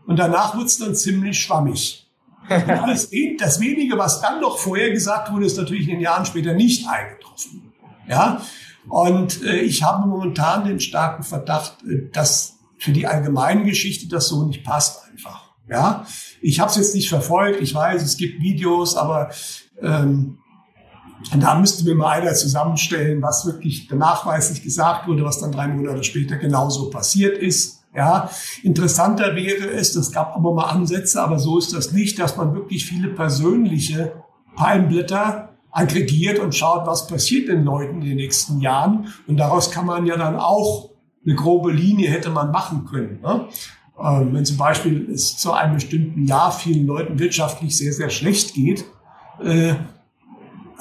Und 0.09 0.18
danach 0.18 0.57
wurde 0.57 0.66
es 0.66 0.76
dann 0.76 0.96
ziemlich 0.96 1.38
schwammig. 1.38 2.11
Das, 2.48 3.11
das 3.38 3.61
wenige, 3.61 3.96
was 3.96 4.20
dann 4.20 4.40
noch 4.40 4.59
vorher 4.59 4.90
gesagt 4.90 5.33
wurde, 5.33 5.46
ist 5.46 5.57
natürlich 5.57 5.85
in 5.85 5.94
den 5.94 6.00
Jahren 6.00 6.26
später 6.26 6.52
nicht 6.52 6.88
eingetroffen. 6.88 7.72
Ja, 8.09 8.42
und 8.88 9.40
äh, 9.44 9.61
ich 9.61 9.85
habe 9.85 10.09
momentan 10.09 10.64
den 10.64 10.81
starken 10.81 11.22
Verdacht, 11.22 11.76
äh, 11.85 12.11
dass 12.12 12.59
für 12.76 12.90
die 12.90 13.07
allgemeine 13.07 13.62
Geschichte 13.62 14.09
das 14.09 14.26
so 14.26 14.44
nicht 14.44 14.64
passt 14.64 15.09
einfach. 15.09 15.52
Ja, 15.70 16.05
ich 16.40 16.59
habe 16.59 16.72
es 16.72 16.76
jetzt 16.76 16.96
nicht 16.96 17.09
verfolgt. 17.09 17.61
Ich 17.61 17.72
weiß, 17.72 18.02
es 18.02 18.16
gibt 18.16 18.42
Videos, 18.42 18.96
aber 18.96 19.31
ähm, 19.81 20.38
da 21.37 21.54
müsste 21.58 21.85
mir 21.85 21.94
mal 21.94 22.20
einer 22.20 22.35
zusammenstellen, 22.35 23.22
was 23.22 23.46
wirklich 23.46 23.90
nachweislich 23.90 24.62
gesagt 24.62 25.08
wurde, 25.08 25.24
was 25.24 25.40
dann 25.40 25.52
drei 25.52 25.68
Monate 25.68 26.04
später 26.04 26.37
genauso 26.37 26.90
passiert 26.90 27.38
ist. 27.38 27.82
Ja, 27.94 28.30
interessanter 28.62 29.35
wäre 29.37 29.68
es, 29.70 29.94
es 29.94 30.12
gab 30.12 30.35
aber 30.35 30.54
mal 30.54 30.70
Ansätze, 30.70 31.22
aber 31.22 31.38
so 31.38 31.58
ist 31.58 31.74
das 31.74 31.92
nicht, 31.92 32.18
dass 32.18 32.38
man 32.38 32.54
wirklich 32.54 32.87
viele 32.87 33.08
persönliche 33.08 34.12
Palmblätter 34.56 35.50
aggregiert 35.70 36.38
und 36.38 36.54
schaut, 36.54 36.87
was 36.87 37.06
passiert 37.06 37.48
den 37.48 37.64
Leuten 37.64 38.00
in 38.00 38.08
den 38.08 38.16
nächsten 38.16 38.61
Jahren. 38.61 39.12
Und 39.26 39.38
daraus 39.38 39.70
kann 39.70 39.87
man 39.87 40.06
ja 40.06 40.16
dann 40.16 40.37
auch 40.37 40.90
eine 41.24 41.35
grobe 41.35 41.72
Linie 41.72 42.11
hätte 42.11 42.30
man 42.30 42.50
machen 42.50 42.87
können. 42.87 43.20
Ne? 43.20 43.48
Ähm, 44.02 44.35
wenn 44.35 44.44
zum 44.44 44.56
Beispiel 44.56 45.11
es 45.11 45.37
zu 45.37 45.52
einem 45.52 45.74
bestimmten 45.74 46.26
Jahr 46.26 46.52
vielen 46.52 46.87
Leuten 46.87 47.18
wirtschaftlich 47.18 47.76
sehr, 47.76 47.92
sehr 47.92 48.11
schlecht 48.11 48.54
geht. 48.54 48.85
Äh, 49.42 49.74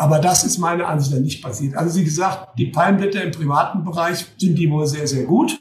aber 0.02 0.20
das 0.20 0.44
ist 0.44 0.58
meiner 0.58 0.88
Ansicht 0.88 1.14
nach 1.14 1.20
nicht 1.20 1.44
passiert. 1.44 1.76
Also 1.76 2.00
wie 2.00 2.04
gesagt, 2.04 2.58
die 2.58 2.68
Palmblätter 2.68 3.24
im 3.24 3.32
privaten 3.32 3.84
Bereich 3.84 4.26
sind 4.38 4.58
die 4.58 4.70
wohl 4.70 4.86
sehr, 4.88 5.08
sehr 5.08 5.26
gut 5.26 5.60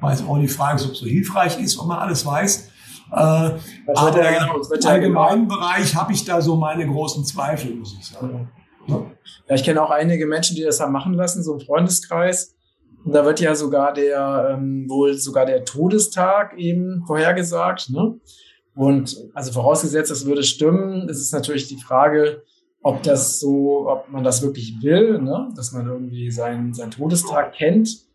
weiß 0.00 0.26
auch 0.26 0.38
die 0.38 0.48
Frage, 0.48 0.84
ob 0.84 0.92
es 0.92 0.98
so 0.98 1.06
hilfreich 1.06 1.60
ist, 1.60 1.78
ob 1.78 1.86
man 1.86 1.98
alles 1.98 2.24
weiß. 2.24 2.70
Äh, 3.10 3.14
aber 3.14 3.58
genau, 4.10 4.60
im 4.60 4.86
allgemeinen 4.86 5.48
genau. 5.48 5.60
Bereich 5.60 5.94
habe 5.94 6.12
ich 6.12 6.24
da 6.24 6.40
so 6.40 6.56
meine 6.56 6.86
großen 6.86 7.24
Zweifel, 7.24 7.74
muss 7.74 7.96
ich 7.98 8.06
sagen. 8.06 8.50
Ja, 8.86 9.06
ja 9.48 9.54
ich 9.54 9.64
kenne 9.64 9.82
auch 9.82 9.90
einige 9.90 10.26
Menschen, 10.26 10.56
die 10.56 10.62
das 10.62 10.80
haben 10.80 10.92
machen 10.92 11.14
lassen, 11.14 11.42
so 11.42 11.54
im 11.54 11.60
Freundeskreis. 11.60 12.54
Und 13.04 13.12
da 13.12 13.24
wird 13.24 13.40
ja 13.40 13.54
sogar 13.54 13.94
der, 13.94 14.50
ähm, 14.52 14.86
wohl 14.88 15.14
sogar 15.14 15.46
der 15.46 15.64
Todestag 15.64 16.58
eben 16.58 17.04
vorhergesagt. 17.06 17.90
Ne? 17.90 18.20
Und 18.74 19.16
also 19.34 19.52
vorausgesetzt, 19.52 20.10
das 20.10 20.26
würde 20.26 20.42
stimmen, 20.42 21.08
ist 21.08 21.20
es 21.20 21.32
natürlich 21.32 21.68
die 21.68 21.80
Frage, 21.80 22.42
ob 22.82 23.02
das 23.02 23.40
so, 23.40 23.88
ob 23.88 24.10
man 24.10 24.24
das 24.24 24.42
wirklich 24.42 24.80
will, 24.82 25.20
ne? 25.20 25.52
dass 25.54 25.72
man 25.72 25.86
irgendwie 25.86 26.30
seinen, 26.30 26.74
seinen 26.74 26.90
Todestag 26.90 27.52
kennt. 27.54 28.06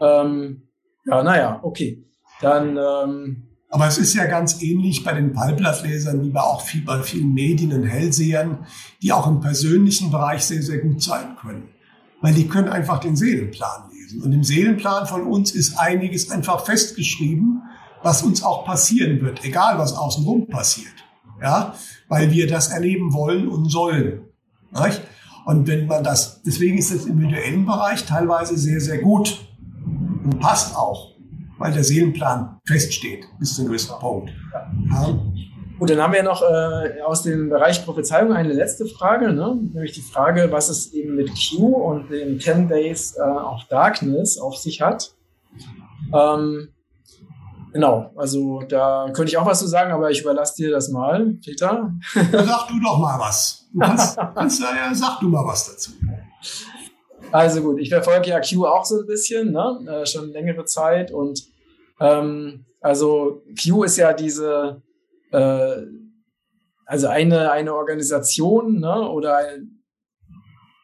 Ähm, 0.00 0.62
ja, 1.04 1.22
naja, 1.22 1.60
okay. 1.62 2.04
Dann. 2.40 2.76
Ähm, 2.76 3.42
aber 3.68 3.88
es 3.88 3.98
ist 3.98 4.14
ja 4.14 4.26
ganz 4.26 4.62
ähnlich 4.62 5.02
bei 5.02 5.12
den 5.12 5.32
Palmblattlesern 5.32 6.22
wie 6.22 6.30
bei 6.30 6.40
auch 6.40 6.60
viel, 6.60 6.82
bei 6.82 7.02
vielen 7.02 7.34
Medien 7.34 7.72
und 7.72 7.82
Hellsehern, 7.82 8.64
die 9.02 9.12
auch 9.12 9.26
im 9.26 9.40
persönlichen 9.40 10.10
Bereich 10.10 10.44
sehr, 10.44 10.62
sehr 10.62 10.78
gut 10.78 11.02
sein 11.02 11.36
können. 11.40 11.68
Weil 12.20 12.32
die 12.32 12.46
können 12.48 12.68
einfach 12.68 13.00
den 13.00 13.16
Seelenplan 13.16 13.90
lesen. 13.92 14.22
Und 14.22 14.32
im 14.32 14.44
Seelenplan 14.44 15.06
von 15.06 15.26
uns 15.26 15.50
ist 15.50 15.78
einiges 15.78 16.30
einfach 16.30 16.64
festgeschrieben, 16.64 17.62
was 18.02 18.22
uns 18.22 18.42
auch 18.42 18.64
passieren 18.64 19.20
wird, 19.20 19.44
egal 19.44 19.78
was 19.78 19.94
außenrum 19.94 20.46
passiert. 20.48 20.94
Ja, 21.42 21.74
weil 22.08 22.30
wir 22.30 22.46
das 22.46 22.68
erleben 22.68 23.12
wollen 23.12 23.48
und 23.48 23.70
sollen. 23.70 24.22
Nicht? 24.72 25.02
Und 25.44 25.68
wenn 25.68 25.86
man 25.86 26.02
das, 26.02 26.42
deswegen 26.42 26.76
ist 26.78 26.92
das 26.92 27.04
im 27.04 27.20
individuellen 27.20 27.66
Bereich 27.66 28.04
teilweise 28.04 28.56
sehr, 28.56 28.80
sehr 28.80 28.98
gut 28.98 29.46
und 30.24 30.40
passt 30.40 30.76
auch, 30.76 31.14
weil 31.58 31.72
der 31.72 31.84
Seelenplan 31.84 32.58
feststeht 32.64 33.26
bis 33.38 33.54
zu 33.54 33.62
einem 33.62 33.68
gewissen 33.68 33.94
Punkt. 34.00 34.32
Ja. 34.90 35.18
Gut, 35.78 35.90
dann 35.90 36.00
haben 36.00 36.14
wir 36.14 36.22
noch 36.22 36.42
äh, 36.42 37.02
aus 37.02 37.22
dem 37.22 37.50
Bereich 37.50 37.84
Prophezeiung 37.84 38.32
eine 38.32 38.52
letzte 38.52 38.86
Frage, 38.86 39.32
ne? 39.32 39.56
nämlich 39.74 39.92
die 39.92 40.00
Frage, 40.00 40.48
was 40.50 40.70
es 40.70 40.92
eben 40.94 41.14
mit 41.16 41.30
Q 41.30 41.66
und 41.66 42.10
den 42.10 42.40
10 42.40 42.66
Days 42.68 43.14
äh, 43.16 43.20
of 43.20 43.62
Darkness 43.68 44.38
auf 44.38 44.56
sich 44.56 44.80
hat. 44.80 45.12
Ähm, 46.14 46.68
genau, 47.72 48.12
also 48.16 48.62
da 48.68 49.06
könnte 49.12 49.30
ich 49.30 49.38
auch 49.38 49.46
was 49.46 49.60
zu 49.60 49.66
sagen, 49.66 49.92
aber 49.92 50.10
ich 50.10 50.22
überlasse 50.22 50.54
dir 50.56 50.70
das 50.70 50.88
mal, 50.88 51.36
Peter. 51.44 51.92
Sag 52.12 52.68
du 52.68 52.80
doch 52.82 52.98
mal 52.98 53.18
was. 53.18 53.68
Du 53.72 53.80
kannst, 53.80 54.16
kannst, 54.34 54.60
ja, 54.60 54.94
sag 54.94 55.20
du 55.20 55.28
mal 55.28 55.44
was 55.44 55.66
dazu. 55.66 55.92
Also 57.32 57.62
gut, 57.62 57.80
ich 57.80 57.88
verfolge 57.88 58.30
ja 58.30 58.40
Q 58.40 58.66
auch 58.66 58.84
so 58.84 59.00
ein 59.00 59.06
bisschen, 59.06 59.52
ne? 59.52 59.78
Äh, 59.86 60.06
schon 60.06 60.30
längere 60.30 60.64
Zeit. 60.64 61.10
Und 61.10 61.42
ähm, 62.00 62.66
also 62.80 63.42
Q 63.60 63.84
ist 63.84 63.96
ja 63.96 64.12
diese, 64.12 64.82
äh, 65.32 65.82
also 66.86 67.08
eine, 67.08 67.50
eine 67.50 67.74
Organisation 67.74 68.80
ne? 68.80 69.10
oder 69.10 69.36
eine 69.38 69.66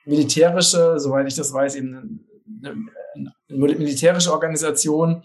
militärische, 0.05 0.99
soweit 0.99 1.29
ich 1.29 1.37
das 1.37 1.53
weiß, 1.53 1.77
eben 1.77 2.27
eine, 2.63 2.77
eine 3.15 3.33
militärische 3.49 4.33
Organisation, 4.33 5.23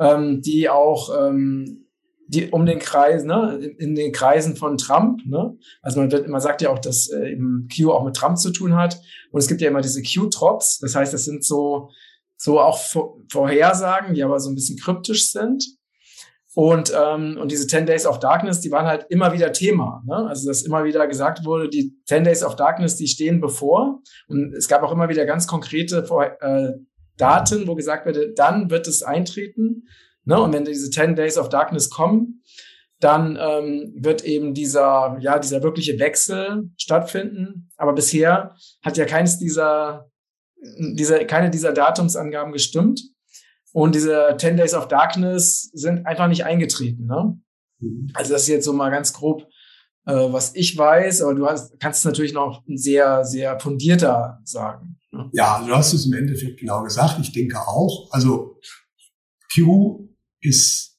ähm, 0.00 0.40
die 0.42 0.68
auch 0.68 1.10
ähm, 1.16 1.86
die 2.30 2.48
um 2.50 2.64
den 2.64 2.78
Kreis, 2.78 3.24
ne, 3.24 3.58
in 3.78 3.96
den 3.96 4.12
Kreisen 4.12 4.54
von 4.54 4.78
Trump, 4.78 5.26
ne? 5.26 5.56
Also 5.82 5.98
man 5.98 6.12
wird, 6.12 6.28
man 6.28 6.40
sagt 6.40 6.62
ja 6.62 6.70
auch, 6.70 6.78
dass 6.78 7.08
äh, 7.08 7.32
eben 7.32 7.68
Q 7.74 7.90
auch 7.90 8.04
mit 8.04 8.14
Trump 8.14 8.38
zu 8.38 8.52
tun 8.52 8.76
hat. 8.76 9.00
Und 9.32 9.40
es 9.40 9.48
gibt 9.48 9.60
ja 9.60 9.68
immer 9.68 9.80
diese 9.80 10.00
Q-Trops. 10.00 10.78
Das 10.78 10.94
heißt, 10.94 11.12
das 11.12 11.24
sind 11.24 11.44
so, 11.44 11.90
so 12.36 12.60
auch 12.60 12.78
Vorhersagen, 13.28 14.14
die 14.14 14.22
aber 14.22 14.38
so 14.38 14.48
ein 14.48 14.54
bisschen 14.54 14.78
kryptisch 14.78 15.32
sind. 15.32 15.64
Und, 16.54 16.92
ähm, 16.96 17.36
und 17.40 17.50
diese 17.50 17.66
10 17.66 17.86
Days 17.86 18.06
of 18.06 18.20
Darkness, 18.20 18.60
die 18.60 18.70
waren 18.70 18.86
halt 18.86 19.06
immer 19.08 19.32
wieder 19.32 19.52
Thema. 19.52 20.02
Ne? 20.06 20.14
Also, 20.28 20.48
dass 20.48 20.62
immer 20.62 20.84
wieder 20.84 21.06
gesagt 21.08 21.44
wurde, 21.44 21.68
die 21.68 21.96
10 22.06 22.24
Days 22.24 22.44
of 22.44 22.54
Darkness, 22.54 22.96
die 22.96 23.08
stehen 23.08 23.40
bevor. 23.40 24.02
Und 24.28 24.54
es 24.54 24.68
gab 24.68 24.82
auch 24.82 24.92
immer 24.92 25.08
wieder 25.08 25.26
ganz 25.26 25.46
konkrete 25.48 26.04
Vor 26.04 26.24
äh, 26.40 26.74
Daten, 27.16 27.66
wo 27.66 27.74
gesagt 27.74 28.06
wurde, 28.06 28.32
dann 28.34 28.70
wird 28.70 28.86
es 28.86 29.02
eintreten. 29.02 29.88
Ne? 30.24 30.40
Und 30.40 30.52
wenn 30.52 30.64
diese 30.64 30.90
10 30.90 31.16
Days 31.16 31.38
of 31.38 31.48
Darkness 31.48 31.90
kommen, 31.90 32.42
dann 33.00 33.38
ähm, 33.40 33.94
wird 33.96 34.24
eben 34.24 34.52
dieser, 34.52 35.16
ja, 35.20 35.38
dieser 35.38 35.62
wirkliche 35.62 35.98
Wechsel 35.98 36.70
stattfinden. 36.76 37.70
Aber 37.76 37.94
bisher 37.94 38.54
hat 38.82 38.96
ja 38.98 39.06
keines 39.06 39.38
dieser, 39.38 40.10
dieser, 40.78 41.24
keine 41.24 41.50
dieser 41.50 41.72
Datumsangaben 41.72 42.52
gestimmt. 42.52 43.00
Und 43.72 43.94
diese 43.94 44.34
10 44.36 44.56
Days 44.56 44.74
of 44.74 44.88
Darkness 44.88 45.70
sind 45.72 46.06
einfach 46.06 46.28
nicht 46.28 46.44
eingetreten. 46.44 47.06
Ne? 47.06 47.38
Mhm. 47.78 48.10
Also 48.14 48.34
das 48.34 48.42
ist 48.42 48.48
jetzt 48.48 48.64
so 48.64 48.72
mal 48.72 48.90
ganz 48.90 49.12
grob, 49.12 49.46
äh, 50.06 50.12
was 50.12 50.54
ich 50.54 50.76
weiß, 50.76 51.22
aber 51.22 51.34
du 51.34 51.46
hast, 51.46 51.78
kannst 51.80 52.00
es 52.00 52.04
natürlich 52.04 52.32
noch 52.32 52.62
sehr, 52.66 53.24
sehr 53.24 53.58
fundierter 53.60 54.40
sagen. 54.44 54.98
Ne? 55.12 55.28
Ja, 55.32 55.62
du 55.64 55.74
hast 55.74 55.92
es 55.92 56.06
im 56.06 56.12
Endeffekt 56.12 56.60
genau 56.60 56.82
gesagt. 56.82 57.18
Ich 57.20 57.32
denke 57.32 57.58
auch. 57.60 58.08
Also 58.10 58.58
Q 59.52 60.08
ist 60.40 60.98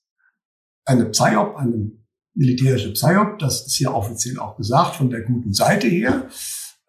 eine 0.86 1.06
PSYOP, 1.06 1.56
eine 1.56 1.92
militärische 2.34 2.94
PSYOP. 2.94 3.40
Das 3.40 3.66
ist 3.66 3.80
ja 3.80 3.92
offiziell 3.92 4.40
auch 4.40 4.58
gesagt 4.58 4.96
von 4.96 5.10
der 5.10 5.22
guten 5.22 5.54
Seite 5.54 5.88
her. 5.88 6.30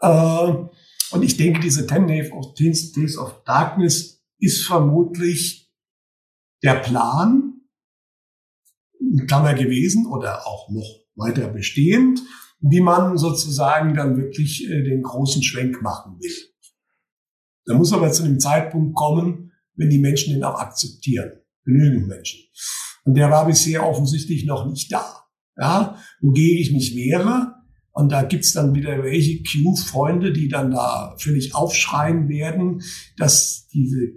Äh, 0.00 0.52
und 1.12 1.22
ich 1.22 1.36
denke, 1.36 1.60
diese 1.60 1.86
10 1.86 2.06
Days 2.06 3.18
of 3.18 3.44
Darkness 3.44 4.22
ist 4.38 4.66
vermutlich 4.66 5.70
der 6.62 6.76
Plan, 6.76 7.60
Klammer 9.26 9.54
gewesen 9.54 10.06
oder 10.06 10.46
auch 10.46 10.70
noch 10.70 11.01
weiter 11.14 11.48
bestehend, 11.48 12.22
wie 12.60 12.80
man 12.80 13.18
sozusagen 13.18 13.94
dann 13.94 14.16
wirklich 14.16 14.68
äh, 14.68 14.82
den 14.82 15.02
großen 15.02 15.42
Schwenk 15.42 15.82
machen 15.82 16.18
will. 16.20 16.34
Da 17.64 17.74
muss 17.74 17.92
aber 17.92 18.10
zu 18.12 18.24
einem 18.24 18.40
Zeitpunkt 18.40 18.94
kommen, 18.94 19.52
wenn 19.74 19.90
die 19.90 19.98
Menschen 19.98 20.34
den 20.34 20.44
auch 20.44 20.58
akzeptieren. 20.58 21.32
Genügend 21.64 22.08
Menschen. 22.08 22.40
Und 23.04 23.14
der 23.14 23.30
war 23.30 23.46
bisher 23.46 23.86
offensichtlich 23.86 24.44
noch 24.44 24.66
nicht 24.66 24.92
da. 24.92 25.24
Ja, 25.56 25.98
wogegen 26.20 26.58
ich 26.58 26.72
mich 26.72 26.96
wehre. 26.96 27.54
Und 27.92 28.10
da 28.10 28.22
gibt's 28.22 28.52
dann 28.52 28.74
wieder 28.74 29.02
welche 29.02 29.42
Q-Freunde, 29.42 30.32
die 30.32 30.48
dann 30.48 30.70
da 30.70 31.14
völlig 31.18 31.54
aufschreien 31.54 32.28
werden, 32.28 32.82
dass 33.18 33.68
diese 33.68 34.14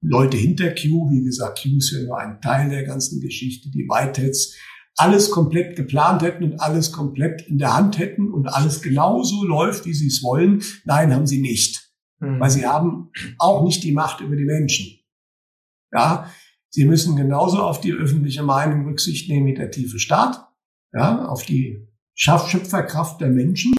Leute 0.00 0.36
hinter 0.36 0.70
Q, 0.70 1.10
wie 1.10 1.24
gesagt, 1.24 1.62
Q 1.62 1.76
ist 1.76 1.90
ja 1.90 2.02
nur 2.04 2.18
ein 2.18 2.40
Teil 2.40 2.70
der 2.70 2.84
ganzen 2.84 3.20
Geschichte, 3.20 3.68
die 3.70 3.88
Whiteheads 3.88 4.54
alles 4.96 5.30
komplett 5.30 5.76
geplant 5.76 6.22
hätten 6.22 6.44
und 6.44 6.60
alles 6.60 6.92
komplett 6.92 7.42
in 7.42 7.58
der 7.58 7.74
Hand 7.74 7.98
hätten 7.98 8.32
und 8.32 8.48
alles 8.48 8.82
genauso 8.82 9.44
läuft, 9.44 9.86
wie 9.86 9.94
sie 9.94 10.08
es 10.08 10.22
wollen. 10.22 10.62
Nein, 10.84 11.14
haben 11.14 11.26
sie 11.26 11.40
nicht. 11.40 11.92
Mhm. 12.20 12.40
Weil 12.40 12.50
sie 12.50 12.66
haben 12.66 13.10
auch 13.38 13.64
nicht 13.64 13.82
die 13.84 13.92
Macht 13.92 14.20
über 14.20 14.36
die 14.36 14.44
Menschen. 14.44 14.98
Ja, 15.92 16.30
sie 16.70 16.84
müssen 16.84 17.16
genauso 17.16 17.62
auf 17.62 17.80
die 17.80 17.92
öffentliche 17.92 18.42
Meinung 18.42 18.86
Rücksicht 18.86 19.28
nehmen 19.28 19.46
wie 19.46 19.54
der 19.54 19.70
tiefe 19.70 19.98
Staat. 19.98 20.46
Ja, 20.92 21.26
auf 21.26 21.44
die 21.44 21.86
Schöpferkraft 22.14 23.20
der 23.20 23.28
Menschen. 23.28 23.74